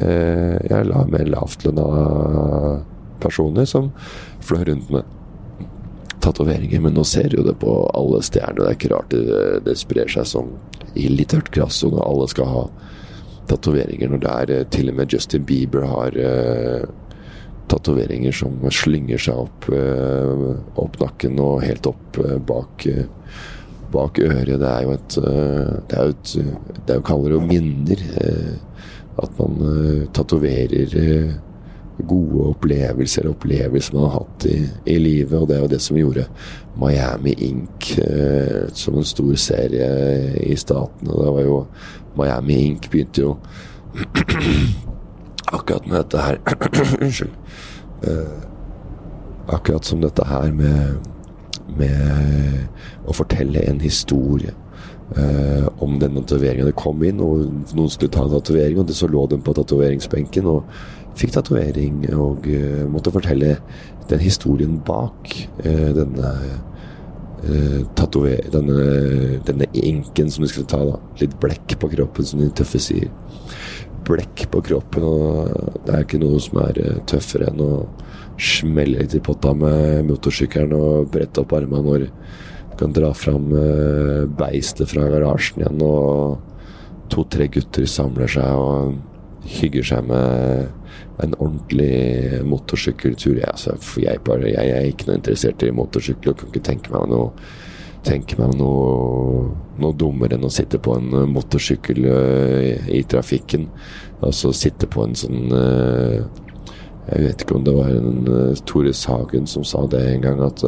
eh, 0.00 0.56
la 0.88 1.04
mer 1.12 1.28
lavtlønna 1.30 1.84
personer 3.22 3.68
som 3.68 3.92
fløy 4.44 4.64
rundt 4.70 4.90
med 4.94 5.14
tatoveringer. 6.26 6.80
Men 6.80 6.96
nå 6.96 7.04
ser 7.06 7.34
jo 7.34 7.44
det 7.46 7.56
på 7.62 7.78
alle 7.94 8.22
stjerner. 8.24 8.62
Det 8.62 8.68
er 8.68 8.78
ikke 8.78 8.92
rart 8.94 9.14
det, 9.14 9.40
det 9.66 9.78
sprer 9.78 10.10
seg 10.10 10.28
som 10.28 10.54
ild 10.96 11.20
i 11.20 11.28
tørt 11.28 11.52
gress, 11.54 11.82
når 11.84 12.04
alle 12.04 12.28
skal 12.32 12.52
ha 12.52 12.62
tatoveringer. 13.50 14.10
Når 14.10 14.22
det 14.22 14.36
er 14.36 14.54
eh, 14.54 14.68
til 14.74 14.92
og 14.92 14.98
med 15.00 15.12
Justin 15.12 15.44
Bieber 15.46 15.86
har 15.90 16.16
uh, 16.16 16.86
tatoveringer 17.70 18.34
som 18.34 18.58
slynger 18.74 19.22
seg 19.22 19.44
opp, 19.46 19.68
uh, 19.70 20.56
opp 20.82 20.98
nakken 21.02 21.38
og 21.42 21.64
helt 21.66 21.86
opp 21.90 22.20
uh, 22.22 22.36
bak, 22.48 22.86
bak 23.94 24.22
øret. 24.22 24.56
Det 24.62 24.70
er 24.72 24.86
jo 24.86 24.96
et 24.96 25.18
Det 25.18 25.98
er 25.98 26.08
jo 26.08 26.16
et 26.16 26.32
Det 26.86 26.94
er 26.94 27.00
jo 27.00 27.08
kaller 27.12 27.36
det 27.36 27.44
minner. 27.52 28.06
at 29.16 29.38
man 29.38 30.08
tatoverer 30.12 30.90
gode 32.04 32.50
opplevelser, 32.50 33.22
eller 33.22 33.34
opplevelser 33.34 33.94
man 33.94 34.04
har 34.04 34.18
hatt 34.18 34.46
i, 34.50 34.56
i, 34.84 34.98
livet. 35.00 35.38
Og 35.38 35.48
det 35.48 35.56
er 35.56 35.62
jo 35.64 35.70
det 35.72 35.80
som 35.82 35.98
gjorde 35.98 36.26
Miami 36.80 37.32
Ink 37.48 37.92
eh, 38.02 38.66
som 38.76 38.98
en 38.98 39.08
stor 39.08 39.34
serie 39.40 39.88
i 40.44 40.56
staten. 40.56 41.08
Og 41.08 41.22
det 41.22 41.32
var 41.38 41.46
jo 41.46 41.60
Miami 42.16 42.60
Ink 42.66 42.90
begynte 42.90 43.24
jo 43.24 43.36
akkurat 45.56 45.86
med 45.86 45.98
dette 46.02 46.26
her 46.26 46.40
Unnskyld. 47.02 47.32
Eh, 48.04 48.36
akkurat 49.48 49.84
som 49.84 50.02
dette 50.02 50.26
her 50.26 50.52
med, 50.52 51.10
med 51.78 53.08
å 53.08 53.16
fortelle 53.16 53.64
en 53.64 53.80
historie. 53.80 54.54
Uh, 55.06 55.68
om 55.78 56.00
denne 56.02 56.18
tatoveringen. 56.18 56.66
Det 56.66 56.74
kom 56.74 56.98
inn, 57.06 57.20
og 57.22 57.44
noen 57.78 57.90
skulle 57.94 58.10
ta 58.10 58.24
en 58.26 58.32
tatovering, 58.32 58.80
og 58.82 58.90
så 58.90 59.06
lå 59.06 59.20
den 59.30 59.44
på 59.46 59.52
tatoveringsbenken. 59.54 60.48
Og 60.50 60.64
fikk 61.16 61.34
tatovering 61.36 62.04
og 62.14 62.46
uh, 62.48 62.86
måtte 62.90 63.12
fortelle 63.14 63.56
den 64.10 64.22
historien 64.22 64.78
bak 64.86 65.32
uh, 65.64 65.90
denne 65.96 66.32
uh, 67.46 67.82
denne, 68.50 68.76
denne 69.46 69.66
inken 69.76 70.30
som 70.32 70.42
de 70.42 70.48
skulle 70.50 70.66
ta. 70.66 70.80
da 70.82 70.96
Litt 71.20 71.36
blekk 71.38 71.76
på 71.78 71.90
kroppen, 71.92 72.26
som 72.26 72.40
de 72.42 72.48
tøffe 72.50 72.80
sier. 72.82 73.12
Blekk 74.08 74.46
på 74.50 74.62
kroppen, 74.66 75.04
og 75.04 75.84
det 75.86 75.94
er 75.94 76.02
ikke 76.02 76.18
noe 76.22 76.40
som 76.42 76.58
er 76.64 76.80
tøffere 77.06 77.52
enn 77.52 77.62
å 77.62 77.70
smelle 78.40 79.04
litt 79.04 79.14
i 79.14 79.22
potta 79.22 79.52
med 79.54 80.08
motorsykkelen 80.08 80.74
og 80.74 81.12
brette 81.12 81.44
opp 81.44 81.54
armene 81.56 81.84
når 81.86 82.06
du 82.06 82.74
kan 82.80 82.96
dra 82.96 83.12
fram 83.16 83.46
beistet 84.36 84.90
fra 84.90 85.06
garasjen 85.12 85.62
igjen, 85.62 85.84
og 85.86 87.12
to-tre 87.12 87.46
gutter 87.52 87.86
samler 87.88 88.32
seg 88.32 88.58
og 88.58 88.98
hygger 89.60 89.86
seg 89.92 90.10
med 90.10 90.85
en 91.24 91.36
ordentlig 91.38 92.42
motorsykkeltur. 92.44 93.38
Jeg, 93.40 93.48
altså, 93.48 93.76
jeg, 94.02 94.20
bare, 94.24 94.50
jeg, 94.50 94.72
er 94.72 94.90
ikke 94.90 95.08
noe 95.08 95.20
interessert 95.20 95.64
i 95.64 95.72
motorsykkel 95.74 96.32
og 96.32 96.40
kan 96.40 96.52
ikke 96.52 96.66
tenke 96.72 96.92
meg 96.94 97.08
noe 97.12 97.30
tenke 98.06 98.36
meg 98.38 98.52
noe, 98.54 99.48
noe 99.82 99.96
dummere 99.98 100.36
enn 100.36 100.46
å 100.46 100.52
sitte 100.52 100.78
på 100.78 100.94
en 100.94 101.08
motorsykkel 101.32 102.04
i, 102.06 102.98
i 103.00 103.02
trafikken. 103.08 103.64
Altså 104.22 104.52
sitte 104.54 104.86
på 104.86 105.02
en 105.02 105.16
sånn 105.18 105.50
uh, 105.50 106.20
Jeg 107.08 107.24
vet 107.24 107.42
ikke 107.42 107.56
om 107.58 107.64
det 107.66 107.74
var 107.74 107.90
en 107.90 108.62
Tore 108.68 108.94
Sagen 108.94 109.50
som 109.50 109.66
sa 109.66 109.82
det 109.90 110.04
en 110.12 110.22
gang, 110.22 110.40
at 110.42 110.62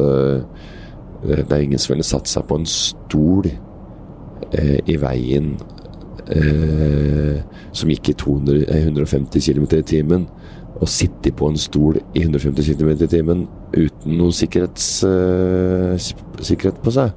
det 1.23 1.39
er 1.47 1.63
ingen 1.63 1.79
som 1.79 1.93
ville 1.93 2.07
satt 2.07 2.27
seg 2.31 2.45
på 2.47 2.59
en 2.59 2.67
stol 2.69 3.47
i 4.87 4.95
veien 4.99 5.57
som 6.29 7.89
gikk 7.89 8.11
i 8.11 8.13
200, 8.21 8.65
150 8.69 9.41
km 9.41 9.63
i 9.79 9.85
timen 9.87 10.27
og 10.79 10.87
sitte 10.91 11.31
på 11.35 11.49
en 11.49 11.59
stol 11.59 11.97
i 12.13 12.23
150 12.23 12.77
km 12.77 12.91
i 12.93 13.09
timen 13.09 13.43
uten 13.75 14.17
noe 14.19 14.29
uh, 14.31 15.93
sikkerhet 15.97 16.81
på 16.83 16.93
seg. 16.95 17.13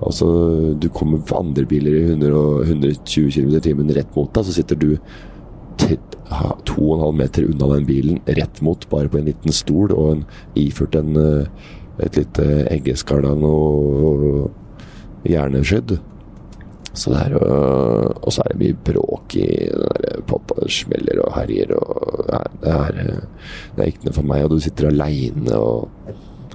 Altså, 0.00 0.26
du 0.80 0.88
kommer 0.92 1.20
på 1.24 1.38
andre 1.38 1.66
biler 1.68 1.98
i 1.98 2.04
100, 2.08 2.30
120 2.66 3.32
km 3.34 3.56
i 3.56 3.64
timen 3.64 3.92
rett 3.96 4.16
mot 4.16 4.32
deg, 4.34 4.46
så 4.48 4.56
sitter 4.56 4.80
du 4.80 4.94
2,5 5.80 7.16
meter 7.16 7.48
unna 7.48 7.68
den 7.74 7.86
bilen 7.88 8.20
rett 8.26 8.60
mot, 8.64 8.84
bare 8.90 9.08
på 9.12 9.20
en 9.20 9.28
liten 9.28 9.52
stol, 9.52 9.92
og 9.92 10.14
en, 10.14 10.24
iført 10.60 10.96
en, 10.96 11.16
eh, 11.16 11.68
et 12.04 12.16
lite 12.16 12.46
eggeskall 12.72 13.26
av 13.28 13.40
noe 13.40 14.48
hjerneskydd. 15.28 15.98
Så 16.92 17.12
det 17.12 17.20
er, 17.22 17.36
og 17.38 18.32
så 18.34 18.42
er 18.42 18.52
det 18.52 18.60
mye 18.64 18.78
bråk 18.86 19.36
i 19.38 19.46
der 19.70 20.24
poppa 20.26 20.66
smeller 20.66 21.20
og 21.22 21.36
herjer 21.36 21.70
og 21.76 22.24
det, 22.60 22.72
er, 22.72 22.98
det 23.76 23.84
er 23.84 23.92
ikke 23.92 24.08
noe 24.08 24.16
for 24.16 24.30
meg. 24.32 24.44
Og 24.44 24.56
du 24.56 24.64
sitter 24.64 24.90
aleine 24.90 25.54
og 25.58 25.88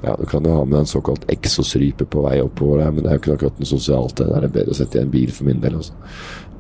ja, 0.03 0.15
Du 0.19 0.25
kan 0.29 0.43
jo 0.45 0.57
ha 0.57 0.65
med 0.67 0.83
en 0.83 0.89
såkalt 0.89 1.23
eksosrype 1.31 2.05
på 2.11 2.21
vei 2.25 2.35
oppover 2.43 2.83
der, 2.83 2.91
men 2.91 3.03
det 3.03 3.09
er 3.09 3.15
jo 3.15 3.21
ikke 3.23 3.37
akkurat 3.37 3.61
noe 3.61 3.69
sosialt. 3.69 4.19
Det 4.19 4.27
er 4.27 4.51
bedre 4.51 4.75
å 4.75 4.77
sette 4.77 4.99
i 4.99 5.05
en 5.05 5.13
bil 5.13 5.31
for 5.33 5.47
min 5.47 5.63
del. 5.63 5.79
Også. 5.79 5.95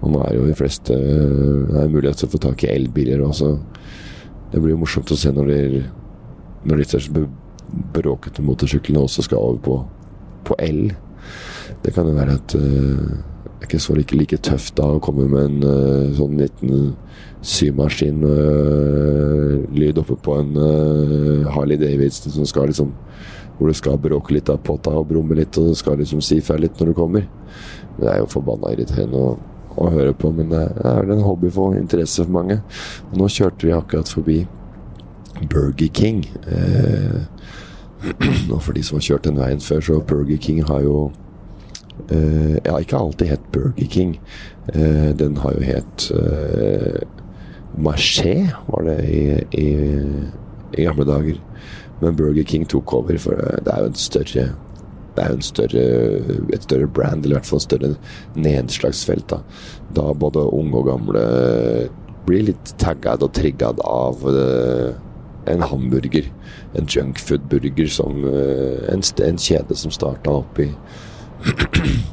Og 0.01 0.13
nå 0.13 0.21
er 0.23 0.37
jo 0.37 0.47
de 0.47 0.55
fleste 0.57 0.95
Det 0.95 1.81
er 1.83 1.91
mulighet 1.91 2.21
til 2.21 2.29
å 2.29 2.33
få 2.33 2.41
tak 2.47 2.63
i 2.63 2.71
elbiler 2.71 3.21
også. 3.27 3.51
Det 4.53 4.61
blir 4.63 4.75
jo 4.75 4.81
morsomt 4.81 5.11
å 5.11 5.19
se 5.19 5.33
når 5.35 5.51
de, 5.51 5.83
når 6.69 6.83
de 6.85 7.27
bråkete 7.93 8.45
motorsyklene 8.45 9.03
også 9.03 9.25
skal 9.25 9.41
over 9.41 9.61
på, 9.65 9.77
på 10.47 10.57
el. 10.63 10.83
Det 11.83 11.93
kan 11.93 12.07
jo 12.07 12.15
være 12.15 12.37
at 12.39 12.55
uh, 12.55 13.34
er 13.61 13.65
ikke 13.69 13.79
så 13.81 13.93
like, 13.95 14.15
like 14.17 14.37
tøft 14.43 14.73
da 14.79 14.85
å 14.95 15.03
komme 15.03 15.25
med 15.31 15.43
en 15.49 15.59
uh, 15.63 16.15
sånn 16.17 16.35
liten 16.41 16.71
symaskin-lyd 17.45 19.95
uh, 19.95 20.01
oppe 20.01 20.15
på 20.25 20.31
en 20.41 20.51
uh, 20.57 21.51
Harley 21.53 21.77
Davidson 21.79 22.31
som 22.35 22.45
skal 22.49 22.65
liksom 22.71 22.89
hvor 23.57 23.71
du 23.71 23.77
skal 23.77 23.99
bråke 24.01 24.35
litt 24.35 24.49
av 24.51 24.61
potta 24.65 24.93
og 24.99 25.07
brumme 25.09 25.37
litt, 25.37 25.57
og 25.57 25.75
skal 25.79 25.99
liksom 26.01 26.23
si 26.23 26.41
fra 26.43 26.57
litt 26.59 26.79
når 26.79 26.91
du 26.91 26.97
kommer. 26.97 27.27
Det 27.95 28.09
er 28.11 28.19
jo 28.19 28.31
forbanna 28.31 28.73
irriterende 28.73 29.21
å, 29.21 29.35
å, 29.75 29.89
høre 29.93 30.15
på, 30.17 30.31
men 30.35 30.51
det 30.51 30.63
er 30.83 31.03
vel 31.03 31.15
en 31.15 31.23
hobby 31.23 31.51
for 31.53 31.77
interesse 31.79 32.23
for 32.23 32.35
mange. 32.35 32.59
Nå 33.15 33.29
kjørte 33.31 33.67
vi 33.67 33.75
akkurat 33.75 34.11
forbi 34.11 34.41
Burger 35.51 35.91
King. 35.95 36.25
Eh, 36.51 37.21
og 38.53 38.59
for 38.59 38.75
de 38.75 38.83
som 38.83 38.99
har 38.99 39.07
kjørt 39.07 39.29
den 39.29 39.39
veien 39.39 39.63
før, 39.63 39.87
så 39.87 40.01
Burger 40.03 40.41
King 40.41 40.65
har 40.67 40.83
jo 40.83 40.97
Uh, 42.11 42.57
ja, 42.65 42.77
ikke 42.77 42.97
alltid 42.99 43.31
het 43.31 43.45
Burger 43.51 43.87
King. 43.89 44.19
Uh, 44.75 45.09
den 45.17 45.37
har 45.41 45.55
jo 45.55 45.63
het 45.65 46.11
uh, 46.13 47.01
Marché, 47.77 48.51
var 48.67 48.85
det 48.85 48.99
i, 49.09 49.23
i, 49.57 49.69
i, 50.75 50.83
gamle 50.83 51.07
dager. 51.07 51.39
Men 52.01 52.15
Burger 52.15 52.43
King 52.43 52.67
tok 52.69 52.93
over, 52.93 53.17
for 53.17 53.39
det 53.39 53.73
er 53.73 53.81
jo 53.81 53.91
en 53.93 53.99
større 53.99 54.51
det 55.15 55.23
er 55.23 55.31
jo 55.31 55.45
større, 55.47 55.83
et 56.51 56.63
større 56.65 56.87
brand, 56.91 57.23
eller 57.23 57.37
i 57.37 57.39
hvert 57.39 57.47
fall 57.47 57.61
et 57.61 57.65
større 57.69 57.91
nedslagsfelt. 58.35 59.29
Da, 59.31 59.37
da 59.95 60.09
både 60.11 60.43
unge 60.43 60.81
og 60.81 60.89
gamle 60.89 61.21
blir 62.27 62.49
litt 62.49 62.73
taggad 62.81 63.23
og 63.23 63.31
triggad 63.37 63.79
av 63.87 64.25
en 65.47 65.63
hamburger. 65.71 66.27
En 66.75 66.91
junkfood-burger 66.91 67.87
som 67.95 68.25
en, 68.27 69.05
en, 69.23 69.39
kjede 69.39 69.79
som 69.79 69.95
starta 69.95 70.35
opp 70.41 70.59
i 70.59 70.67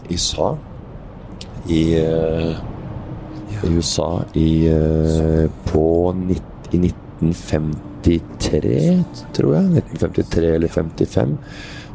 i 0.08 0.14
USA 0.14 0.56
i, 1.68 2.00
uh, 2.00 2.56
i 3.52 3.54
USA 3.76 4.24
i, 4.34 4.68
uh, 4.72 5.50
på 5.70 6.14
i 6.72 6.78
1953, 6.80 9.04
tror 9.36 9.54
jeg. 9.54 9.64
1953 9.84 10.54
eller 10.56 10.68
55 10.68 11.36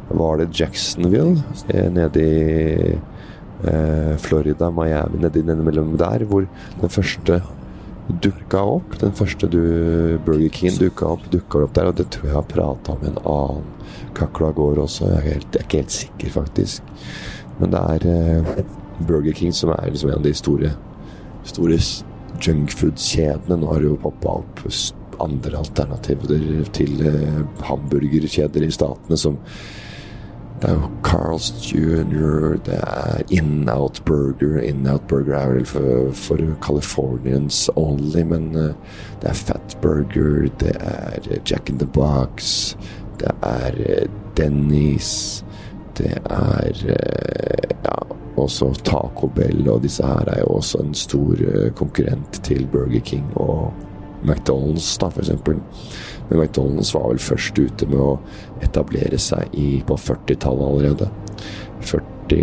var 0.08 0.36
det 0.36 0.60
Jacksonville 0.60 1.42
eh, 1.68 1.92
nede 1.92 2.20
i 2.20 2.98
eh, 3.64 4.16
Florida, 4.16 4.70
Miami, 4.70 5.20
nedi 5.20 5.42
mellom 5.42 5.96
der, 5.98 6.24
hvor 6.24 6.46
den 6.80 6.92
første 6.92 7.42
dukka 8.08 8.62
opp. 8.76 8.96
Den 9.00 9.12
første 9.12 9.46
du, 9.46 10.18
Burger 10.24 10.48
King 10.48 10.78
dukka 10.80 11.12
opp, 11.14 11.26
dukka 11.32 11.64
opp 11.66 11.74
der, 11.76 11.90
og 11.90 12.00
det 12.00 12.08
tror 12.14 12.30
jeg 12.30 12.38
har 12.38 12.48
prata 12.48 12.96
om 12.96 13.04
en 13.04 13.20
annen 13.24 13.74
kakla 14.18 14.52
går 14.56 14.82
også. 14.84 15.06
Jeg 15.06 15.16
er, 15.16 15.26
helt, 15.32 15.48
jeg 15.52 15.60
er, 15.60 15.66
ikke 15.66 15.82
helt 15.82 15.96
sikker, 15.96 16.34
faktisk. 16.40 16.92
Men 17.58 17.74
det 17.74 17.82
er 17.94 18.06
eh, 18.12 18.62
Burger 19.06 19.32
King 19.32 19.54
som 19.54 19.72
er 19.74 19.90
liksom 19.90 20.10
en 20.10 20.20
av 20.20 20.26
de 20.26 20.34
store, 20.34 20.72
store 21.48 21.80
junkfood-kjedene. 22.44 23.58
Nå 23.58 23.72
har 23.72 23.82
det 23.82 23.92
jo 23.92 24.00
poppa 24.02 24.38
opp 24.42 24.64
andre 25.18 25.58
alternativer 25.58 26.64
til 26.76 27.02
eh, 27.06 27.42
hamburgerkjeder 27.66 28.66
i 28.66 28.72
statene 28.74 29.18
som 29.18 29.38
det 30.58 30.70
er 30.70 30.74
jo 30.74 30.88
Carls 31.06 31.52
Jr., 31.62 32.56
det 32.66 32.78
er 32.82 33.22
In-Out 33.30 34.02
Burger. 34.04 34.58
In-Out 34.60 35.06
Burger 35.08 35.36
er 35.38 35.52
vel 35.52 35.66
for, 35.66 36.10
for 36.14 36.40
Californians 36.62 37.70
only, 37.76 38.24
men 38.26 38.48
uh, 38.56 38.72
det 39.22 39.30
er 39.30 39.38
Fat 39.38 39.76
Burger, 39.82 40.48
det 40.60 40.74
er 40.80 41.38
Jack 41.46 41.70
in 41.70 41.78
the 41.78 41.86
Box, 41.86 42.74
det 43.20 43.34
er 43.46 44.08
Dennis. 44.38 45.10
Det 45.98 46.14
er 46.30 46.82
uh, 46.86 47.74
ja, 47.84 47.98
også 48.38 48.70
Taco 48.86 49.30
Bell, 49.34 49.64
og 49.68 49.82
disse 49.82 50.06
her 50.06 50.30
er 50.30 50.42
jo 50.44 50.58
også 50.60 50.82
en 50.84 50.94
stor 50.94 51.42
konkurrent 51.78 52.40
til 52.46 52.66
Burger 52.72 53.02
King 53.04 53.26
og 53.36 53.72
McDonald's, 54.22 54.98
da, 55.00 55.08
for 55.08 55.20
eksempel. 55.20 55.58
Men 56.28 56.40
McDonald's 56.42 56.94
var 56.94 57.08
vel 57.08 57.18
først 57.22 57.58
ute 57.58 57.86
med 57.86 57.98
å 58.02 58.18
etablere 58.62 59.18
seg 59.22 59.54
i, 59.58 59.82
på 59.86 59.96
40-tallet 59.98 60.68
allerede. 60.68 61.10
40, 61.80 62.38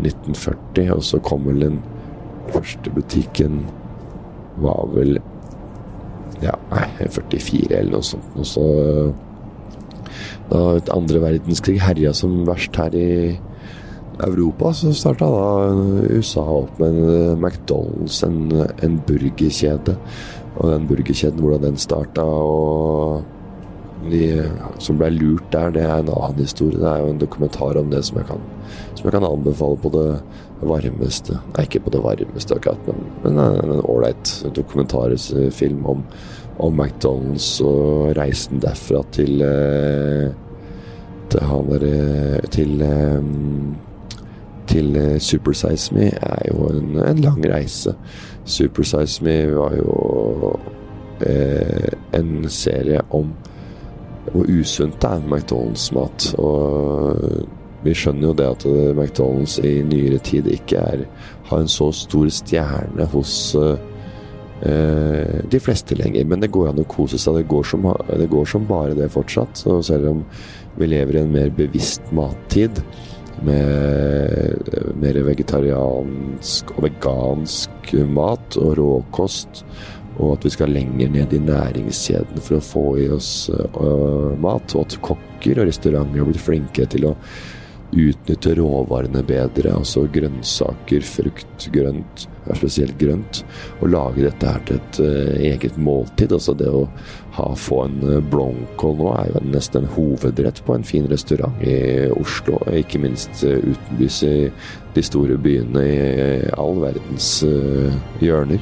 1940, 0.00 0.92
og 0.96 1.04
så 1.04 1.20
kom 1.24 1.44
vel 1.48 1.66
den 1.66 1.80
første 2.50 2.90
butikken 2.94 3.62
var 4.60 4.88
vel 4.94 5.20
ja, 6.40 6.54
nei, 6.70 6.86
44 7.04 7.76
eller 7.76 7.98
noe 7.98 8.06
sånt. 8.06 8.30
Og 8.40 8.48
så 8.48 8.64
da 10.50 10.94
andre 10.94 11.22
verdenskrig 11.22 11.78
herja 11.82 12.12
som 12.16 12.42
verst 12.48 12.76
her 12.80 12.94
i 12.96 13.10
Europa, 14.20 14.72
så 14.76 14.92
starta 14.92 15.28
da 15.30 15.72
USA 16.10 16.44
opp 16.44 16.80
med 16.80 16.98
en 16.98 17.40
McDonald's, 17.40 18.20
en, 18.26 18.50
en 18.82 18.98
burgerkjede. 19.06 19.96
Og 20.58 20.72
den 20.72 20.88
burgerkjeden, 20.90 21.40
hvordan 21.40 21.70
den 21.70 21.78
starta, 21.80 22.24
og 22.24 23.22
de 24.08 24.48
som 24.80 24.98
ble 25.00 25.10
lurt 25.14 25.46
der, 25.52 25.72
det 25.76 25.84
er 25.84 26.00
en 26.00 26.12
annen 26.12 26.40
historie. 26.40 26.78
Det 26.80 26.88
er 26.88 27.04
jo 27.04 27.14
en 27.14 27.22
dokumentar 27.22 27.80
om 27.80 27.90
det 27.92 28.02
som 28.08 28.20
jeg 28.20 28.28
kan, 28.30 28.44
som 28.94 29.06
jeg 29.06 29.14
kan 29.16 29.28
anbefale 29.28 29.80
på 29.80 29.92
det 29.94 30.08
varmeste. 30.60 31.38
Nei, 31.54 31.66
ikke 31.68 31.84
på 31.86 31.94
det 31.94 32.02
varmeste, 32.04 32.56
akkurat, 32.56 32.88
men, 32.88 33.08
men 33.24 33.40
en 33.40 33.84
ålreit 33.84 34.34
dokumentarfilm 34.56 35.86
om, 35.94 36.04
om, 36.60 36.80
McDonald's 36.80 37.60
og 37.64 38.16
reisen 38.18 38.60
derfra 38.62 39.02
til 39.12 39.42
eh, 39.44 40.30
til 41.30 41.46
han 41.46 41.70
der 41.70 42.46
til 42.50 42.82
eh, 42.82 43.22
til 44.70 44.98
Super 45.18 45.52
Size 45.52 45.94
Me 45.94 46.10
er 46.14 46.42
jo 46.46 46.68
en, 46.70 46.98
en 47.02 47.18
lang 47.18 47.42
reise. 47.50 47.94
Super 48.44 48.86
Size 48.86 49.24
Me 49.24 49.36
var 49.56 49.74
jo 49.74 50.52
eh, 51.26 51.90
en 52.14 52.48
serie 52.48 53.00
om 53.10 53.32
hvor 54.30 54.46
usunt 54.60 55.02
det 55.02 55.10
er 55.10 55.20
med 55.26 55.40
McDonald's-mat. 55.40 56.34
Og 56.38 57.16
vi 57.84 57.94
skjønner 57.96 58.28
jo 58.28 58.34
det 58.36 58.46
at 58.46 58.66
McDonald's 58.94 59.58
i 59.64 59.80
nyere 59.82 60.18
tid 60.18 60.46
ikke 60.52 60.76
er, 60.76 61.04
har 61.48 61.62
en 61.62 61.70
så 61.70 61.90
stor 61.96 62.28
stjerne 62.28 63.06
hos 63.14 63.54
eh, 63.58 63.78
de 64.60 65.58
fleste 65.62 65.96
lenger. 65.96 66.26
Men 66.28 66.42
det 66.42 66.50
går 66.52 66.70
an 66.70 66.82
å 66.82 66.88
kose 66.90 67.16
seg. 67.20 67.38
Det 67.40 67.48
går, 67.48 67.64
som, 67.64 67.86
det 68.08 68.26
går 68.28 68.48
som 68.50 68.66
bare 68.68 68.96
det 68.98 69.06
fortsatt. 69.14 69.56
Så 69.56 69.78
selv 69.86 70.10
om 70.10 70.24
vi 70.76 70.90
lever 70.90 71.16
i 71.16 71.22
en 71.22 71.32
mer 71.32 71.48
bevisst 71.56 72.12
mattid, 72.12 72.82
med 73.46 74.68
mer 75.00 75.18
vegetariansk 75.24 76.74
og 76.76 76.84
vegansk 76.88 77.94
mat 78.12 78.58
og 78.60 78.74
råkost. 78.80 79.64
Og 80.20 80.34
at 80.34 80.44
vi 80.44 80.52
skal 80.52 80.74
lenger 80.74 81.12
ned 81.14 81.32
i 81.32 81.40
næringskjeden 81.40 82.42
for 82.44 82.58
å 82.58 82.64
få 82.64 82.84
i 83.00 83.06
oss 83.14 83.48
uh, 83.48 84.34
mat. 84.40 84.74
Og 84.76 84.84
at 84.84 84.98
kokker 85.06 85.62
og 85.62 85.70
restauranter 85.70 86.20
har 86.20 86.28
blitt 86.28 86.44
flinkere 86.44 86.90
til 86.92 87.08
å 87.08 87.14
utnytte 87.92 88.54
råvarene 88.54 89.22
bedre. 89.26 89.72
Altså 89.74 90.04
grønnsaker, 90.12 91.04
frukt, 91.06 91.66
grønt, 91.74 92.26
spesielt 92.56 92.98
grønt. 93.00 93.42
Og 93.80 93.92
lage 93.94 94.26
dette 94.26 94.52
her 94.52 94.62
til 94.68 94.80
et 94.80 95.00
uh, 95.02 95.34
eget 95.50 95.78
måltid. 95.80 96.34
Altså 96.36 96.54
det 96.58 96.70
å 96.70 96.86
ha, 97.38 97.48
få 97.56 97.82
en 97.88 97.98
uh, 98.06 98.18
blomkål 98.32 98.96
nå 99.00 99.10
er 99.16 99.32
jo 99.32 99.44
nesten 99.50 99.84
en 99.84 99.92
hovedrett 99.96 100.62
på 100.66 100.76
en 100.76 100.86
fin 100.86 101.08
restaurant 101.10 101.62
i 101.66 102.08
Oslo. 102.14 102.60
Ikke 102.76 103.02
minst 103.02 103.44
uh, 103.44 103.58
utenbys 103.58 104.22
i 104.28 104.34
de 104.94 105.06
store 105.06 105.38
byene 105.38 105.84
i 105.86 106.00
all 106.58 106.80
verdens 106.82 107.36
hjørner. 108.18 108.58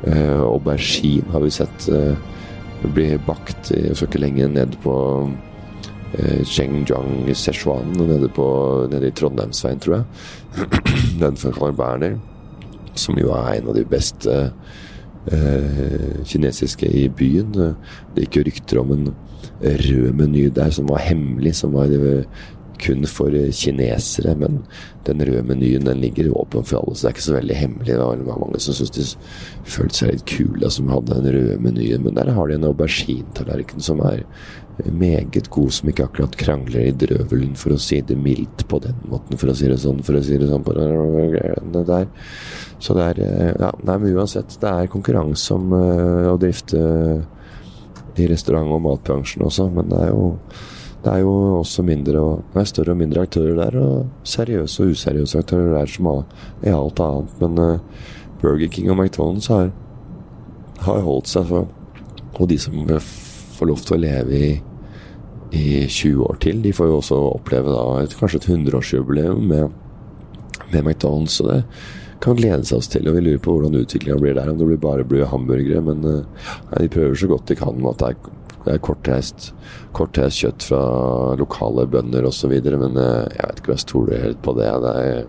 Aubergine 0.00 1.28
har 1.30 1.42
vi 1.44 1.50
sett 1.52 1.84
bli 2.88 3.12
bakt 3.26 3.72
Jeg 3.74 3.96
skal 3.96 4.08
ikke 4.08 4.22
lenger 4.22 4.52
ned 4.52 4.76
på 4.84 4.94
eh, 4.94 5.32
Chengjiang 6.44 7.28
Sichuan 7.38 7.92
nede, 7.94 8.28
på, 8.34 8.46
nede 8.90 9.10
i 9.10 9.14
Trondheimsveien, 9.14 9.80
tror 9.82 10.00
jeg. 10.00 10.04
Den 11.22 11.38
fra 11.38 11.52
Karl 11.54 11.76
Berner, 11.78 12.16
som 12.98 13.18
jo 13.20 13.30
er 13.36 13.60
en 13.60 13.70
av 13.70 13.78
de 13.78 13.84
beste 13.88 14.36
eh, 15.30 16.22
kinesiske 16.26 16.90
i 16.90 17.06
byen. 17.08 17.52
Det 18.14 18.26
gikk 18.26 18.40
jo 18.40 18.46
rykter 18.50 18.82
om 18.82 18.94
en 18.96 19.10
rød 19.60 20.14
meny 20.16 20.48
der 20.56 20.72
som 20.74 20.88
var 20.90 21.04
hemmelig, 21.04 21.54
som 21.60 21.76
var 21.76 21.92
kun 22.80 23.04
for 23.06 23.34
kinesere. 23.52 24.34
Men 24.38 24.62
den 25.06 25.22
røde 25.26 25.42
menyen 25.46 25.86
den 25.88 26.00
ligger 26.00 26.32
åpen 26.38 26.64
for 26.66 26.80
alle, 26.80 26.96
så 26.96 27.06
det 27.06 27.10
er 27.10 27.16
ikke 27.16 27.26
så 27.26 27.36
veldig 27.36 27.58
hemmelig. 27.58 27.92
Det 27.92 28.28
var 28.28 28.40
mange 28.40 28.62
som 28.62 28.76
syntes 28.76 29.14
de 29.14 29.70
følte 29.76 30.00
seg 30.00 30.14
litt 30.14 30.26
kule 30.30 30.72
som 30.72 30.90
hadde 30.92 31.20
den 31.20 31.36
røde 31.36 31.60
menyen. 31.62 32.04
Men 32.06 32.18
der 32.18 32.32
har 32.36 32.48
de 32.48 32.58
en 32.58 32.68
auberginetallerken 32.70 33.84
som 33.84 34.02
er 34.06 34.24
meget 34.92 35.50
god, 35.50 35.70
som 35.74 35.90
ikke 35.90 36.06
akkurat 36.06 36.36
krangler 36.40 36.88
i 36.88 36.94
drøvelen, 36.96 37.52
for 37.58 37.74
å 37.74 37.80
si 37.80 38.00
det 38.06 38.16
mildt 38.18 38.66
på 38.70 38.80
den 38.82 38.96
måten, 39.10 39.38
for 39.40 39.52
å 39.52 39.56
si 39.56 39.68
det 39.70 39.78
sånn, 39.82 40.02
for 40.06 40.18
å 40.18 40.22
si 40.24 40.38
det 40.40 40.48
sånn 40.50 40.64
det 41.74 41.84
der. 41.88 42.08
Så 42.80 42.96
det 42.96 43.06
er 43.12 43.22
Ja, 43.60 43.70
nei, 43.84 43.96
men 43.98 44.16
uansett, 44.16 44.56
det 44.60 44.70
er 44.70 44.90
konkurranse 44.90 45.54
om 45.54 45.72
uh, 45.74 46.32
å 46.32 46.36
drifte 46.40 46.80
i 48.16 48.28
restaurant- 48.28 48.72
og 48.74 48.82
matbransjen 48.84 49.44
også, 49.46 49.70
men 49.74 49.90
det 49.90 50.04
er 50.06 50.12
jo 50.14 50.28
det 51.00 51.12
er 51.14 51.22
jo 51.22 51.60
også 51.62 51.82
mindre 51.82 52.20
og, 52.20 52.56
er 52.60 52.66
større 52.68 52.92
og 52.92 52.98
mindre 53.00 53.22
aktører 53.24 53.56
der, 53.56 53.76
og 53.80 54.26
seriøse 54.28 54.82
og 54.84 54.90
useriøse 54.92 55.40
aktører 55.40 55.72
der 55.78 55.88
som 55.88 56.10
er 56.10 56.74
alt 56.76 57.00
annet. 57.00 57.38
Men 57.40 57.78
Burger 58.42 58.68
King 58.68 58.90
og 58.92 58.98
McDonald's 58.98 59.48
har, 59.48 59.70
har 60.84 61.00
holdt 61.00 61.28
seg 61.28 61.48
for 61.48 61.68
Og 62.40 62.48
de 62.48 62.56
som 62.60 62.76
får 63.60 63.68
lov 63.68 63.80
til 63.84 63.96
å 63.96 64.00
leve 64.00 64.36
i, 64.36 64.50
i 65.56 65.86
20 65.86 66.26
år 66.28 66.36
til, 66.42 66.60
de 66.62 66.72
får 66.74 66.90
jo 66.90 66.98
også 67.00 67.20
oppleve 67.34 67.72
da 67.74 67.84
et, 68.04 68.16
kanskje 68.18 68.42
et 68.42 68.50
100-årsjubileum 68.52 69.48
med, 69.50 69.72
med 70.70 70.84
McDonald's. 70.84 71.38
Så 71.40 71.48
det 71.48 71.62
kan 72.22 72.38
glede 72.38 72.66
seg 72.68 72.78
oss 72.78 72.90
til. 72.92 73.08
Og 73.08 73.16
vi 73.16 73.24
lurer 73.24 73.42
på 73.42 73.56
hvordan 73.56 73.80
utviklinga 73.80 74.20
blir 74.20 74.36
der. 74.38 74.50
Om 74.52 74.60
det 74.60 74.68
blir 74.68 74.82
bare 74.82 75.06
blir 75.08 75.30
hamburgere. 75.30 75.82
Men 75.82 76.04
uh, 76.06 76.52
de 76.76 76.92
prøver 76.92 77.18
så 77.18 77.30
godt 77.30 77.50
de 77.50 77.58
kan 77.58 77.80
med 77.80 77.96
at 77.96 78.04
det 78.04 78.12
er 78.12 78.38
det 78.64 78.74
er 78.74 78.82
kortreist, 78.84 79.50
kortreist 79.96 80.42
kjøtt 80.42 80.64
fra 80.68 80.80
lokale 81.40 81.86
bønder 81.88 82.26
osv. 82.28 82.52
Men 82.52 82.98
eh, 83.00 83.28
jeg 83.32 83.46
vet 83.46 83.62
ikke 83.62 83.70
om 83.70 83.76
jeg 83.76 83.84
stoler 83.86 84.24
helt 84.26 84.42
på 84.44 84.54
det. 84.58 84.70
Det 84.84 84.94
er, 85.00 85.22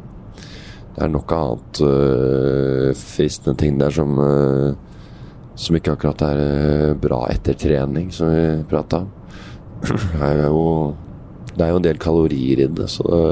det 0.91 1.05
er 1.05 1.13
noe 1.13 1.37
annet 1.37 1.81
uh, 1.87 2.89
fristende 2.99 3.55
ting 3.61 3.77
der 3.79 3.95
som, 3.95 4.17
uh, 4.19 4.73
som 5.55 5.77
ikke 5.79 5.95
akkurat 5.95 6.25
er 6.27 6.41
uh, 6.43 6.99
bra 6.99 7.23
etter 7.31 7.55
trening, 7.55 8.11
som 8.11 8.33
vi 8.33 8.43
prata 8.67 9.05
om. 9.05 9.20
Det 9.81 10.21
er, 10.21 10.45
jo, 10.45 10.93
det 11.55 11.65
er 11.65 11.71
jo 11.71 11.79
en 11.81 11.87
del 11.87 11.97
kalorier 12.01 12.61
i 12.63 12.69
det, 12.69 12.89
så 12.89 13.23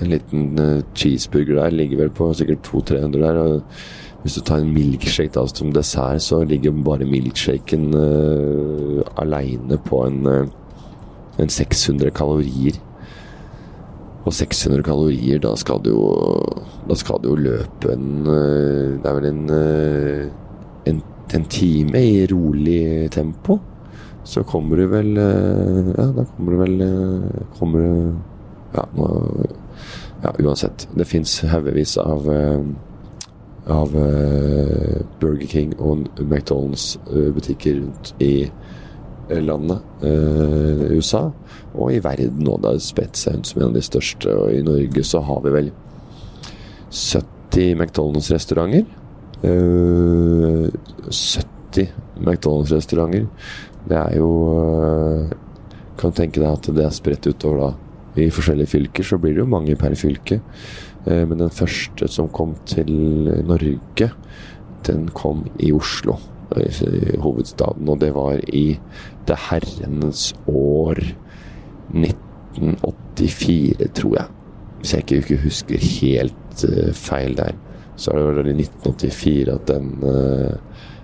en 0.00 0.12
liten 0.12 0.60
cheeseburger 0.94 1.56
der 1.56 1.74
ligger 1.74 2.04
vel 2.04 2.12
på 2.14 2.28
sikkert 2.36 2.68
200-300 2.68 3.18
der. 3.18 3.38
og 3.38 3.62
hvis 4.22 4.36
du 4.36 4.42
tar 4.44 4.60
en 4.60 4.72
milkshake 4.74 5.32
da, 5.32 5.46
som 5.48 5.72
dessert, 5.72 6.20
så 6.22 6.42
ligger 6.44 6.76
bare 6.84 7.08
milkshaken 7.08 7.94
uh, 7.96 9.00
aleine 9.16 9.78
på 9.86 10.02
en, 10.04 10.26
uh, 10.26 11.40
en 11.40 11.48
600 11.48 12.12
kalorier. 12.12 12.76
Og 14.28 14.34
600 14.36 14.84
kalorier, 14.84 15.40
da 15.40 15.54
skal 15.56 15.80
du 15.80 15.94
jo 15.94 16.08
Da 16.88 16.94
skal 16.94 17.22
du 17.22 17.30
jo 17.30 17.36
løpe 17.40 17.92
en 17.94 18.26
Det 18.26 19.08
er 19.08 19.14
vel 19.16 19.28
en, 19.30 19.50
en, 20.90 20.98
en 21.34 21.46
time 21.48 22.02
i 22.04 22.26
rolig 22.28 23.08
tempo. 23.10 23.56
Så 24.24 24.42
kommer 24.44 24.76
du 24.76 24.86
vel 24.90 25.16
Ja, 25.16 26.06
da 26.14 26.24
kommer 26.36 26.52
du 26.52 26.58
vel 26.60 26.82
Kommer 27.58 27.80
du 27.80 28.14
Ja, 28.74 28.84
nå, 28.94 29.06
ja 30.22 30.30
uansett. 30.38 30.86
Det 30.94 31.06
fins 31.08 31.40
haugevis 31.48 31.96
av 31.98 32.28
av 33.70 33.94
uh, 33.94 35.00
Burger 35.20 35.46
King 35.46 35.74
og 35.78 36.08
McDonald's 36.20 36.98
uh, 37.10 37.34
butikker 37.34 37.74
rundt 37.80 38.14
i 38.22 38.50
landet. 39.30 39.78
USA 40.90 41.30
og 41.74 41.92
i 41.94 41.98
verden 42.02 42.38
nå. 42.42 42.56
Det 42.58 42.68
har 42.72 42.78
spredt 42.82 43.16
seg 43.18 43.38
ut 43.38 43.46
som 43.46 43.60
en 43.60 43.68
av 43.68 43.74
de 43.76 43.82
største. 43.84 44.34
Og 44.34 44.54
i 44.56 44.62
Norge 44.66 45.04
så 45.06 45.20
har 45.22 45.40
vi 45.44 45.50
vel 45.54 45.70
70 46.90 47.76
McDonald's-restauranter. 47.76 48.84
70 49.44 51.86
McDonald's-restauranter. 52.18 53.26
Det 53.88 53.96
er 53.96 54.16
jo 54.18 54.30
Kan 56.00 56.12
tenke 56.16 56.40
deg 56.40 56.50
at 56.50 56.68
det 56.74 56.84
er 56.84 56.94
spredt 56.96 57.28
utover 57.28 57.60
da. 57.60 57.70
I 58.20 58.30
forskjellige 58.32 58.72
fylker 58.72 59.06
så 59.06 59.18
blir 59.20 59.36
det 59.36 59.42
jo 59.44 59.50
mange 59.52 59.76
per 59.78 59.94
fylke. 59.98 60.40
Eh, 61.06 61.24
men 61.28 61.38
den 61.38 61.52
første 61.52 62.08
som 62.10 62.28
kom 62.32 62.54
til 62.68 62.90
Norge, 63.46 64.10
den 64.86 65.08
kom 65.14 65.44
i 65.60 65.72
Oslo, 65.76 66.16
i 66.56 67.16
hovedstaden. 67.20 67.88
Og 67.88 68.00
det 68.00 68.14
var 68.16 68.40
i 68.48 68.78
det 69.28 69.38
herrenes 69.50 70.34
år 70.48 70.98
1984, 71.92 73.90
tror 73.94 74.16
jeg. 74.16 74.26
Hvis 74.80 74.94
jeg 74.94 75.04
ikke 75.04 75.42
husker 75.44 75.76
helt 76.00 76.64
uh, 76.64 76.92
feil 76.96 77.36
der. 77.36 77.52
Så 78.00 78.10
er 78.16 78.32
det 78.40 78.54
i 78.54 78.62
1984 78.64 79.48
at 79.52 79.68
den 79.68 79.86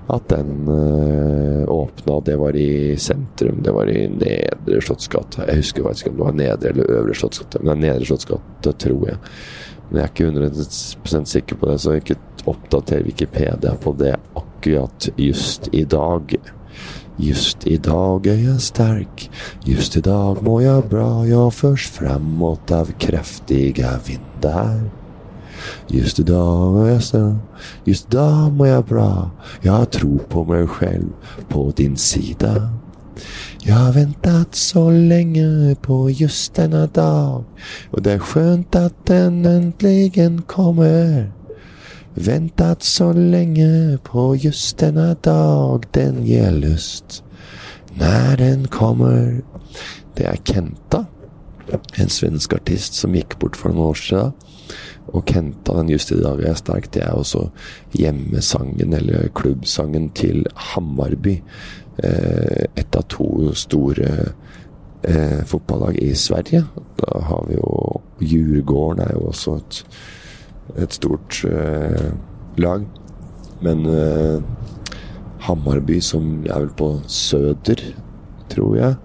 at 0.08 0.28
den 0.30 0.68
øh, 0.70 1.64
åpna. 1.68 2.20
Det 2.24 2.36
var 2.38 2.56
i 2.56 2.96
sentrum. 2.96 3.62
Det 3.62 3.72
var 3.74 3.90
i 3.90 4.06
Nedre 4.08 4.80
Slottsgate. 4.80 5.46
Jeg 5.48 5.62
husker 5.62 5.86
faktisk 5.86 6.10
om 6.10 6.18
det 6.18 6.24
var 6.24 6.36
Nedre 6.40 6.72
eller 6.74 6.90
Øvre 6.98 7.14
Slottsgate, 7.14 7.62
men 7.62 7.68
det 7.68 7.76
er 7.76 7.94
Nedre 7.94 8.10
Slottsgate, 8.10 8.72
tror 8.72 9.08
jeg. 9.10 9.18
Men 9.88 10.00
jeg 10.00 10.04
er 10.04 10.12
ikke 10.14 10.30
100% 10.30 11.32
sikker 11.32 11.58
på 11.58 11.70
det, 11.70 11.80
så 11.80 11.94
jeg 11.94 12.04
ikke 12.04 12.20
oppdater 12.46 13.02
Wikipedia 13.06 13.74
på 13.82 13.94
det 13.98 14.14
akkurat 14.38 15.08
just 15.18 15.68
i 15.72 15.84
dag. 15.84 16.36
Just 17.16 17.64
i 17.66 17.78
dag 17.80 18.26
er 18.28 18.42
jeg 18.42 18.60
sterk, 18.60 19.22
just 19.64 19.96
i 19.96 20.02
dag 20.04 20.42
må 20.44 20.58
jeg 20.60 20.84
bra, 20.90 21.24
jeg 21.24 21.54
først 21.56 21.96
framåt 21.96 22.74
av 22.76 22.92
kraftige 23.00 23.94
vinder. 24.04 24.82
Just 25.92 26.18
i 26.18 26.24
dag 26.26 26.72
må 26.74 26.86
jeg 26.86 27.02
stå, 27.02 27.22
just 27.86 28.08
i 28.08 28.16
dag 28.16 28.52
må 28.52 28.68
jeg 28.68 28.84
bra, 28.88 29.30
jeg 29.64 29.90
tror 29.96 30.26
på 30.30 30.44
meg 30.48 30.68
selv, 30.78 31.12
på 31.50 31.72
din 31.76 31.96
side. 31.96 32.52
Jeg 33.66 33.74
har 33.74 33.92
ventet 33.96 34.56
så 34.56 34.90
lenge 34.90 35.74
på 35.82 36.08
just 36.08 36.56
denne 36.56 36.86
dag, 36.86 37.44
og 37.92 38.04
det 38.04 38.12
er 38.12 38.26
skjønt 38.32 38.76
at 38.78 38.94
den 39.08 39.44
endelig 39.46 40.12
kommer. 40.46 41.32
Ventet 42.16 42.84
så 42.84 43.12
lenge 43.12 43.98
på 44.04 44.34
just 44.34 44.80
denne 44.80 45.14
dag, 45.24 45.88
den 45.94 46.24
gir 46.24 46.50
lyst 46.50 47.22
når 47.96 48.36
den 48.36 48.66
kommer. 48.66 49.40
Det 50.16 50.26
er 50.26 50.36
Kenta, 50.44 51.04
en 51.98 52.12
svensk 52.12 52.54
artist 52.56 52.96
som 52.96 53.16
gikk 53.16 53.38
bort 53.40 53.56
for 53.56 53.72
noen 53.72 53.90
år 53.90 54.00
siden. 54.00 54.32
Og 55.14 55.24
Kenta, 55.28 55.76
den 55.78 55.92
just 55.92 56.10
i 56.12 56.18
dag 56.20 56.42
er 56.42 56.58
sterk, 56.58 56.90
det 56.94 57.04
er 57.06 57.14
også 57.14 57.46
hjemmesangen, 57.94 58.94
eller 58.96 59.28
klubbsangen 59.38 60.10
til 60.18 60.46
Hammarby. 60.72 61.38
Eh, 62.02 62.66
et 62.76 62.98
av 62.98 63.06
to 63.12 63.52
store 63.56 64.10
eh, 65.06 65.40
fotballag 65.46 66.00
i 66.02 66.12
Sverige. 66.18 66.64
Da 67.00 67.22
har 67.30 67.46
vi 67.48 67.60
jo 67.60 68.02
Djurgården 68.20 69.04
er 69.04 69.14
jo 69.14 69.28
også 69.30 69.56
et, 69.60 69.80
et 70.84 70.92
stort 70.96 71.42
eh, 71.48 72.12
lag. 72.60 72.84
Men 73.64 73.86
Hammarby, 75.46 76.00
som 76.04 76.44
er 76.44 76.60
vel 76.60 76.72
på 76.76 76.90
Søder, 77.08 77.80
tror 78.52 78.76
jeg, 78.76 78.96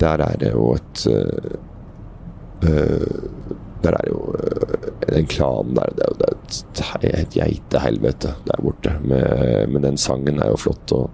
der 0.00 0.22
er 0.24 0.36
det 0.40 0.50
jo 0.52 0.72
et 0.76 1.06
eh, 2.66 3.14
Der 3.86 3.96
er 4.00 4.10
jo 4.10 4.20
Den 5.06 5.28
klanen 5.30 5.76
der, 5.78 5.92
det 5.94 6.04
er 6.04 6.10
jo 6.10 7.06
er 7.06 7.20
et 7.22 7.34
geitehelvete 7.36 8.34
der 8.46 8.62
borte. 8.62 8.96
Med, 9.04 9.68
men 9.70 9.84
den 9.84 9.96
sangen 10.00 10.40
er 10.42 10.50
jo 10.50 10.58
flott. 10.60 10.92
Og, 10.96 11.10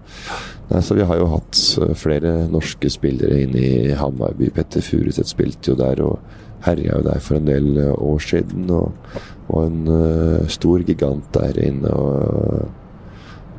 nei, 0.70 0.80
så 0.80 0.96
vi 0.96 1.04
har 1.06 1.20
jo 1.20 1.28
hatt 1.34 1.58
flere 2.00 2.46
norske 2.50 2.90
spillere 2.90 3.42
inne 3.44 3.60
i 3.60 3.98
Hamarby. 3.98 4.48
Petter 4.54 4.84
Furuseth 4.84 5.30
spilte 5.34 5.72
jo 5.72 5.76
der 5.78 6.02
og 6.06 6.40
herja 6.64 6.96
jo 6.96 7.04
der 7.04 7.20
for 7.20 7.38
en 7.38 7.50
del 7.50 7.78
år 7.92 8.24
siden. 8.24 8.70
Og 8.72 9.20
og 9.52 9.66
en 9.66 9.88
uh, 9.88 10.48
stor 10.50 10.84
gigant 10.86 11.34
der 11.34 11.58
inne. 11.62 11.90
og 11.90 12.70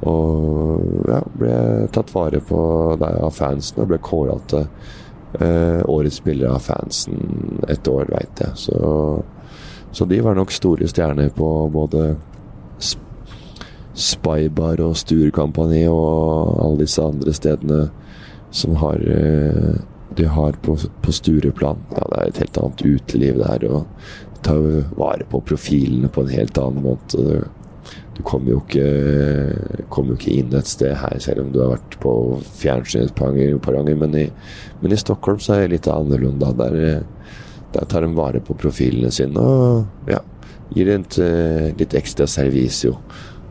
og 0.04 0.82
ja, 1.08 1.22
ble 1.40 1.58
tatt 1.96 2.10
vare 2.12 2.42
på 2.44 2.58
av 3.00 3.30
fansen 3.32 3.78
og 3.80 3.88
ble 3.88 4.02
kåra 4.04 4.34
til 4.52 4.66
årets 5.34 6.20
spiller 6.22 6.52
av 6.54 6.62
fansen 6.62 7.64
et 7.70 7.88
år, 7.90 8.06
veit 8.14 8.42
jeg. 8.44 8.54
Så, 8.60 8.78
så, 9.92 10.06
de 10.06 10.20
var 10.22 10.38
nok 10.38 10.54
store 10.54 10.88
stjerner 10.92 11.32
på 11.34 11.50
både 11.74 12.16
Spybar 13.94 14.82
og 14.82 14.96
Stur-kompani 14.98 15.84
og 15.90 16.54
alle 16.64 16.84
disse 16.84 17.02
andre 17.02 17.34
stedene 17.34 17.82
som 18.54 18.78
har 18.82 19.02
uh, 19.02 19.74
de 20.18 20.26
har 20.30 20.58
på, 20.62 20.78
på 21.02 21.12
Stureplan. 21.12 21.82
Ja, 21.96 22.06
det 22.10 22.20
er 22.20 22.30
et 22.30 22.42
helt 22.44 22.60
annet 22.62 22.86
uteliv 22.86 23.42
der. 23.42 23.66
og 23.70 23.86
tar 24.44 24.60
vare 25.00 25.26
på 25.30 25.40
profilene 25.48 26.10
på 26.12 26.26
en 26.26 26.34
helt 26.34 26.58
annen 26.60 26.84
måte. 26.84 27.44
Du 28.14 28.22
kommer 28.22 28.54
jo 28.54 28.60
ikke, 28.62 29.86
kommer 29.90 30.14
jo 30.14 30.20
ikke 30.20 30.36
inn 30.38 30.54
et 30.54 30.70
sted 30.70 30.94
her, 31.02 31.18
selv 31.24 31.48
om 31.48 31.54
du 31.54 31.60
har 31.64 31.72
vært 31.74 31.98
på 32.04 32.12
fjernsynet 32.60 33.10
et 33.10 33.16
par 33.18 33.34
ganger. 33.74 33.96
Men 33.98 34.18
i, 34.20 34.28
men 34.84 34.94
i 34.94 35.00
Stockholm 35.02 35.42
så 35.42 35.56
er 35.56 35.66
det 35.66 35.80
litt 35.80 35.90
annerledes. 35.90 36.54
Der, 36.60 37.02
der 37.74 37.90
tar 37.90 38.06
de 38.06 38.12
vare 38.14 38.44
på 38.46 38.58
profilene 38.60 39.10
sine 39.14 39.42
og 39.42 40.12
ja, 40.12 40.22
gir 40.76 40.94
et, 40.94 41.18
litt 41.80 41.98
ekstra 41.98 42.30
servis. 42.30 42.84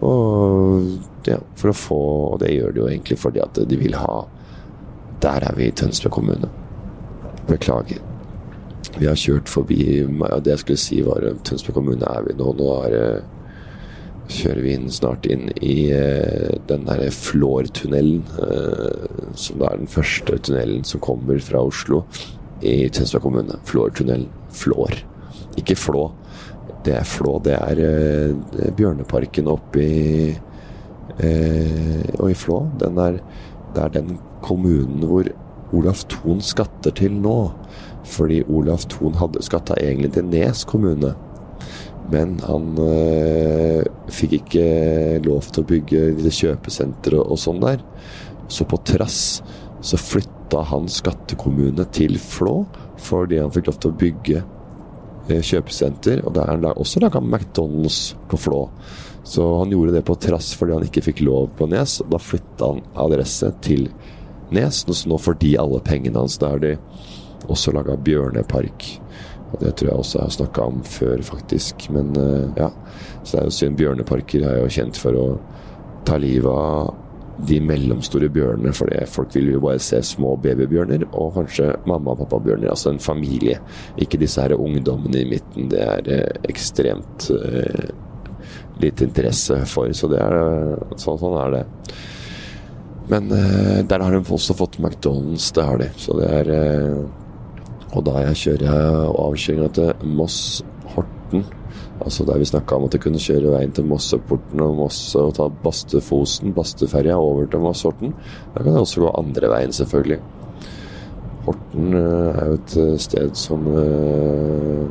Og 0.02 1.26
ja, 1.26 1.38
for 1.58 1.70
å 1.70 1.76
få 1.76 1.98
Og 2.32 2.40
det 2.42 2.48
gjør 2.50 2.72
de 2.74 2.80
jo 2.80 2.86
egentlig 2.90 3.18
fordi 3.22 3.38
at 3.38 3.60
de 3.70 3.76
vil 3.78 3.94
ha 3.94 4.24
Der 5.22 5.44
er 5.46 5.54
vi 5.54 5.68
i 5.68 5.74
Tønsberg 5.78 6.16
kommune. 6.16 6.48
Beklager. 7.46 8.00
Vi 8.98 9.06
har 9.06 9.18
kjørt 9.18 9.50
forbi 9.50 9.78
Det 10.02 10.50
jeg 10.50 10.62
skulle 10.64 10.82
si 10.82 10.98
var 11.06 11.26
Tønsberg 11.46 11.78
kommune 11.78 12.08
er 12.10 12.26
vi 12.26 12.34
nå. 12.38 12.50
Nå 12.58 12.72
er 12.80 12.96
det 12.96 13.06
kjører 14.30 14.62
vi 14.64 14.74
inn 14.76 14.88
snart 14.92 15.26
inn 15.30 15.48
i 15.62 15.76
uh, 15.94 16.52
den 16.68 16.86
derre 16.88 17.10
Flårtunnelen. 17.14 18.22
Uh, 18.38 19.32
som 19.38 19.60
da 19.60 19.72
er 19.72 19.82
den 19.82 19.90
første 19.90 20.38
tunnelen 20.38 20.86
som 20.88 21.02
kommer 21.04 21.40
fra 21.42 21.62
Oslo 21.66 22.02
i 22.62 22.88
Tønsberg 22.92 23.26
kommune. 23.26 23.60
Flårtunnelen. 23.68 24.28
Flår. 24.52 24.98
Ikke 25.60 25.76
Flå. 25.78 26.10
Det 26.86 26.96
er 26.98 27.08
Flå. 27.08 27.38
Det 27.44 27.56
er 27.56 27.82
uh, 27.82 28.66
Bjørneparken 28.78 29.50
oppe 29.52 29.82
i 29.84 30.34
Og 31.22 32.30
i 32.30 32.36
Flå. 32.38 32.62
Den 32.80 32.98
er, 32.98 33.18
det 33.74 33.82
er 33.82 33.96
den 34.00 34.14
kommunen 34.42 35.04
hvor 35.06 35.28
Olaf 35.72 36.04
Thon 36.08 36.40
skatter 36.44 36.94
til 36.96 37.14
nå. 37.20 37.52
Fordi 38.08 38.42
Olaf 38.50 38.86
Thon 38.90 39.14
hadde 39.20 39.44
skatta 39.44 39.76
egentlig 39.80 40.12
til 40.16 40.26
Nes 40.30 40.64
kommune. 40.68 41.12
Men 42.12 42.36
han 42.44 42.76
øh, 42.78 43.82
fikk 44.12 44.36
ikke 44.42 44.64
lov 45.24 45.48
til 45.48 45.62
å 45.62 45.68
bygge 45.68 46.00
disse 46.18 46.42
kjøpesenteret 46.42 47.22
og, 47.22 47.38
sånn 47.40 47.62
der. 47.62 47.80
Så 48.52 48.66
på 48.68 48.78
trass 48.84 49.40
så 49.82 49.98
flytta 49.98 50.60
han 50.68 50.90
skattekommune 50.92 51.86
til 51.94 52.18
Flå 52.20 52.62
fordi 53.02 53.40
han 53.40 53.50
fikk 53.54 53.70
lov 53.70 53.78
til 53.82 53.90
å 53.90 54.00
bygge 54.02 54.42
øh, 54.42 55.40
kjøpesenter. 55.40 56.20
Og 56.26 56.36
der 56.36 56.52
han 56.52 56.68
også 56.74 57.02
laga 57.02 57.22
McDonald's 57.22 58.12
på 58.28 58.40
Flå. 58.44 58.66
Så 59.24 59.46
han 59.62 59.72
gjorde 59.72 59.96
det 59.96 60.04
på 60.06 60.18
trass 60.20 60.52
fordi 60.58 60.76
han 60.76 60.86
ikke 60.86 61.06
fikk 61.08 61.24
lov 61.24 61.48
på 61.56 61.70
Nes. 61.72 62.00
Og 62.04 62.12
da 62.12 62.20
flytta 62.20 62.74
han 62.74 62.84
adresse 63.06 63.48
til 63.64 63.88
Nes. 64.52 64.84
Så 64.84 65.08
nå 65.08 65.16
får 65.16 65.40
de 65.40 65.56
alle 65.64 65.80
pengene 65.86 66.20
hans. 66.20 66.36
Da 66.42 66.52
har 66.52 66.62
de 66.62 66.76
også 67.48 67.72
laga 67.72 67.96
Bjørnepark. 67.96 69.01
Og 69.52 69.60
Det 69.60 69.74
tror 69.76 69.90
jeg 69.90 69.98
også 69.98 70.18
jeg 70.18 70.28
har 70.28 70.36
snakka 70.38 70.66
om 70.72 70.82
før, 70.86 71.22
faktisk. 71.26 71.86
Men 71.94 72.12
uh, 72.16 72.48
ja. 72.56 72.70
Så 73.22 73.36
det 73.36 73.40
er 73.40 73.48
jo 73.48 73.56
synd. 73.58 73.78
Bjørneparker 73.80 74.46
er 74.48 74.60
jo 74.62 74.72
kjent 74.72 74.98
for 75.00 75.18
å 75.18 75.26
ta 76.08 76.18
livet 76.20 76.50
av 76.50 76.98
de 77.48 77.56
mellomstore 77.64 78.28
bjørnene, 78.30 78.74
for 78.76 78.92
folk 79.08 79.30
vil 79.34 79.54
jo 79.54 79.62
bare 79.64 79.80
se 79.82 79.98
små 80.04 80.34
babybjørner, 80.42 81.06
og 81.16 81.32
kanskje 81.38 81.70
mamma- 81.88 82.12
og 82.12 82.20
pappabjørner. 82.20 82.68
Altså 82.70 82.92
en 82.92 83.02
familie. 83.02 83.58
Ikke 84.00 84.20
disse 84.20 84.42
her 84.42 84.54
ungdommene 84.54 85.22
i 85.22 85.28
midten. 85.32 85.70
Det 85.72 85.82
er 85.82 86.10
uh, 86.12 86.48
ekstremt 86.50 87.28
uh, 87.32 87.88
litt 88.82 89.02
interesse 89.04 89.62
for, 89.70 89.92
så 89.94 90.10
det 90.10 90.20
er 90.22 90.36
så, 90.96 91.16
sånn 91.20 91.38
er 91.40 91.58
det. 91.58 91.64
Men 93.12 93.26
der 93.28 94.00
har 94.00 94.14
de 94.14 94.20
også 94.22 94.54
fått 94.56 94.78
McDonald's, 94.80 95.50
det 95.52 95.64
har 95.66 95.80
de. 95.82 95.88
Så 96.00 96.14
det 96.16 96.28
er 96.32 96.48
og 97.92 98.04
da 98.06 98.22
jeg 98.26 98.38
kjører 98.42 99.10
avkjøringa 99.10 99.68
til 99.76 100.06
Moss-Horten, 100.16 101.44
altså 102.02 102.24
der 102.26 102.40
vi 102.40 102.48
snakka 102.48 102.78
om 102.78 102.86
at 102.86 102.96
jeg 102.96 103.04
kunne 103.04 103.20
kjøre 103.22 103.52
veien 103.52 103.74
til 103.76 103.86
Mosseporten 103.88 104.62
og 104.64 104.78
Mosse 104.80 105.20
og 105.20 105.34
ta 105.36 105.48
Bastefosen, 105.64 106.54
Basteferja, 106.56 107.18
over 107.20 107.50
til 107.52 107.62
Moss-Horten, 107.62 108.14
da 108.54 108.62
kan 108.62 108.72
jeg 108.72 108.86
også 108.86 109.04
gå 109.04 109.12
andre 109.20 109.52
veien, 109.52 109.76
selvfølgelig. 109.76 110.20
Horten 111.46 111.94
eh, 111.98 112.40
er 112.40 112.50
jo 112.50 112.58
et 112.58 112.76
eh, 112.80 112.98
sted 113.02 113.38
som 113.38 113.64
eh, 113.74 114.84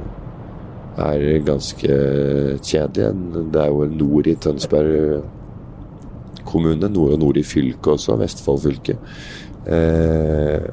er 1.02 1.28
ganske 1.48 2.00
kjedelig. 2.60 3.14
Det 3.54 3.62
er 3.62 3.70
jo 3.72 3.88
nord 3.96 4.28
i 4.28 4.36
Tønsberg 4.36 5.22
kommune, 6.46 6.90
nord 6.92 7.16
og 7.16 7.22
nord 7.22 7.40
i 7.40 7.46
fylket 7.48 7.94
også, 7.96 8.18
Vestfold 8.20 8.66
fylke 8.66 8.98
eh, 9.66 10.64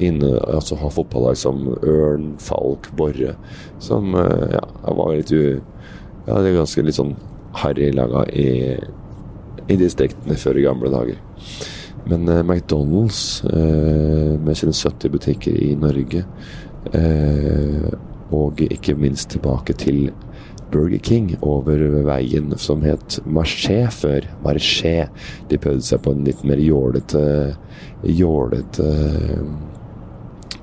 inne, 0.00 0.32
altså 0.48 0.78
ha 0.80 0.90
fotballag 0.92 1.38
som 1.40 1.66
Ørn, 1.82 2.34
Falk, 2.42 2.90
Borre, 2.96 3.34
som 3.82 4.14
eh, 4.14 4.46
ja, 4.56 4.64
var 4.86 5.14
litt 5.16 5.32
u... 5.32 5.60
Ja, 6.26 6.38
det 6.38 6.50
er 6.50 6.60
ganske 6.60 6.84
litt 6.84 6.98
sånn 6.98 7.14
harry 7.58 7.88
laga 7.94 8.26
i, 8.36 8.76
i 9.70 9.76
distriktene 9.80 10.36
før 10.38 10.60
i 10.60 10.66
gamle 10.68 10.92
dager. 10.92 11.20
Men 12.10 12.28
eh, 12.28 12.42
McDonald's, 12.42 13.42
eh, 13.44 14.38
med 14.40 14.56
sine 14.56 14.72
70 14.76 15.12
butikker 15.12 15.56
i 15.56 15.74
Norge, 15.78 16.24
eh, 16.96 17.90
og 18.30 18.60
ikke 18.62 18.94
minst 18.94 19.32
tilbake 19.34 19.74
til 19.74 20.10
Burger 20.70 21.02
King 21.02 21.34
over 21.42 21.82
veien 22.06 22.52
som 22.58 22.84
het 22.86 23.18
Marché 23.26 23.82
før. 23.94 24.28
Marché. 24.44 25.08
De 25.50 25.58
prøvde 25.60 25.86
seg 25.86 26.02
på 26.04 26.14
en 26.14 26.24
litt 26.26 26.44
mer 26.46 26.62
jålete 26.62 27.24
jålete 28.02 28.88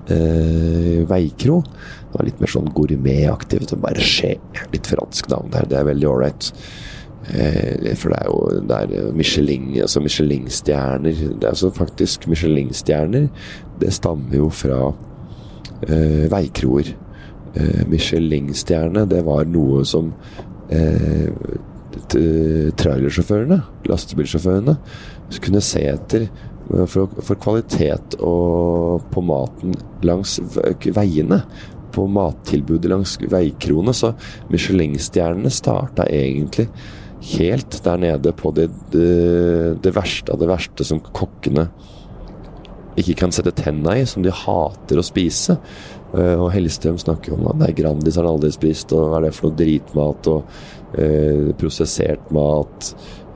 eh, 0.09 1.03
veikro. 1.07 1.61
Det 1.61 2.17
var 2.17 2.27
litt 2.27 2.41
mer 2.41 2.51
sånn 2.51 2.69
gourmetaktig. 2.73 3.63
Marché. 3.83 4.37
Litt 4.73 4.89
fransk 4.89 5.29
navn 5.33 5.51
der. 5.53 5.67
Det 5.69 5.79
er 5.79 5.89
veldig 5.91 6.09
ålreit. 6.09 6.51
Eh, 7.27 7.95
for 7.99 8.13
det 8.13 8.21
er 8.21 8.29
jo 8.29 8.61
det 8.69 8.77
er 8.77 9.09
Michelin, 9.11 9.73
altså 9.83 9.99
Michelin-stjerner 9.99 11.11
Det 11.11 11.43
er 11.43 11.49
altså 11.49 11.73
faktisk 11.75 12.27
Michelin-stjerner. 12.31 13.27
Det 13.81 13.91
stammer 13.93 14.37
jo 14.39 14.47
fra 14.53 14.93
eh, 15.87 16.25
veikroer. 16.31 16.93
Eh, 17.55 17.83
Michelin-stjerne, 17.87 19.05
det 19.09 19.23
var 19.25 19.47
noe 19.49 19.85
som 19.87 20.11
eh, 20.69 21.31
trailersjåførene, 22.77 23.61
lastebilsjåførene, 23.87 24.77
kunne 25.43 25.63
se 25.63 25.81
etter 25.89 26.27
for, 26.67 27.07
for, 27.23 27.39
kvalitet 27.39 28.17
og 28.19 29.07
på 29.13 29.23
maten 29.25 29.75
langs 30.05 30.37
veiene. 30.95 31.41
På 31.97 32.03
mattilbudet 32.11 32.91
langs 32.91 33.15
veikrone 33.31 33.93
Så 33.95 34.11
Michelin-stjernene 34.51 35.49
starta 35.49 36.05
egentlig 36.13 36.67
helt 37.31 37.79
der 37.83 37.97
nede 37.97 38.33
på 38.37 38.51
det, 38.53 38.67
det, 38.93 39.81
det, 39.81 39.93
verste 39.95 40.35
av 40.35 40.43
det 40.43 40.49
verste 40.51 40.85
som 40.85 41.01
kokkene 41.01 41.65
ikke 42.97 43.15
kan 43.19 43.33
sette 43.33 43.53
tenna 43.57 43.95
i, 43.97 44.05
som 44.09 44.23
de 44.25 44.33
hater 44.33 44.99
å 44.99 45.05
spise. 45.05 45.57
Uh, 46.17 46.33
og 46.41 46.49
Hellstrøm 46.55 46.97
snakker 47.01 47.35
om 47.35 47.45
at 47.51 47.61
nei, 47.61 47.71
Grandis 47.77 48.17
har 48.17 48.25
han 48.25 48.37
aldri 48.37 48.51
spist, 48.55 48.93
og 48.95 49.11
hva 49.11 49.21
er 49.21 49.27
det 49.27 49.35
for 49.37 49.49
noe 49.49 49.59
dritmat 49.59 50.29
og 50.31 50.51
uh, 50.97 51.53
prosessert 51.61 52.31
mat, 52.33 52.91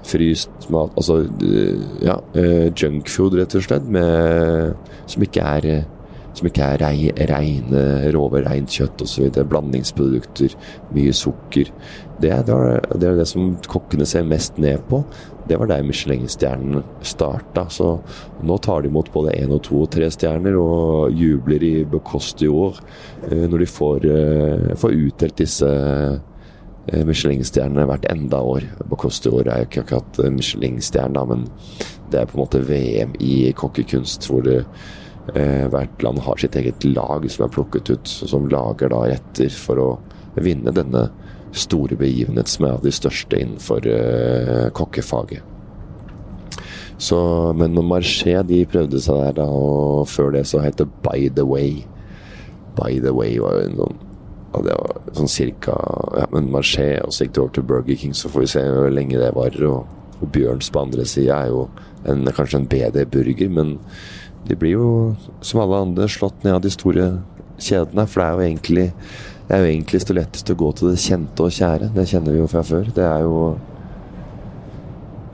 fryst 0.09 0.65
mat 0.73 0.95
Altså 0.97 1.19
uh, 1.29 1.83
ja, 2.01 2.17
junkfood, 2.73 3.37
rett 3.37 3.57
og 3.59 3.67
slett, 3.67 3.85
med, 3.85 4.93
som 5.11 5.27
ikke 5.27 5.45
er 5.59 5.69
som 6.37 6.47
ikke 6.47 6.63
er 6.63 6.81
rei, 6.81 7.09
reine, 7.31 7.83
råve 8.15 8.43
reint 8.45 8.71
kjøtt 8.71 9.03
osv. 9.03 9.27
Blandingsprodukter, 9.51 10.55
mye 10.95 11.13
sukker. 11.15 11.71
Det 12.21 12.31
er, 12.31 12.45
det 12.45 13.07
er 13.07 13.19
det 13.19 13.27
som 13.29 13.55
kokkene 13.69 14.05
ser 14.07 14.27
mest 14.27 14.59
ned 14.61 14.83
på. 14.89 15.01
Det 15.49 15.57
var 15.59 15.67
der 15.71 15.83
Michelin-stjernen 15.83 16.83
starta. 17.03 17.65
Så 17.69 17.97
nå 18.45 18.57
tar 18.63 18.83
de 18.83 18.91
imot 18.91 19.11
både 19.13 19.35
én 19.41 19.51
og 19.51 19.63
to 19.67 19.83
og 19.83 19.91
tre 19.93 20.09
stjerner 20.13 20.57
og 20.59 21.15
jubler 21.17 21.63
i 21.65 21.73
Becoste 21.89 22.47
år 22.47 22.77
eh, 23.29 23.47
når 23.49 23.63
de 23.63 23.69
får, 23.69 24.05
eh, 24.11 24.67
får 24.79 24.99
utdelt 25.07 25.41
disse 25.41 25.71
eh, 25.71 27.03
Michelin-stjernene 27.07 27.87
hvert 27.89 28.07
enda 28.13 28.39
år. 28.53 28.69
Becoste 28.91 29.33
år 29.33 29.49
er 29.49 29.63
jo 29.63 29.71
ikke 29.71 29.85
akkurat 29.87 30.23
Michelin-stjerne, 30.37 31.25
men 31.33 31.47
det 32.11 32.21
er 32.21 32.29
på 32.29 32.37
en 32.37 32.43
måte 32.43 32.63
VM 32.67 33.15
i 33.19 33.51
kokkekunst, 33.57 34.27
hvor 34.29 34.45
det, 34.45 34.61
hvert 35.29 36.01
land 36.03 36.19
har 36.25 36.39
sitt 36.41 36.55
eget 36.57 36.83
lag 36.87 37.27
som 37.29 37.45
er 37.45 37.51
plukket 37.53 37.91
ut, 37.93 38.07
som 38.09 38.47
lager 38.49 38.89
da 38.91 39.03
retter 39.11 39.53
for 39.53 39.79
å 39.81 39.89
vinne 40.35 40.73
denne 40.73 41.05
store 41.51 41.95
begivenhet 41.99 42.47
som 42.47 42.65
er 42.65 42.77
av 42.77 42.85
de 42.85 42.91
største 42.95 43.39
innenfor 43.39 43.87
uh, 43.87 44.69
kokkefaget. 44.75 45.43
Så, 47.01 47.17
men 47.57 47.73
Marché 47.87 48.35
de 48.45 48.61
prøvde 48.69 48.99
seg 49.01 49.17
der 49.17 49.39
da, 49.39 49.47
og 49.49 50.05
før 50.09 50.35
det 50.35 50.45
så 50.51 50.61
het 50.61 50.77
det 50.77 50.85
By 51.01 51.31
the 51.33 51.45
Way. 51.47 51.81
By 52.77 52.99
the 53.01 53.13
Way 53.15 53.39
var 53.41 53.57
jo 53.57 53.65
en 53.65 53.79
sånn 53.79 53.99
ja, 54.51 54.59
det 54.67 54.75
var 54.75 55.15
sånn 55.15 55.31
cirka 55.31 55.73
ja, 56.19 56.27
men 56.35 56.51
Marché, 56.53 56.93
og 57.01 57.15
så 57.15 57.25
gikk 57.25 57.33
det 57.37 57.41
over 57.41 57.55
til 57.55 57.65
Burger 57.71 57.97
King, 57.97 58.13
så 58.13 58.29
får 58.29 58.43
vi 58.43 58.51
se 58.53 58.63
hvor 58.67 58.93
lenge 58.93 59.17
det 59.17 59.31
varer. 59.33 59.63
Og, 59.65 59.97
og 60.21 60.29
Bjørns 60.35 60.69
på 60.69 60.83
andre 60.83 61.05
sida 61.09 61.39
er 61.39 61.53
jo 61.55 61.63
en, 62.11 62.27
kanskje 62.27 62.59
en 62.59 62.69
bedre 62.69 63.07
burger, 63.09 63.49
men 63.49 63.77
de 64.47 64.57
blir 64.57 64.77
jo, 64.77 64.87
som 65.45 65.61
alle 65.63 65.83
andre, 65.85 66.07
slått 66.09 66.43
ned 66.43 66.57
av 66.57 66.63
de 66.63 66.71
store 66.73 67.11
kjedene. 67.61 68.07
For 68.09 68.21
det 68.21 68.27
er 68.27 68.33
jo 68.33 68.47
egentlig 68.47 68.87
det 69.51 69.57
er 69.57 69.65
jo 69.65 69.71
enklest 69.75 70.11
og 70.13 70.15
lettest 70.15 70.49
å 70.53 70.55
gå 70.55 70.67
til 70.79 70.87
det 70.87 70.99
kjente 71.03 71.43
og 71.43 71.51
kjære. 71.51 71.89
Det 71.91 72.05
kjenner 72.07 72.31
vi 72.31 72.39
jo 72.39 72.47
fra 72.47 72.61
før. 72.63 72.85
Det 72.95 73.03
er 73.03 73.25
jo 73.25 73.57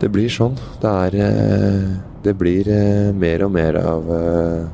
Det 0.01 0.10
blir 0.14 0.30
sånn. 0.30 0.55
Det 0.82 0.89
er 0.89 1.16
eh, 1.22 1.91
Det 2.24 2.34
blir 2.38 2.68
eh, 2.70 3.14
mer 3.14 3.43
og 3.45 3.51
mer 3.53 3.78
av 3.78 4.10
eh, 4.14 4.66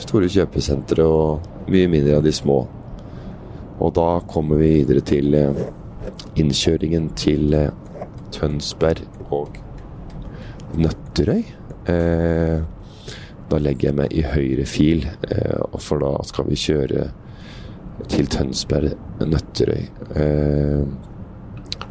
store 0.00 0.28
kjøpesentre 0.32 1.04
og 1.04 1.68
mye 1.68 1.88
mindre 1.92 2.16
av 2.16 2.24
de 2.24 2.32
små. 2.32 2.58
Og 3.78 3.92
da 3.92 4.08
kommer 4.32 4.56
vi 4.56 4.72
videre 4.80 5.04
til 5.04 5.36
innkjøringen 6.36 7.10
til 7.12 7.52
Tønsberg 8.32 9.04
og 9.28 9.60
Nøtterøy. 10.80 11.44
Da 13.52 13.60
legger 13.60 13.90
jeg 13.90 13.98
meg 14.00 14.14
i 14.16 14.24
høyre 14.24 14.64
fil, 14.64 15.04
for 15.76 16.00
da 16.00 16.14
skal 16.24 16.48
vi 16.48 16.56
kjøre 16.56 17.10
til 18.08 18.28
Tønsberg-Nøtterøy. 18.32 19.82
Eh, 20.16 20.84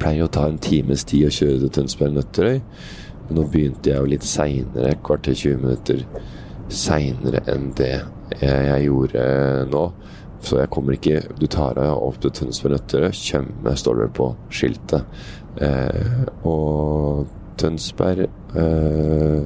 pleier 0.01 0.25
å 0.25 0.31
ta 0.33 0.47
en 0.49 0.59
times 0.61 1.05
tid 1.07 1.27
å 1.27 1.33
kjøre 1.33 1.59
til 1.63 1.73
Tønsberg-Nøtterøy. 1.77 2.61
Men 3.27 3.37
nå 3.37 3.45
begynte 3.51 3.91
jeg 3.91 4.01
jo 4.01 4.09
litt 4.11 4.27
seinere, 4.27 4.95
kvarter 5.05 5.37
20 5.37 5.61
minutter 5.61 6.05
seinere 6.71 7.43
enn 7.51 7.69
det 7.77 7.93
jeg, 7.93 8.41
jeg, 8.41 8.87
gjorde 8.87 9.23
nå. 9.71 9.85
Så 10.41 10.57
jeg 10.57 10.71
kommer 10.73 10.95
ikke 10.95 11.19
Du 11.37 11.45
tar 11.51 11.75
deg 11.77 11.91
opp 11.91 12.17
til 12.23 12.33
Tønsberg-Nøtterøy. 12.39 13.11
Tjøme 13.13 13.75
står 13.77 14.03
det 14.03 14.11
på 14.17 14.31
skiltet. 14.49 15.23
Eh, 15.61 16.27
og 16.47 17.27
Tønsberg 17.61 18.25
eh, 18.57 19.41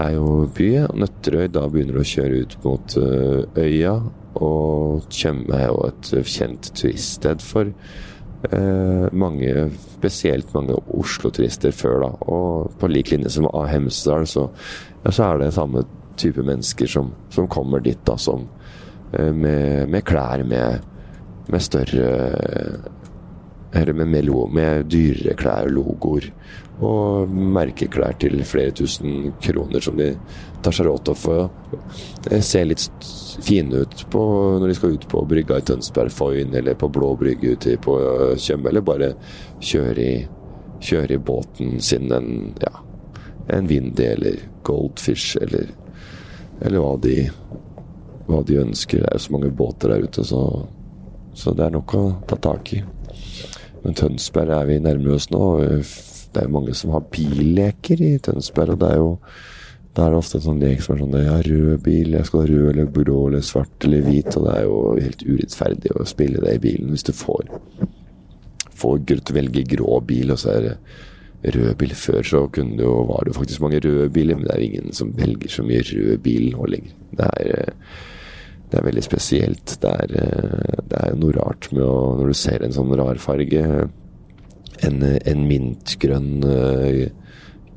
er 0.00 0.14
jo 0.16 0.46
by. 0.54 0.70
Nøtterøy, 0.98 1.48
da 1.54 1.66
begynner 1.70 1.98
du 1.98 2.02
å 2.02 2.08
kjøre 2.08 2.42
ut 2.44 2.56
mot 2.64 2.96
uh, 3.00 3.44
øya. 3.60 3.94
Og 4.44 5.06
Tjøme 5.14 5.58
er 5.58 5.68
jo 5.70 5.84
et 5.88 6.10
kjent 6.26 6.70
turiststed 6.74 7.44
for 7.44 7.70
uh, 7.70 9.06
mange, 9.14 9.68
spesielt 9.94 10.50
mange 10.56 10.78
Oslo-turister 10.96 11.74
før, 11.76 12.00
da. 12.06 12.10
Og 12.30 12.74
på 12.80 12.90
lik 12.90 13.12
linje 13.14 13.36
som 13.36 13.48
av 13.52 13.68
Hemsedal, 13.70 14.26
så, 14.30 14.48
ja, 15.04 15.12
så, 15.12 15.28
er 15.28 15.44
det 15.44 15.52
samme 15.58 15.84
type 16.20 16.42
mennesker 16.46 16.90
som, 16.90 17.14
som 17.34 17.50
kommer 17.50 17.82
dit, 17.84 18.00
da, 18.06 18.18
som 18.18 18.48
uh, 19.14 19.30
med, 19.30 19.86
med, 19.92 20.02
klær 20.06 20.44
med, 20.48 20.84
med 21.50 21.62
større 21.62 22.10
eller 23.74 23.92
med, 23.92 24.06
med, 24.06 24.28
med 24.54 24.84
dyrere 24.86 25.34
klær, 25.34 25.66
logoer 25.66 26.28
og 26.82 27.30
merkeklær 27.30 28.16
til 28.18 28.40
flere 28.46 28.74
tusen 28.74 29.32
kroner 29.42 29.84
som 29.84 29.98
de 29.98 30.10
tar 30.64 30.74
seg 30.74 30.88
råd 30.88 31.04
til 31.04 31.14
å 31.14 31.20
få 31.20 31.36
eh, 32.30 32.40
se 32.42 32.64
litt 32.66 33.06
fine 33.44 33.84
ut 33.84 34.04
på 34.10 34.22
når 34.58 34.70
de 34.70 34.76
skal 34.78 34.96
ut 34.96 35.06
på 35.10 35.22
brygga 35.30 35.60
i 35.60 35.66
Tønsberg 35.68 36.12
Foyn 36.14 36.54
eller 36.56 36.78
på 36.78 36.88
Blå 36.90 37.12
brygge 37.20 37.54
ute 37.54 37.76
på 37.82 37.94
Tjøme, 38.40 38.70
eller 38.70 38.84
bare 38.86 39.12
kjøre 39.62 40.02
i, 40.02 40.16
kjøre 40.82 41.14
i 41.14 41.22
båten 41.30 41.78
sin 41.84 42.10
en, 42.12 42.54
ja, 42.62 42.72
en 43.54 43.70
Windy 43.70 44.08
eller 44.08 44.40
Goldfish 44.66 45.38
eller, 45.42 45.70
eller 46.60 46.80
hva, 46.80 46.96
de, 47.02 47.28
hva 48.26 48.40
de 48.48 48.58
ønsker. 48.64 49.04
Det 49.04 49.12
er 49.12 49.20
jo 49.20 49.26
så 49.26 49.36
mange 49.36 49.52
båter 49.54 49.94
der 49.94 50.08
ute, 50.08 50.24
så, 50.26 50.42
så 51.36 51.54
det 51.54 51.68
er 51.68 51.76
nok 51.76 51.94
å 51.98 52.04
ta 52.30 52.40
tak 52.48 52.72
i. 52.74 52.82
Men 53.84 53.96
Tønsberg 53.98 54.54
er 54.56 54.68
vi 54.70 54.80
nærmere 54.80 55.18
oss 55.18 55.28
nå. 55.30 55.44
Det 56.34 56.42
er 56.42 56.48
jo 56.48 56.56
mange 56.58 56.74
som 56.76 56.92
har 56.94 57.06
billeker 57.14 58.02
i 58.02 58.16
Tønsberg, 58.22 58.74
og 58.74 58.82
det 58.82 58.90
er 58.92 59.02
jo 59.02 59.12
da 59.94 60.08
er 60.08 60.10
det 60.10 60.18
ofte 60.18 60.40
en 60.40 60.42
sånn 60.42 60.58
lek 60.58 60.80
som 60.82 60.96
er 60.96 61.02
sånn 61.04 61.12
Ja, 61.22 61.34
rød 61.46 61.82
bil, 61.86 62.16
jeg 62.16 62.26
skal 62.26 62.40
ha 62.42 62.46
rød 62.50 62.70
eller 62.72 62.88
blå 62.90 63.18
eller 63.28 63.44
svart 63.46 63.84
eller 63.86 64.02
hvit. 64.02 64.32
Og 64.34 64.48
det 64.48 64.54
er 64.56 64.64
jo 64.66 64.78
helt 64.98 65.22
urettferdig 65.22 65.92
å 65.94 66.06
spille 66.10 66.42
det 66.42 66.56
i 66.56 66.62
bilen 66.64 66.90
hvis 66.90 67.06
du 67.06 67.12
får 67.14 67.46
får 68.74 69.02
til 69.06 69.36
velge 69.36 69.64
grå 69.76 70.00
bil, 70.06 70.32
og 70.34 70.40
så 70.40 70.56
er 70.56 70.66
det 70.66 71.54
rød 71.54 71.74
bil. 71.80 71.94
Før 71.98 72.22
så 72.26 72.42
kunne 72.52 72.78
det 72.78 72.86
jo, 72.86 72.94
var 73.10 73.26
det 73.26 73.36
faktisk 73.36 73.62
mange 73.64 73.82
røde 73.84 74.10
biler, 74.12 74.38
men 74.38 74.48
det 74.48 74.54
er 74.56 74.66
ingen 74.66 74.92
som 74.96 75.14
velger 75.16 75.50
så 75.50 75.66
mye 75.66 75.84
rød 75.86 76.18
bil 76.24 76.50
nå 76.54 76.68
lenger. 76.74 76.94
Det 77.14 77.30
er, 77.40 77.74
det 78.70 78.80
er 78.80 78.88
veldig 78.88 79.04
spesielt. 79.06 79.76
Det 79.82 79.92
er, 79.92 80.16
det 80.90 81.02
er 81.02 81.18
noe 81.20 81.36
rart 81.38 81.70
med 81.72 81.84
å 81.86 82.16
Når 82.18 82.32
du 82.32 82.38
ser 82.38 82.64
en 82.64 82.74
sånn 82.74 82.94
rar 82.98 83.20
farge 83.22 83.62
en, 84.86 85.02
en 85.02 85.46
mintgrønn 85.48 86.44
uh, 86.46 87.04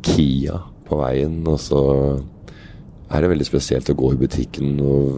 Kia 0.06 0.60
på 0.88 1.00
veien, 1.02 1.40
og 1.50 1.58
så 1.60 1.82
er 3.08 3.24
det 3.24 3.32
veldig 3.32 3.48
spesielt 3.48 3.90
å 3.92 3.96
gå 3.98 4.14
i 4.14 4.20
butikken 4.20 4.78
og, 4.84 5.18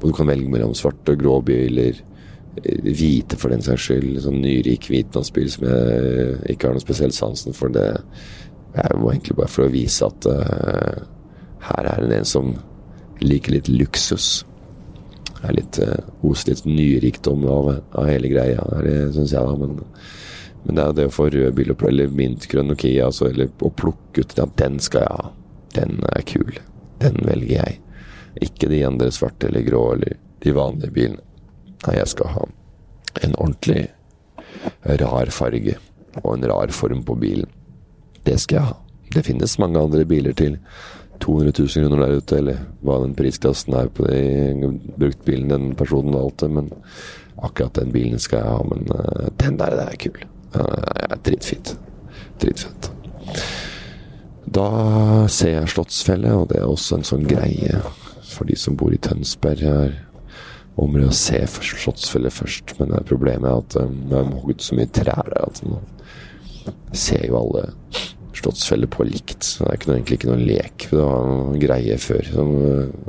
og 0.00 0.06
du 0.08 0.14
kan 0.16 0.28
velge 0.30 0.48
mellom 0.48 0.72
svarte 0.76 1.14
og 1.14 1.20
grå 1.20 1.38
biler, 1.44 1.98
eh, 2.62 2.90
hvite 2.96 3.36
for 3.40 3.52
den 3.52 3.64
saks 3.64 3.88
skyld, 3.88 4.20
sånn 4.24 4.40
nyrik 4.40 4.88
hvitmannsbil 4.88 5.50
som 5.52 5.66
jeg 5.68 6.54
ikke 6.54 6.68
har 6.68 6.76
noe 6.76 6.84
spesielt 6.84 7.16
sansen 7.16 7.56
for. 7.56 7.72
Det 7.74 7.86
er 8.80 8.94
jo 8.94 9.10
egentlig 9.10 9.36
bare 9.36 9.52
for 9.52 9.66
å 9.66 9.72
vise 9.72 10.06
at 10.06 10.28
uh, 10.30 11.02
her 11.70 11.90
er 11.90 12.06
det 12.06 12.20
en 12.20 12.30
som 12.32 12.54
liker 13.20 13.58
litt 13.58 13.68
luksus. 13.68 14.46
Det 15.34 15.44
er 15.50 15.58
litt 15.58 15.80
uh, 15.84 15.98
hos 16.22 16.46
litt 16.48 16.64
nyrikdom 16.68 17.44
av, 17.50 17.74
av 17.92 18.08
hele 18.08 18.32
greia, 18.32 18.64
Det 18.80 18.96
syns 19.16 19.36
jeg, 19.36 19.44
da. 19.44 19.56
Men 19.60 19.76
men 20.64 20.76
det 20.76 20.84
er 20.84 20.96
det 20.96 21.06
å 21.08 21.14
få 21.14 21.28
rød 21.32 21.54
bil 21.56 21.72
eller 21.72 22.16
mintgrønn 22.16 22.68
Nokia, 22.68 23.06
altså, 23.08 23.30
eller 23.30 23.48
å 23.64 23.70
plukke 23.72 24.24
ut 24.24 24.34
ja, 24.36 24.46
den 24.60 24.78
skal 24.82 25.06
jeg 25.06 25.20
ha. 25.20 25.30
Den 25.76 26.02
er 26.10 26.26
kul. 26.26 26.58
Den 27.00 27.16
velger 27.24 27.62
jeg. 27.62 27.78
Ikke 28.44 28.68
de 28.70 28.82
andre 28.86 29.10
svarte 29.14 29.48
eller 29.48 29.64
grå 29.66 29.84
eller 29.94 30.18
de 30.44 30.52
vanlige 30.56 30.94
bilene. 30.94 31.24
Nei, 31.86 31.96
jeg 31.96 32.12
skal 32.12 32.34
ha 32.34 32.44
en 33.24 33.34
ordentlig 33.40 33.88
rar 35.00 35.32
farge 35.32 35.78
og 36.20 36.32
en 36.34 36.46
rar 36.50 36.72
form 36.74 37.02
på 37.06 37.16
bilen. 37.22 37.48
Det 38.26 38.36
skal 38.42 38.58
jeg 38.58 38.68
ha. 38.68 38.76
Det 39.14 39.24
finnes 39.26 39.58
mange 39.58 39.80
andre 39.80 40.04
biler 40.06 40.36
til 40.36 40.58
200 41.20 41.52
000 41.56 41.88
kroner 41.88 42.02
der 42.04 42.20
ute, 42.20 42.36
eller 42.38 42.60
hva 42.84 42.98
den 43.02 43.16
prisklassen 43.16 43.76
er 43.76 43.90
på 43.92 44.06
de 44.08 44.70
bruktbilen 45.00 45.50
den 45.52 45.72
personen 45.76 46.16
valgte, 46.16 46.48
men 46.48 46.70
akkurat 47.40 47.80
den 47.80 47.92
bilen 47.92 48.20
skal 48.22 48.44
jeg 48.44 48.54
ha. 48.54 48.68
Men 48.70 48.86
uh, 48.92 49.26
den 49.40 49.58
der, 49.60 49.76
det 49.76 49.88
er 49.88 50.00
kul. 50.06 50.22
Ja, 50.54 51.16
dritfint. 51.22 51.74
Dritfett. 52.40 52.90
Da 54.50 54.68
ser 55.30 55.60
jeg 55.60 55.72
Slottsfjellet, 55.74 56.34
og 56.34 56.48
det 56.50 56.58
er 56.58 56.70
også 56.70 56.98
en 56.98 57.06
sånn 57.06 57.26
greie 57.28 57.82
for 58.30 58.48
de 58.48 58.56
som 58.58 58.78
bor 58.78 58.94
i 58.94 58.98
Tønsberg. 58.98 59.62
her 59.62 59.98
om 60.80 60.96
å 60.96 61.10
se 61.14 61.40
Slottsfjellet 61.46 62.34
først, 62.34 62.76
men 62.78 62.94
problemet 63.08 63.48
er 63.50 63.58
at 63.58 63.76
um, 63.82 63.98
det 64.08 64.16
er 64.16 64.30
hogd 64.44 64.64
så 64.64 64.78
mye 64.78 64.90
trær 64.94 65.28
der 65.28 65.44
at 65.44 65.60
man 65.66 65.84
ser 66.96 67.26
jo 67.26 67.36
alle 67.40 67.66
Slottsfjellet 68.40 68.88
på 68.94 69.04
likt. 69.04 69.44
Så 69.44 69.66
det 69.66 69.68
er 69.68 69.76
ikke 69.76 69.88
noe, 69.90 69.96
egentlig 69.98 70.16
ikke 70.16 70.30
noen 70.30 70.44
lek. 70.48 70.86
Det 70.88 71.00
var 71.00 71.26
en 71.26 71.58
greie 71.60 71.96
før. 72.00 72.28
Som, 72.32 72.52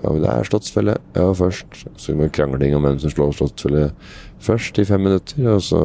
ja, 0.03 0.13
det 0.25 0.31
er 0.33 0.49
Slottsfjellet, 0.49 1.05
ja, 1.15 1.27
først. 1.37 1.85
Så 2.01 2.15
krangling 2.35 2.75
om 2.75 2.87
hvem 2.87 2.99
som 2.99 3.13
slår 3.13 3.37
Slottsfjellet 3.37 4.09
først, 4.43 4.81
i 4.81 4.87
fem 4.89 5.05
minutter. 5.07 5.45
Og 5.53 5.63
så 5.63 5.83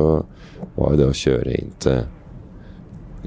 var 0.76 0.94
jo 0.94 1.00
det 1.00 1.08
å 1.10 1.16
kjøre 1.16 1.56
inn 1.56 1.74
til 1.82 2.04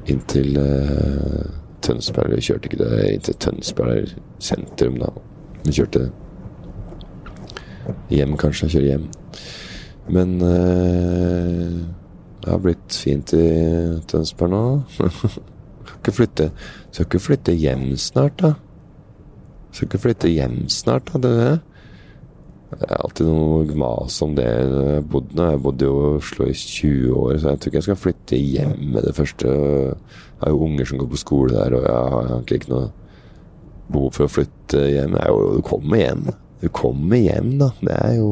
inn 0.09 0.21
til 0.31 0.57
uh, 0.57 1.45
Tønsberg. 1.83 2.35
Vi 2.37 2.45
kjørte 2.49 2.69
ikke 2.69 2.81
det 2.81 3.03
inn 3.13 3.25
til 3.25 3.37
Tønsberg 3.43 4.13
sentrum, 4.43 4.99
da. 5.01 5.11
Vi 5.65 5.75
kjørte 5.75 6.07
hjem, 8.13 8.35
kanskje. 8.39 8.71
Kjøre 8.75 8.93
hjem. 8.93 9.07
Men 10.09 10.37
uh, 10.41 11.79
det 12.39 12.51
har 12.53 12.63
blitt 12.63 12.95
fint 12.95 13.33
i 13.37 13.45
Tønsberg 14.09 14.53
nå. 14.53 14.63
skal 15.89 15.99
ikke 15.99 16.15
flytte 16.15 16.51
Skal 16.91 17.05
ikke 17.05 17.21
flytte 17.21 17.55
hjem 17.57 17.91
snart, 17.99 18.39
da? 18.41 18.53
Skal 19.73 19.89
ikke 19.89 20.03
flytte 20.07 20.31
hjem 20.31 20.63
snart, 20.71 21.11
da? 21.11 21.21
Det, 21.21 21.33
er 21.33 21.51
det 21.51 21.68
er 22.77 22.99
alltid 22.99 23.25
noe 23.25 23.77
mas 23.81 24.19
om 24.21 24.35
det. 24.37 24.45
Jeg 24.45 25.05
bodde, 25.09 25.35
nå 25.37 25.47
jeg 25.49 25.61
bodde 25.65 25.87
i 25.87 25.93
Oslo 26.19 26.49
i 26.49 26.53
20 26.53 27.15
år, 27.17 27.31
så 27.37 27.53
jeg 27.53 27.61
tror 27.61 27.71
ikke 27.71 27.79
jeg 27.79 27.87
skal 27.87 28.01
flytte 28.03 28.39
hjem 28.39 28.75
med 28.93 29.07
det 29.07 29.15
første. 29.17 29.49
Jeg 29.49 30.43
har 30.43 30.53
jo 30.53 30.61
unger 30.67 30.89
som 30.89 31.01
går 31.01 31.09
på 31.13 31.21
skole 31.23 31.55
der, 31.55 31.75
og 31.77 31.87
jeg 31.87 32.13
har 32.13 32.29
egentlig 32.29 32.61
ikke 32.61 32.73
noe 32.75 32.91
behov 33.89 34.13
for 34.15 34.27
å 34.27 34.33
flytte 34.35 34.85
hjem. 34.85 35.17
Jeg 35.17 35.33
jo, 35.33 35.41
du 35.57 35.65
kommer 35.65 36.03
hjem. 36.03 36.29
Du 36.59 36.69
kommer 36.75 37.23
hjem, 37.23 37.51
da. 37.61 37.71
Det 37.81 37.97
er 37.97 38.15
jo, 38.19 38.31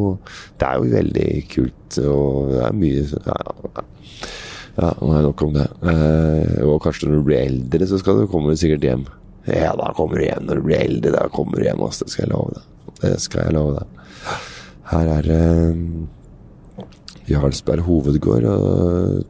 det 0.59 0.69
er 0.69 0.77
jo 0.77 0.95
veldig 0.95 1.27
kult, 1.53 1.99
og 2.03 2.51
det 2.51 2.63
er 2.67 2.81
mye 2.83 3.05
ja, 3.07 3.85
ja, 4.77 4.91
nå 5.01 5.09
er 5.09 5.23
det 5.23 5.25
nok 5.25 5.43
om 5.47 5.53
det. 5.55 5.67
Eh, 5.89 6.57
og 6.67 6.81
kanskje 6.83 7.09
når 7.09 7.17
du 7.17 7.27
blir 7.31 7.39
eldre, 7.41 7.87
så 7.89 7.97
skal 7.97 8.19
du, 8.21 8.27
kommer 8.29 8.53
du 8.53 8.61
sikkert 8.61 8.85
hjem. 8.85 9.07
Ja, 9.47 9.71
da 9.79 9.89
kommer 9.97 10.19
du 10.19 10.27
hjem 10.27 10.45
når 10.45 10.59
du 10.59 10.67
blir 10.67 10.83
eldre. 10.83 11.13
Da 11.15 11.25
kommer 11.33 11.57
du 11.57 11.65
hjem, 11.65 11.81
ass. 11.87 12.03
Det 12.03 12.11
skal 12.13 12.27
jeg 12.27 12.33
love 12.35 12.57
deg. 12.57 12.67
Det 13.01 13.13
skal 13.23 13.47
jeg 13.47 13.55
love 13.57 13.79
deg. 13.79 14.06
Her 14.91 15.09
er 15.17 15.27
det 15.27 15.41
eh, 15.41 16.85
Jarlsberg 17.27 17.83
hovedgård. 17.87 18.45
og 18.47 19.25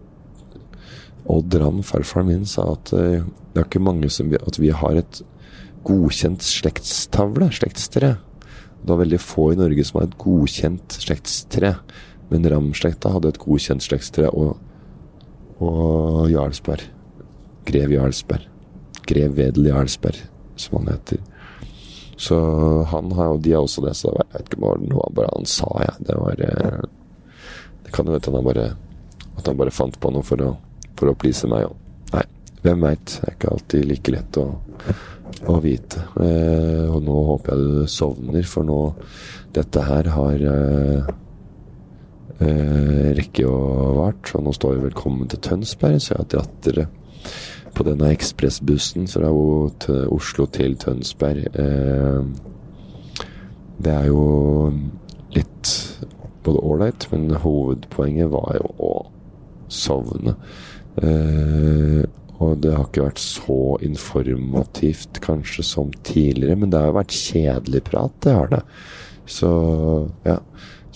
Odd 1.27 1.55
Ramm, 1.59 1.81
farfaren 1.83 2.29
min, 2.29 2.45
sa 2.47 2.69
at 2.75 2.93
eh, 2.95 3.25
det 3.53 3.61
er 3.61 3.67
ikke 3.67 3.83
mange 3.83 4.09
som 4.13 4.31
At 4.37 4.59
vi 4.61 4.69
har 4.69 4.99
et 4.99 5.21
godkjent 5.87 6.43
slektstavle, 6.43 7.49
slektstre. 7.51 8.17
Det 8.81 8.91
var 8.91 9.01
veldig 9.01 9.19
få 9.19 9.51
i 9.53 9.59
Norge 9.59 9.83
som 9.87 9.99
har 9.99 10.07
et 10.07 10.17
godkjent 10.21 10.99
slektstre. 11.01 11.73
Men 12.29 12.47
Ramm-slekta 12.51 13.11
hadde 13.13 13.31
et 13.31 13.39
godkjent 13.39 13.83
slektstre, 13.83 14.29
og, 14.29 14.57
og 15.63 16.27
Jarlsberg. 16.31 16.83
Grev 17.67 17.95
Jarlsberg. 17.95 18.47
Grev 19.07 19.37
Wedel 19.39 19.69
Jarlsberg, 19.71 20.19
som 20.59 20.81
han 20.81 20.91
heter. 20.91 21.23
Så 22.17 22.37
han 22.83 23.11
har 23.11 23.25
jo, 23.25 23.37
de 23.37 23.51
har 23.53 23.61
også 23.61 23.83
det, 23.85 23.93
så 23.93 24.09
jeg 24.09 24.29
vet 24.33 24.47
ikke 24.49 24.61
om 24.65 24.85
det 24.89 24.97
var 24.97 25.11
bare 25.19 25.33
han 25.35 25.45
sa, 25.49 25.67
jeg. 25.83 25.91
Ja. 25.91 26.05
Det 26.07 26.15
var 26.17 26.41
eh, 26.47 26.79
Det 27.85 27.93
kan 27.93 28.09
jo 28.09 28.15
hende 28.17 28.39
han 28.39 28.47
bare 28.47 28.65
At 29.37 29.45
han 29.47 29.59
bare 29.59 29.73
fant 29.75 29.99
på 30.01 30.11
noe 30.11 30.25
for 30.25 30.41
å, 30.41 30.55
for 30.97 31.11
å 31.11 31.15
please 31.19 31.45
meg. 31.49 31.67
Og, 31.69 31.77
nei, 32.15 32.23
hvem 32.63 32.87
veit. 32.87 33.05
Det 33.05 33.21
er 33.21 33.37
ikke 33.37 33.53
alltid 33.53 33.85
like 33.91 34.15
lett 34.15 34.39
å, 34.41 34.47
å 35.45 35.59
vite. 35.61 36.01
Eh, 36.25 36.89
og 36.89 37.05
nå 37.05 37.21
håper 37.29 37.53
jeg 37.53 37.85
du 37.85 37.93
sovner, 37.99 38.49
for 38.49 38.65
nå 38.65 38.81
Dette 39.57 39.81
her 39.81 40.09
har 40.13 40.41
eh, 40.45 41.07
eh, 42.45 43.05
rekke 43.17 43.45
og 43.45 43.93
vart. 44.01 44.33
Og 44.33 44.45
nå 44.45 44.57
står 44.57 44.75
vi 44.75 44.87
velkommen 44.89 45.29
til 45.29 45.41
Tønsberg, 45.45 46.01
så 46.01 46.15
jeg 46.15 46.23
har 46.23 46.31
dratt 46.33 46.57
dere 46.65 46.89
på 47.75 47.85
denne 47.87 48.11
ekspressbussen 48.13 49.07
fra 49.11 49.31
Oslo 50.13 50.47
til 50.53 50.77
Tønsberg. 50.79 51.47
Eh, 51.53 53.27
det 53.77 53.93
er 53.93 54.07
jo 54.09 54.23
litt 55.35 55.73
både 56.45 56.63
ålreit, 56.63 57.07
men 57.11 57.35
hovedpoenget 57.43 58.31
var 58.31 58.57
jo 58.59 58.71
å 58.77 58.93
sovne. 59.69 60.37
Eh, 61.01 62.03
og 62.37 62.61
det 62.61 62.73
har 62.75 62.85
ikke 62.85 63.07
vært 63.07 63.21
så 63.21 63.77
informativt 63.85 65.21
kanskje 65.25 65.65
som 65.65 65.91
tidligere, 66.05 66.57
men 66.61 66.71
det 66.71 66.79
har 66.79 66.91
jo 66.91 66.99
vært 66.99 67.17
kjedelig 67.17 67.83
prat, 67.89 68.13
det 68.25 68.35
har 68.37 68.51
det. 68.53 68.63
Så 69.27 69.51
ja. 70.27 70.39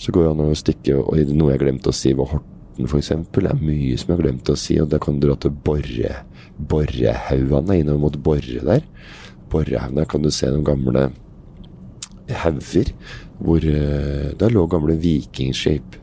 Så 0.02 0.10
går 0.10 0.24
det 0.24 0.30
an 0.32 0.40
å 0.48 0.54
stikke 0.56 0.94
Og 0.98 1.28
noe 1.36 1.52
jeg 1.52 1.60
glemte 1.60 1.92
å 1.92 1.94
si 1.94 2.10
var 2.16 2.40
Horten, 2.72 2.88
f.eks. 2.88 3.10
Er 3.12 3.58
mye 3.60 3.96
som 4.00 4.12
jeg 4.12 4.16
har 4.16 4.22
glemt 4.22 4.48
å 4.48 4.56
si, 4.56 4.78
og 4.80 4.88
det 4.88 5.00
kan 5.04 5.20
dra 5.20 5.36
til 5.36 5.52
Borre 5.52 6.22
Borrehaugane 6.56 7.80
innover 7.80 8.00
mot 8.00 8.16
Borre 8.24 8.62
der. 8.64 8.86
Borrehaugene 9.52 10.06
kan 10.08 10.22
du 10.22 10.30
se 10.32 10.48
noen 10.48 10.64
gamle 10.64 11.10
hauger 12.32 12.92
hvor 13.42 13.58
uh, 13.58 14.30
Der 14.38 14.52
lå 14.54 14.66
gamle 14.70 14.94
vikingskip. 15.02 15.98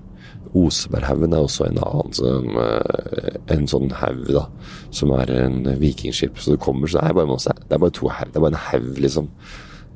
Oseberghaugen 0.53 1.33
er 1.33 1.45
også 1.45 1.67
en 1.69 1.79
annen 1.81 2.13
som, 2.13 2.57
uh, 2.57 3.37
en 3.49 3.67
sånn 3.69 3.89
haug, 4.01 4.25
da. 4.35 4.45
Som 4.91 5.13
er 5.15 5.31
en 5.39 5.63
vikingskip. 5.79 6.37
Så 6.37 6.53
det 6.53 6.61
kommer 6.61 6.89
så 6.89 6.99
det 6.99 7.09
er 7.09 7.17
bare 7.17 7.31
masse 7.33 7.55
Det 7.63 7.77
er 7.77 7.81
bare 7.81 7.95
to 7.95 8.11
haug. 8.11 8.29
Det 8.29 8.37
er 8.37 8.45
bare 8.45 8.57
en 8.57 8.65
haug, 8.67 8.91
liksom. 8.99 9.29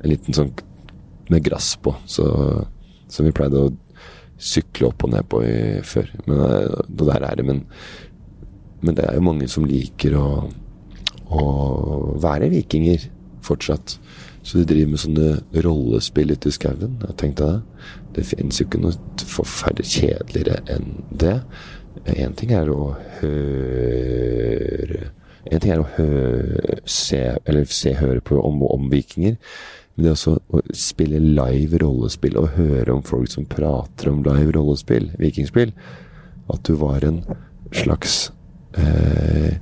En 0.02 0.14
liten 0.14 0.38
sånn 0.38 0.54
med 1.30 1.44
gress 1.46 1.76
på. 1.84 1.94
Så, 2.10 2.26
som 3.12 3.28
vi 3.28 3.36
pleide 3.36 3.62
å 3.62 3.74
sykle 4.38 4.90
opp 4.90 5.06
og 5.06 5.14
ned 5.14 5.30
på 5.30 5.44
i, 5.46 5.56
før. 5.86 6.10
Men 6.26 6.42
uh, 6.42 6.82
det 6.88 7.08
der 7.12 7.28
er 7.30 7.40
det. 7.40 7.46
Men 7.48 7.64
men 8.84 8.98
det 8.98 9.06
er 9.08 9.16
jo 9.16 9.24
mange 9.24 9.48
som 9.52 9.66
liker 9.68 10.18
å, 10.20 10.28
å 11.32 11.44
være 12.22 12.52
vikinger 12.52 13.08
fortsatt. 13.44 13.98
Så 14.44 14.60
de 14.60 14.68
driver 14.68 14.92
med 14.92 15.00
sånne 15.00 15.62
rollespill 15.64 16.34
ute 16.36 16.52
i 16.52 16.56
skauen. 16.56 16.98
Det. 17.00 17.54
Det 18.16 18.26
finnes 18.28 18.60
jo 18.60 18.68
ikke 18.68 18.82
noe 18.84 19.28
forferdelig 19.32 19.88
kjedeligere 19.94 20.60
enn 20.76 20.90
det. 21.24 21.38
Én 22.12 22.36
ting 22.36 22.52
er 22.56 22.72
å 22.74 22.96
høre 23.22 25.12
En 25.44 25.60
ting 25.60 25.74
er 25.74 25.82
å 25.84 25.90
høre, 25.98 26.78
se, 26.88 27.18
eller 27.44 27.66
se, 27.68 27.92
høre 28.00 28.22
på 28.24 28.38
om, 28.40 28.62
om 28.64 28.86
vikinger. 28.88 29.36
Men 29.96 30.08
det 30.08 30.14
også 30.16 30.38
å 30.50 30.62
spille 30.74 31.22
live 31.22 31.80
rollespill 31.84 32.40
og 32.42 32.56
høre 32.58 32.96
om 32.96 33.04
folk 33.06 33.30
som 33.30 33.46
prater 33.50 34.10
om 34.10 34.24
live 34.26 34.56
rollespill, 34.56 35.12
vikingspill. 35.22 35.74
At 36.54 36.64
du 36.66 36.74
var 36.82 37.06
en 37.06 37.22
slags 37.74 38.32
eh, 38.78 39.60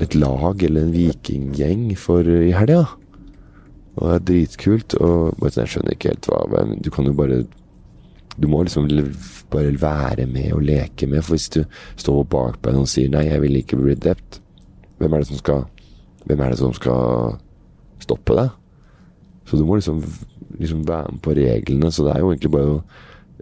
et 0.00 0.14
lag 0.14 0.62
eller 0.62 0.86
en 0.86 0.94
vikinggjeng 0.94 1.90
for 1.98 2.26
i 2.26 2.54
helga. 2.54 2.86
Og 3.98 4.06
det 4.06 4.14
er 4.14 4.24
dritkult. 4.30 4.96
Og 5.02 5.44
jeg 5.50 5.70
skjønner 5.70 5.94
ikke 5.94 6.14
helt 6.14 6.30
hva 6.30 6.64
Du 6.82 6.90
kan 6.94 7.06
jo 7.06 7.14
bare 7.14 7.44
Du 8.34 8.48
må 8.50 8.64
liksom 8.64 8.88
bare 9.50 9.74
være 9.78 10.26
med 10.26 10.52
og 10.54 10.64
leke 10.66 11.06
med. 11.06 11.22
For 11.22 11.34
hvis 11.34 11.50
du 11.54 11.62
står 11.96 12.24
bak 12.24 12.58
deg 12.62 12.74
og 12.78 12.90
sier 12.90 13.10
'nei, 13.10 13.28
jeg 13.30 13.40
vil 13.42 13.56
ikke 13.56 13.78
bli 13.78 13.94
drept', 13.94 14.40
hvem 14.98 15.12
er 15.12 15.18
det 15.18 15.28
som 15.28 15.38
skal 15.38 15.64
Hvem 16.26 16.40
er 16.40 16.50
det 16.50 16.58
som 16.58 16.72
skal 16.72 17.38
stoppe 18.00 18.34
deg? 18.34 18.50
Så 19.44 19.58
du 19.60 19.64
må 19.68 19.78
liksom, 19.78 20.02
liksom 20.58 20.86
være 20.88 21.12
med 21.12 21.22
på 21.24 21.34
reglene. 21.36 21.92
Så 21.92 22.06
det 22.06 22.14
er 22.14 22.24
jo 22.24 22.32
egentlig 22.32 22.54
bare 22.54 22.78
å 22.78 22.84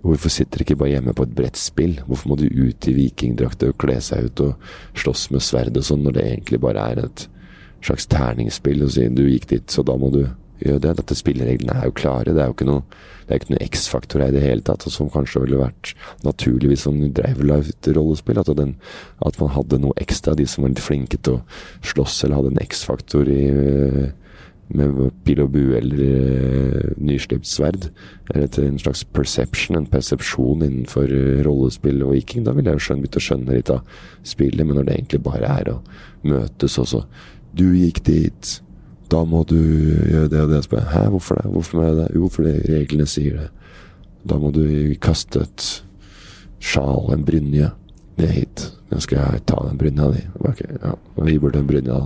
Hvorfor 0.03 0.33
sitter 0.35 0.59
de 0.59 0.65
ikke 0.67 0.79
bare 0.81 0.97
hjemme 0.97 1.15
på 1.15 1.23
et 1.29 1.35
brettspill? 1.37 2.01
Hvorfor 2.09 2.33
må 2.33 2.37
du 2.41 2.49
ut 2.49 2.89
i 2.91 2.95
vikingdrakter 2.97 3.71
og 3.71 3.79
kle 3.79 4.01
seg 4.03 4.27
ut 4.27 4.41
og 4.43 4.71
slåss 4.99 5.29
med 5.31 5.45
sverd 5.47 5.79
og 5.79 5.87
sånn, 5.87 6.03
når 6.03 6.17
det 6.17 6.25
egentlig 6.27 6.59
bare 6.65 6.87
er 6.91 7.03
et 7.05 7.27
slags 7.87 8.09
terningsspill? 8.11 8.83
Og 8.83 8.91
si 8.97 9.07
du 9.15 9.23
gikk 9.29 9.47
dit, 9.53 9.71
så 9.71 9.85
da 9.87 9.95
må 10.01 10.11
du 10.11 10.25
gjøre 10.25 10.83
det. 10.83 10.97
Dette 10.99 11.19
spillereglene 11.19 11.77
er 11.79 11.87
jo 11.87 11.95
klare. 12.03 12.35
Det 12.35 12.43
er 12.43 12.51
jo 12.51 12.57
ikke 12.57 12.67
noe, 12.67 12.83
noe 13.31 13.63
X-faktor 13.69 14.25
her 14.25 14.33
i 14.33 14.37
det 14.37 14.43
hele 14.43 14.67
tatt, 14.67 14.89
Og 14.89 14.95
som 14.97 15.13
kanskje 15.13 15.45
ville 15.45 15.61
vært 15.61 15.95
naturlig 16.27 16.73
hvis 16.73 16.89
man 16.91 17.15
drev 17.15 17.45
live 17.47 17.95
rollespill. 17.95 18.43
At, 18.43 18.51
den, 18.59 18.75
at 19.23 19.39
man 19.39 19.55
hadde 19.55 19.83
noe 19.85 19.95
ekstra, 20.03 20.35
de 20.35 20.49
som 20.51 20.67
var 20.67 20.75
litt 20.75 20.83
flinke 20.83 21.21
til 21.21 21.39
å 21.39 21.45
slåss 21.93 22.25
eller 22.25 22.41
hadde 22.41 22.57
en 22.57 22.65
X-faktor 22.67 23.31
i 23.31 23.45
med 24.77 25.13
pil 25.27 25.43
og 25.45 25.53
bue 25.55 25.77
eller 25.79 26.03
uh, 26.03 26.89
nyslipt 27.03 27.49
sverd. 27.49 27.91
Eller 28.31 28.47
etter 28.47 28.67
en 28.67 28.81
slags 28.81 29.05
perception, 29.05 29.77
en 29.79 29.89
persepsjon 29.91 30.65
innenfor 30.65 31.13
uh, 31.13 31.43
rollespill 31.47 32.03
og 32.07 32.15
viking. 32.17 32.47
Da 32.47 32.55
ville 32.57 32.73
jeg 32.73 32.83
jo 32.83 32.99
begynt 33.03 33.21
å 33.21 33.25
skjønne 33.29 33.59
litt 33.59 33.73
av 33.73 33.85
spillet, 34.27 34.65
men 34.65 34.79
når 34.79 34.89
det 34.89 34.99
egentlig 34.99 35.23
bare 35.27 35.55
er 35.61 35.73
å 35.75 35.79
møtes 36.23 36.79
også 36.79 37.03
Du 37.53 37.67
gikk 37.75 37.99
dit, 38.07 38.51
da 39.13 39.25
må 39.29 39.43
du 39.45 39.59
gjøre 39.59 40.31
det 40.33 40.41
og 40.41 40.53
det. 40.55 40.63
Spør 40.65 40.87
Hæ, 40.89 41.03
hvorfor 41.13 41.41
det? 41.41 41.51
Hvorfor 41.53 41.79
må 41.79 41.87
jeg 41.89 41.99
det? 41.99 42.09
Jo, 42.17 42.29
fordi 42.33 42.53
reglene 42.71 43.09
sier 43.11 43.41
det. 43.43 43.49
Da 44.25 44.39
må 44.41 44.53
du 44.55 44.65
kaste 45.03 45.43
et 45.45 45.67
sjal, 46.63 47.11
en 47.13 47.25
brynje, 47.27 47.73
ned 48.21 48.33
hit. 48.33 48.67
Nå 48.93 49.01
skal 49.03 49.21
jeg 49.21 49.45
ta 49.51 49.59
den 49.67 49.81
brynja 49.81 50.09
di. 50.15 50.23
Ok, 50.47 50.63
ja, 50.69 50.95
vi 51.27 51.39
bort 51.43 51.59
den 51.59 51.69
brynja. 51.69 51.99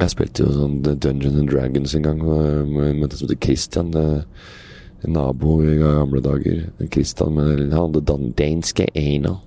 Jeg 0.00 0.14
spilte 0.14 0.46
jo 0.46 0.52
sånn 0.54 0.78
Dungeons 0.80 1.36
and 1.36 1.50
Dragons 1.52 1.92
en 1.92 2.06
gang 2.06 2.20
med 2.24 2.86
en 2.86 3.02
som 3.12 3.26
heter 3.26 3.36
Christian. 3.44 3.90
En 3.92 5.12
nabo 5.12 5.58
i 5.60 5.74
gamle 5.76 6.22
dager. 6.24 6.62
Christian 6.88 7.36
han 7.36 7.74
hadde 7.74 8.00
den 8.08 8.30
danske 8.38 8.86
aner. 8.96 9.42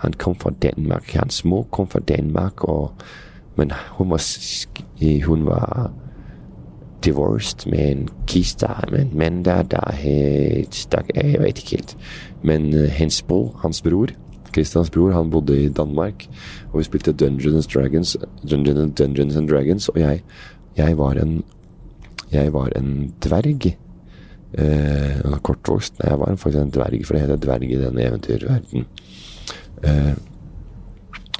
Han 0.00 0.16
kom 0.16 0.38
fra 0.40 0.54
Danmark. 0.62 1.12
Hans 1.12 1.42
mor 1.44 1.66
kom 1.68 1.90
fra 1.92 2.00
Danmark, 2.08 2.64
og, 2.64 2.94
men 3.60 3.74
hun 3.98 4.14
var, 4.14 4.24
hun 5.26 5.44
var 5.44 5.92
divorced 7.04 7.68
med 7.68 7.90
en 7.90 8.08
kiste 8.28 8.68
med 8.90 9.00
en 9.00 9.12
mann 9.18 9.44
der, 9.44 9.62
der 9.62 10.64
stakk 10.72 11.12
Jeg 11.14 11.40
vet 11.40 11.60
ikke 11.60 11.76
helt. 11.76 11.96
Men 12.42 12.72
uh, 12.72 12.88
hans 12.88 13.22
bror, 13.22 13.52
hans 13.62 13.82
bror 13.82 14.16
Christians 14.54 14.90
bror 14.90 15.12
han 15.12 15.30
bodde 15.30 15.56
i 15.56 15.68
Danmark, 15.68 16.26
og 16.72 16.80
vi 16.80 16.86
spilte 16.88 17.12
Dungeons 17.12 17.66
Dragons, 17.66 18.16
Dungeons, 18.42 18.94
Dungeons 18.98 19.36
and 19.36 19.48
Dragons, 19.48 19.88
og 19.88 20.00
jeg, 20.00 20.22
jeg 20.76 20.98
var 20.98 21.20
en 21.22 21.42
Jeg 22.30 22.52
var 22.52 22.70
en 22.78 23.12
dverg. 23.18 23.76
Eh, 24.54 25.38
kortvokst. 25.42 25.94
Jeg 25.98 26.18
var 26.18 26.36
faktisk 26.36 26.62
en 26.62 26.70
dverg, 26.70 27.06
for 27.06 27.14
det 27.14 27.22
heter 27.22 27.40
dverg 27.42 27.70
i 27.70 27.78
denne 27.78 28.04
eventyrverden. 28.06 28.86
Eh, 29.82 30.14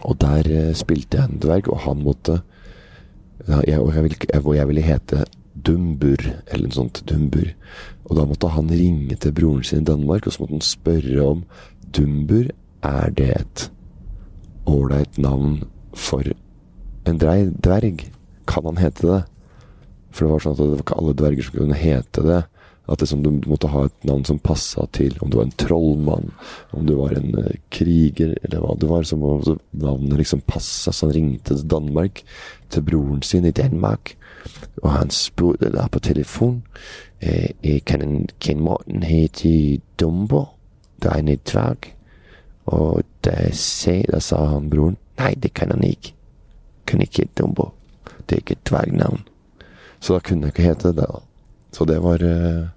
og 0.02 0.16
der 0.20 0.50
eh, 0.50 0.74
spilte 0.74 1.18
jeg 1.18 1.30
en 1.30 1.38
dverg, 1.42 1.68
og 1.70 1.78
han 1.78 2.02
måtte 2.02 2.40
ja, 3.48 3.60
jeg, 3.66 3.78
og, 3.78 3.94
jeg 3.94 4.02
ville, 4.02 4.16
og 4.44 4.56
jeg 4.56 4.68
ville 4.68 4.84
hete 4.84 5.24
Dumbur, 5.66 6.22
eller 6.48 6.68
noe 6.68 6.76
sånt. 6.76 7.02
Dumbur. 7.08 7.50
Og 8.08 8.16
da 8.16 8.24
måtte 8.28 8.50
han 8.54 8.70
ringe 8.70 9.16
til 9.20 9.34
broren 9.36 9.64
sin 9.66 9.84
i 9.84 9.90
Danmark, 9.90 10.26
og 10.26 10.34
så 10.34 10.42
måtte 10.42 10.58
han 10.58 10.64
spørre 10.64 11.26
om 11.26 11.44
Dumbur, 11.96 12.50
er 12.86 13.10
det 13.16 13.30
et 13.36 13.66
ålreit 14.70 15.18
navn 15.18 15.60
for 15.94 16.24
en 17.08 17.20
dverg? 17.20 18.06
Kan 18.48 18.66
han 18.66 18.80
hete 18.80 19.06
det? 19.06 19.20
For 20.10 20.26
det 20.26 20.32
var 20.32 20.42
sånn 20.42 20.56
at 20.56 20.62
det 20.62 20.70
var 20.70 20.82
ikke 20.84 20.98
alle 21.00 21.18
dverger 21.18 21.46
som 21.46 21.58
kunne 21.58 21.78
hete 21.78 22.24
det. 22.26 22.40
At 22.90 23.02
liksom, 23.04 23.22
du 23.22 23.30
måtte 23.46 23.70
ha 23.70 23.84
et 23.86 24.06
navn 24.08 24.24
som 24.26 24.40
passa 24.42 24.82
til 24.96 25.14
om 25.22 25.30
du 25.30 25.36
var 25.38 25.46
en 25.46 25.58
trollmann, 25.62 26.32
om 26.74 26.86
du 26.88 26.96
var 26.98 27.14
en 27.14 27.36
uh, 27.38 27.52
kriger, 27.70 28.32
eller 28.42 28.64
hva 28.64 28.74
det 28.74 28.88
var. 28.90 29.06
Så 29.06 29.18
måtte 29.20 29.58
navnet 29.70 30.18
liksom 30.18 30.42
passe. 30.42 30.90
Så 30.90 31.06
han 31.06 31.14
ringte 31.14 31.54
til 31.54 31.68
Danmark, 31.70 32.24
til 32.70 32.86
broren 32.86 33.22
sin 33.26 33.46
i 33.46 33.54
Danmark, 33.54 34.16
og 34.82 34.90
han 34.96 35.14
spurte 35.14 35.70
da 35.70 35.86
på 35.92 36.00
telefon 36.02 36.62
eh, 37.20 37.52
eh 37.62 37.80
kan, 37.84 38.02
en, 38.02 38.28
kan 38.40 38.62
Morten 38.64 39.02
hete 39.04 39.80
Dumbo, 40.00 40.46
Det 41.02 41.10
er 41.12 41.18
en 41.18 41.28
dverg. 41.28 41.94
Og 42.70 43.02
da, 43.26 43.36
sa, 43.56 43.96
da 44.08 44.20
sa 44.22 44.40
han 44.54 44.70
broren 44.70 44.98
nei, 45.20 45.34
det 45.36 45.52
kan 45.58 45.72
han 45.74 45.84
ikke. 45.84 46.14
Kan 46.88 47.02
ikke 47.04 47.26
hete 47.26 47.42
Dumbo. 47.42 47.70
Det 48.26 48.36
er 48.36 48.44
ikke 48.44 48.56
et 48.56 48.68
dvergnavn. 48.70 49.24
Så 50.00 50.16
da 50.16 50.24
kunne 50.24 50.48
jeg 50.48 50.54
ikke 50.54 50.68
hete 50.68 50.94
det. 50.94 51.06
da. 51.06 51.20
Så 51.74 51.84
det 51.86 51.98
var 52.02 52.22
uh, 52.24 52.68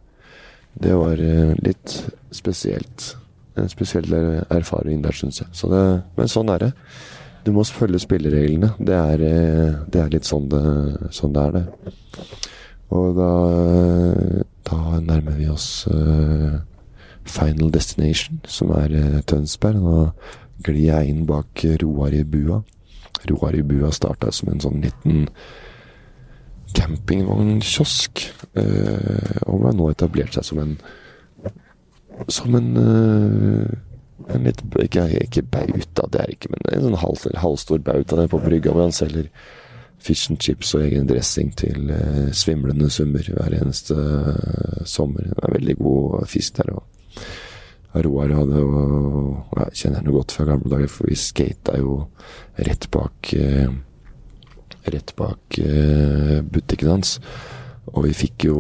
det 0.73 0.93
var 0.95 1.21
eh, 1.21 1.53
litt 1.61 1.97
spesielt. 2.31 3.15
En 3.55 3.69
spesiell 3.69 4.09
erfaring 4.49 5.03
der, 5.03 5.13
syns 5.13 5.43
jeg. 5.43 5.49
Så 5.53 5.69
det, 5.69 5.83
men 6.17 6.31
sånn 6.31 6.49
er 6.49 6.67
det. 6.67 6.71
Du 7.45 7.51
må 7.53 7.65
følge 7.67 8.01
spillereglene. 8.01 8.71
Det 8.79 8.97
er, 8.97 9.25
eh, 9.27 9.75
det 9.93 10.01
er 10.01 10.13
litt 10.15 10.25
sånn 10.25 10.49
det, 10.49 10.63
sånn 11.13 11.35
det, 11.35 11.43
er, 11.43 11.59
det. 11.59 11.93
Og 12.93 13.13
da, 13.17 13.31
da 14.69 14.79
nærmer 15.01 15.37
vi 15.37 15.49
oss 15.53 15.85
Final 17.30 17.71
Destination, 17.74 18.41
som 18.47 18.71
er 18.78 18.93
uh, 18.95 19.19
Tønsberg. 19.28 19.80
Nå 19.82 20.63
glir 20.63 20.86
jeg 20.88 21.11
inn 21.11 21.26
bak 21.30 21.65
Roar 21.84 22.15
i 22.15 22.24
bua. 22.24 22.61
Roar 23.30 23.55
i 23.55 23.63
bua 23.65 23.91
starta 23.95 24.32
som 24.36 24.51
en 24.51 24.63
sånn 24.63 24.82
liten 24.84 25.28
campingvognkiosk. 26.74 28.26
Eh, 28.59 29.41
og 29.47 29.67
har 29.67 29.76
nå 29.78 29.89
etablert 29.93 30.36
seg 30.36 30.47
som 30.47 30.61
en 30.63 30.78
Som 32.30 32.53
en 32.55 32.76
eh, 32.78 33.71
en 34.30 34.45
litt, 34.45 34.61
ikke, 34.80 35.07
ikke 35.26 35.41
bauta, 35.51 36.05
det 36.13 36.19
er 36.21 36.32
ikke, 36.36 36.51
men 36.53 36.67
en 36.69 36.86
sånn 36.86 36.99
halv, 37.01 37.24
halvstor 37.41 37.82
bauta 37.84 38.15
nede 38.15 38.32
på 38.32 38.39
brygga 38.43 38.71
hvor 38.71 38.86
han 38.86 38.95
selger 38.95 39.26
fish 40.03 40.30
and 40.30 40.39
chips 40.39 40.76
og 40.78 40.86
egen 40.86 41.09
dressing 41.09 41.49
til 41.59 41.89
eh, 41.91 42.30
svimlende 42.36 42.89
summer 42.93 43.26
hver 43.34 43.57
eneste 43.57 43.97
sommer. 44.88 45.32
Det 45.32 45.43
er 45.47 45.55
veldig 45.57 45.76
god 45.80 46.28
fisk 46.30 46.59
der. 46.59 46.74
Og 46.78 46.92
Roar 47.93 48.32
hadde 48.34 48.57
jo 48.57 48.78
Jeg 49.53 49.80
kjenner 49.80 49.99
henne 50.01 50.14
godt 50.16 50.34
fra 50.34 50.47
gamle 50.49 50.72
dager, 50.72 50.89
for 50.89 51.09
vi 51.11 51.18
skata 51.20 51.78
jo 51.78 51.99
rett 52.57 52.88
bak 52.93 53.34
uh, 53.38 53.74
rett 54.84 55.16
bak 55.16 55.59
eh, 55.59 56.41
butikken 56.41 56.89
hans. 56.89 57.18
Og 57.93 58.07
vi 58.07 58.14
fikk 58.16 58.47
jo 58.47 58.57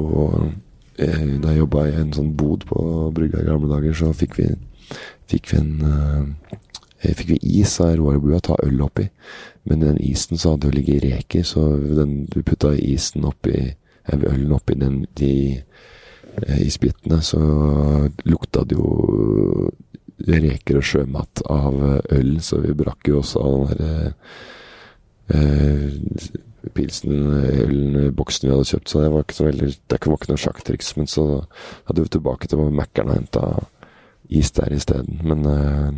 eh, 0.97 1.23
Da 1.41 1.53
jeg 1.53 1.63
jobba 1.63 1.87
i 1.87 1.95
en 2.01 2.13
sånn 2.15 2.33
bod 2.37 2.65
på 2.69 2.79
brygga 3.15 3.43
i 3.43 3.47
gamle 3.47 3.71
dager, 3.71 3.95
så 3.97 4.11
fikk 4.15 4.37
vi, 4.39 4.49
fikk 5.31 5.51
vi 5.51 5.59
en 5.61 5.73
eh, 7.03 7.13
fikk 7.13 7.33
vi 7.33 7.39
is 7.61 7.79
av 7.83 7.95
Roar 7.99 8.19
og 8.19 8.27
Bua 8.27 8.41
ta 8.43 8.57
øl 8.63 8.83
oppi. 8.85 9.09
Men 9.67 9.83
den 9.83 10.01
isen 10.03 10.39
så 10.39 10.53
hadde 10.53 10.69
jo 10.69 10.77
ligget 10.77 10.99
i 10.99 11.13
reker, 11.13 11.43
så 11.47 11.73
den, 11.79 12.23
vi 12.33 12.43
putta 12.43 12.73
isen 12.75 13.25
oppi 13.27 13.73
ølen 14.11 14.51
oppi 14.51 14.75
den, 14.75 15.05
de 15.15 15.63
eh, 16.41 16.61
isbitene, 16.67 17.21
så 17.21 17.41
lukta 18.25 18.65
det 18.65 18.77
jo 18.77 19.69
reker 20.23 20.79
og 20.79 20.87
sjømat 20.87 21.43
av 21.51 21.77
øl, 22.15 22.33
så 22.41 22.61
vi 22.63 22.75
brakk 22.77 23.09
jo 23.11 23.19
også 23.19 23.43
av 23.43 23.53
den 23.53 23.69
derre 23.73 24.13
eh, 25.33 26.41
pilsen, 26.73 27.13
ølen, 27.43 28.13
boksen 28.15 28.47
vi 28.47 28.53
hadde 28.53 28.69
kjøpt, 28.69 28.89
så 28.89 29.03
det 29.03 29.11
var 29.13 29.25
ikke 29.25 29.37
så 29.37 29.47
veldig 29.49 29.69
Det 29.91 29.99
var 30.05 30.17
ikke 30.17 30.31
noe 30.31 30.43
sjakktriks. 30.43 30.91
Men 30.99 31.09
så 31.11 31.25
hadde 31.89 32.05
vi 32.05 32.13
tilbake 32.15 32.47
til 32.47 32.63
Mækkern 32.71 33.11
og 33.11 33.17
henta 33.19 33.45
is 34.29 34.51
der 34.51 34.73
isteden. 34.73 35.21
Men 35.23 35.45
eh, 35.45 35.91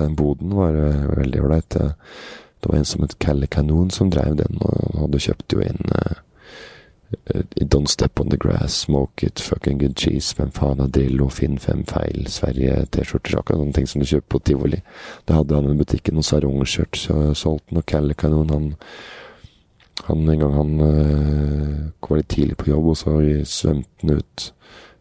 den 0.00 0.16
boden 0.16 0.54
var 0.56 0.74
uh, 0.74 1.18
veldig 1.18 1.42
ålreit. 1.42 1.70
Det 1.70 2.70
var 2.70 2.78
en 2.78 2.88
som 2.88 3.02
het 3.04 3.18
Calle 3.22 3.46
Kanon 3.46 3.90
som 3.90 4.10
drev 4.10 4.34
den, 4.38 4.58
og 4.60 4.96
hadde 5.02 5.22
kjøpt 5.22 5.54
jo 5.54 5.62
inn 5.62 5.78
uh, 5.94 6.22
Don't 7.70 7.88
step 7.88 8.20
on 8.20 8.30
the 8.32 8.36
grass, 8.36 8.74
smoke 8.86 9.22
it, 9.22 9.38
fucking 9.38 9.78
good 9.78 9.94
cheese, 9.96 10.34
hvem 10.34 10.50
faen 10.54 10.80
er 10.82 10.88
Drillo, 10.90 11.28
Finn 11.30 11.58
fem 11.62 11.84
feil, 11.86 12.26
Sverige, 12.32 12.80
T-skjorter, 12.90 13.38
akkurat 13.38 13.62
sånne 13.62 13.76
ting 13.76 13.86
som 13.90 14.02
du 14.02 14.08
kjøper 14.08 14.30
på 14.34 14.42
tivoli. 14.50 14.80
Da 15.28 15.38
hadde 15.38 15.54
han 15.54 15.70
i 15.70 15.78
butikken 15.78 16.18
noen 16.18 16.26
sarongskjørt, 16.26 16.98
solgte 17.38 17.84
Calle 17.86 18.18
Kanon, 18.18 18.50
han 18.50 18.74
han, 20.04 20.28
en 20.28 20.38
gang 20.38 20.52
han 20.54 20.80
øh, 20.80 22.08
var 22.08 22.20
litt 22.20 22.28
tidlig 22.28 22.56
på 22.60 22.70
jobb, 22.70 22.92
og 22.92 22.98
så 23.00 23.16
svømte 23.48 24.04
han 24.04 24.20
ut 24.20 24.48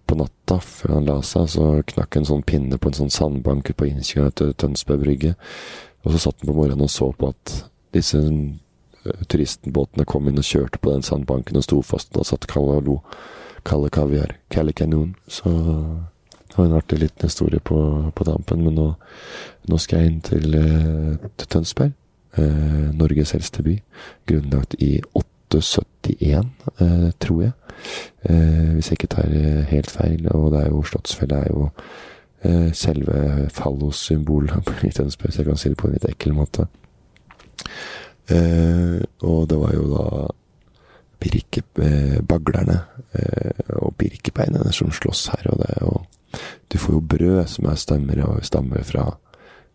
på 0.05 0.17
natta 0.19 0.59
før 0.63 0.95
han 0.97 1.09
la 1.09 1.17
seg. 1.25 1.49
Så 1.51 1.69
knakk 1.93 2.17
en 2.17 2.27
sånn 2.29 2.45
pinne 2.47 2.79
på 2.81 2.91
en 2.91 2.99
sånn 2.99 3.13
sandbank 3.13 3.73
på 3.75 3.89
innkjøringa 3.89 4.35
til 4.39 4.53
Tønsberg 4.61 5.03
brygge. 5.03 5.33
Og 6.05 6.13
så 6.13 6.25
satt 6.25 6.41
han 6.41 6.51
på 6.51 6.57
morgenen 6.57 6.85
og 6.85 6.93
så 6.93 7.11
på 7.17 7.31
at 7.33 7.55
disse 7.95 8.21
turistbåtene 9.31 10.05
kom 10.09 10.29
inn 10.29 10.41
og 10.41 10.47
kjørte 10.47 10.81
på 10.81 10.93
den 10.93 11.05
sandbanken 11.05 11.59
og 11.59 11.65
sto 11.67 11.81
fast. 11.85 12.15
Og 12.17 12.27
satt 12.27 12.47
Kalle 12.51 12.81
og 12.85 13.89
Kaviar. 13.91 14.35
Kalle 14.53 14.73
Kanon. 14.73 15.15
Så 15.27 15.49
det 15.49 16.57
var 16.57 16.65
en 16.65 16.77
artig 16.77 16.99
liten 17.01 17.27
historie 17.27 17.59
på, 17.59 17.77
på 18.15 18.27
tampen. 18.27 18.63
Men 18.63 18.77
nå, 18.79 18.87
nå, 19.67 19.77
skal 19.81 20.01
jeg 20.01 20.11
inn 20.11 20.25
til, 20.25 20.55
øh, 20.55 21.29
til 21.35 21.47
Tønsberg 21.51 21.93
eh, 22.37 22.95
Norges 22.95 23.33
eldste 23.35 23.63
by. 23.63 23.75
Grunnlagt 24.27 24.75
i 24.79 25.01
871, 25.13 26.49
eh, 26.79 27.11
tror 27.19 27.41
jeg. 27.41 27.51
Eh, 28.29 28.73
hvis 28.75 28.91
jeg 28.91 28.99
ikke 28.99 29.13
tar 29.15 29.31
eh, 29.31 29.63
helt 29.71 29.91
feil. 29.91 30.27
Og 30.31 30.51
det 30.53 30.63
er 30.63 30.69
jo 30.69 30.83
Slottsfjellet 30.83 31.37
er 31.37 31.51
jo 31.51 31.69
eh, 32.43 32.71
selve 32.73 33.49
fallossymbolet 33.53 34.73
i 34.83 34.93
Tønsberg, 34.97 35.33
så 35.33 35.41
jeg 35.41 35.49
kan 35.49 35.59
si 35.59 35.69
det 35.69 35.79
på 35.81 35.89
en 35.89 35.97
litt 35.97 36.09
ekkel 36.09 36.35
måte. 36.37 36.69
Eh, 38.31 39.01
og 39.21 39.47
det 39.49 39.59
var 39.61 39.75
jo 39.75 39.85
da 39.91 40.05
birkebaglerne 41.25 42.79
og 43.79 43.93
birkebeinene 43.97 44.73
som 44.75 44.91
slåss 44.93 45.29
her, 45.33 45.47
og 45.53 45.61
det 45.61 45.77
Og 45.83 46.05
Du 46.69 46.77
får 46.77 46.93
jo 46.93 46.99
brød 46.99 47.47
som 47.47 47.65
er 47.65 47.75
stammer, 47.75 48.43
stammer 48.43 48.83
fra, 48.83 49.17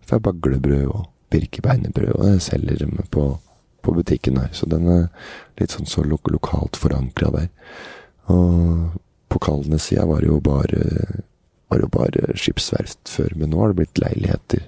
fra 0.07 0.19
baglebrød 0.19 0.87
og 0.87 1.07
birkebeinebrød, 1.31 2.13
og 2.15 2.25
det 2.25 2.43
selger 2.43 2.77
de 2.77 3.03
på, 3.11 3.39
på, 3.83 3.93
butikken 3.93 4.37
her. 4.37 4.51
Så 4.53 4.67
den 4.67 4.89
er 4.89 5.09
litt 5.59 5.71
sånn 5.71 5.87
så 5.87 6.03
lo 6.05 6.19
lokalt 6.29 6.77
forankra 6.77 7.31
der. 7.31 7.49
Og 8.29 8.99
på 9.31 9.39
Kalnes-sida 9.39 10.05
var 10.07 10.21
det 10.21 10.29
jo 10.29 10.41
bare 10.41 10.85
bare 11.71 12.35
skipsverft 12.35 13.09
før, 13.09 13.35
men 13.37 13.51
nå 13.51 13.61
har 13.61 13.71
det 13.71 13.79
blitt 13.81 14.01
leiligheter 14.03 14.65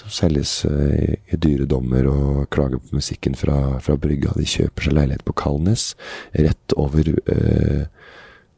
som 0.00 0.10
selges 0.10 0.64
i, 0.66 1.14
i 1.30 1.38
dyre 1.38 1.68
dommer 1.70 2.08
og 2.10 2.48
klager 2.54 2.82
på 2.82 2.98
musikken 2.98 3.36
fra, 3.38 3.78
fra 3.84 3.96
brygga. 4.00 4.34
De 4.38 4.46
kjøper 4.48 4.88
seg 4.88 4.96
leilighet 4.98 5.24
på 5.26 5.36
Kalnes, 5.38 5.92
rett 6.34 6.74
over 6.80 7.12
eh, 7.30 7.84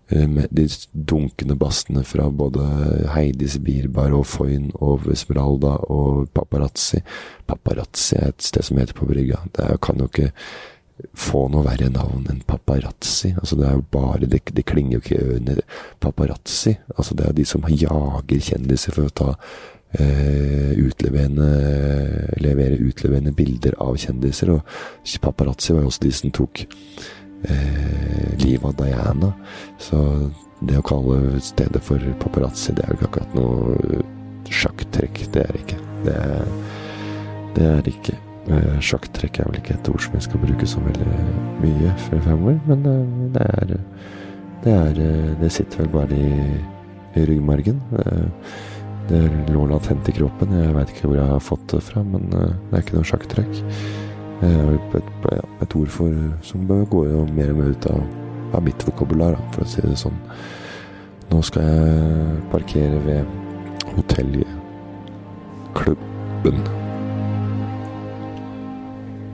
Eh, 0.09 0.29
de 0.51 0.69
dunkende 0.93 1.55
bassene 1.55 2.05
fra 2.05 2.31
både 2.31 2.63
Heidis 3.11 3.59
Birbar 3.59 4.15
og 4.15 4.27
Foyn 4.31 4.69
og 4.79 5.09
Esmeralda 5.11 5.77
og 5.91 6.29
Paparazzi. 6.35 7.01
Paparazzi 7.47 8.15
er 8.21 8.31
et 8.31 8.47
sted 8.47 8.63
som 8.69 8.79
heter 8.79 8.95
på 8.95 9.09
brygga. 9.09 9.41
Det 9.59 9.81
kan 9.83 9.99
jo 9.99 10.07
ikke 10.07 10.31
få 11.13 11.49
noe 11.53 11.67
verre 11.67 11.91
navn 11.93 12.29
enn 12.31 12.45
paparazzi. 12.47 13.35
Altså 13.35 13.59
det 13.59 13.67
er 13.67 13.75
jo 13.75 13.85
bare 13.91 14.31
Det, 14.31 14.41
det 14.55 14.65
klinger 14.65 14.97
jo 14.97 15.03
ikke 15.03 15.17
i 15.17 15.27
ørene. 15.27 15.57
paparazzi. 16.01 16.77
Altså 16.97 17.15
det 17.15 17.27
er 17.27 17.33
de 17.33 17.45
som 17.45 17.67
jager 17.69 18.41
kjendiser 18.41 18.95
for 18.95 19.11
å 19.11 19.11
ta 19.11 19.35
eh, 20.01 20.73
utlevende 20.83 21.49
Levere 22.43 22.79
utleverende 22.81 23.33
bilder 23.37 23.77
av 23.83 23.97
kjendiser. 24.01 24.53
Og 24.57 25.17
paparazzi 25.23 25.75
var 25.75 25.85
jo 25.85 25.93
også 25.93 26.05
de 26.05 26.13
som 26.15 26.35
tok 26.35 26.67
eh, 26.67 28.29
livet 28.43 28.67
av 28.71 28.77
Diana. 28.81 29.33
Så 29.83 30.03
det 30.67 30.79
å 30.79 30.85
kalle 30.87 31.41
stedet 31.45 31.83
for 31.85 32.03
paparazzi, 32.23 32.75
det 32.77 32.85
er 32.85 32.93
jo 32.93 33.01
ikke 33.01 33.11
akkurat 33.11 33.35
noe 33.37 34.05
sjakktrekk. 34.53 35.27
Det 35.35 35.43
er 35.45 35.61
ikke. 35.63 35.81
Det 36.07 36.15
er, 36.15 36.55
det 37.57 37.69
er 37.73 37.93
ikke. 37.93 38.17
Eh, 38.47 38.79
sjakktrekk 38.79 39.41
er 39.41 39.49
vel 39.51 39.59
ikke 39.59 39.75
et 39.75 39.89
ord 39.91 40.03
som 40.05 40.15
jeg 40.15 40.27
skal 40.29 40.43
bruke 40.45 40.69
så 40.71 40.83
veldig 40.85 41.07
mye 41.65 41.95
fremover, 42.05 42.61
men 42.69 42.87
eh, 42.93 43.17
det 43.35 43.47
er, 43.47 43.77
Det, 44.63 44.73
er, 44.73 45.01
eh, 45.03 45.33
det 45.41 45.53
sitter 45.53 45.83
vel 45.83 45.89
bare 45.93 46.17
i, 46.17 46.31
i 47.19 47.25
ryggmargen. 47.27 47.81
Det, 49.07 49.23
lå 49.55 49.67
latent 49.71 50.09
i 50.11 50.15
kroppen. 50.17 50.55
Jeg 50.59 50.75
veit 50.75 50.91
ikke 50.91 51.11
hvor 51.11 51.19
jeg 51.21 51.31
har 51.31 51.43
fått 51.43 51.67
det 51.71 51.83
fra, 51.87 52.03
men 52.03 52.27
det 52.33 52.45
er 52.75 52.83
ikke 52.83 52.99
noe 52.99 53.07
sjakktrekk. 53.07 53.61
Et, 54.43 54.97
et, 55.63 55.77
ord 55.79 55.93
for, 55.95 56.17
som 56.45 56.67
går 56.69 57.13
jo 57.13 57.25
mer 57.33 57.53
og 57.53 57.61
mer 57.61 57.73
ut 57.73 57.89
av, 57.93 58.03
av 58.59 58.65
mitt 58.67 58.87
vokabular, 58.89 59.39
for 59.55 59.65
å 59.65 59.71
si 59.71 59.85
det 59.85 59.95
sånn. 60.01 60.19
Nå 61.31 61.43
skal 61.47 61.71
jeg 61.71 62.43
parkere 62.53 63.01
ved 63.07 63.95
hotellet 63.97 64.53
Klubben. 65.77 66.61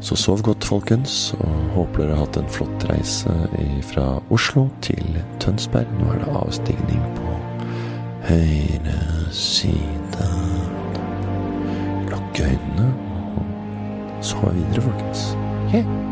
Så 0.02 0.16
sov 0.18 0.42
godt, 0.42 0.64
folkens, 0.66 1.30
og 1.38 1.76
håper 1.76 2.02
dere 2.02 2.16
har 2.16 2.24
hatt 2.24 2.40
en 2.40 2.50
flott 2.50 2.88
reise 2.90 3.36
fra 3.92 4.08
Oslo 4.34 4.66
til 4.82 5.20
Tønsberg. 5.40 5.86
Nå 6.00 6.10
er 6.16 6.24
det 6.24 6.40
avstigning 6.42 7.04
på 7.20 7.32
høyre 8.22 8.98
side. 9.30 10.28
Lukk 12.10 12.40
øynene 12.40 12.94
og 13.36 14.24
sov 14.24 14.54
videre, 14.54 14.82
folkens. 14.82 15.36
Yeah. 15.74 16.11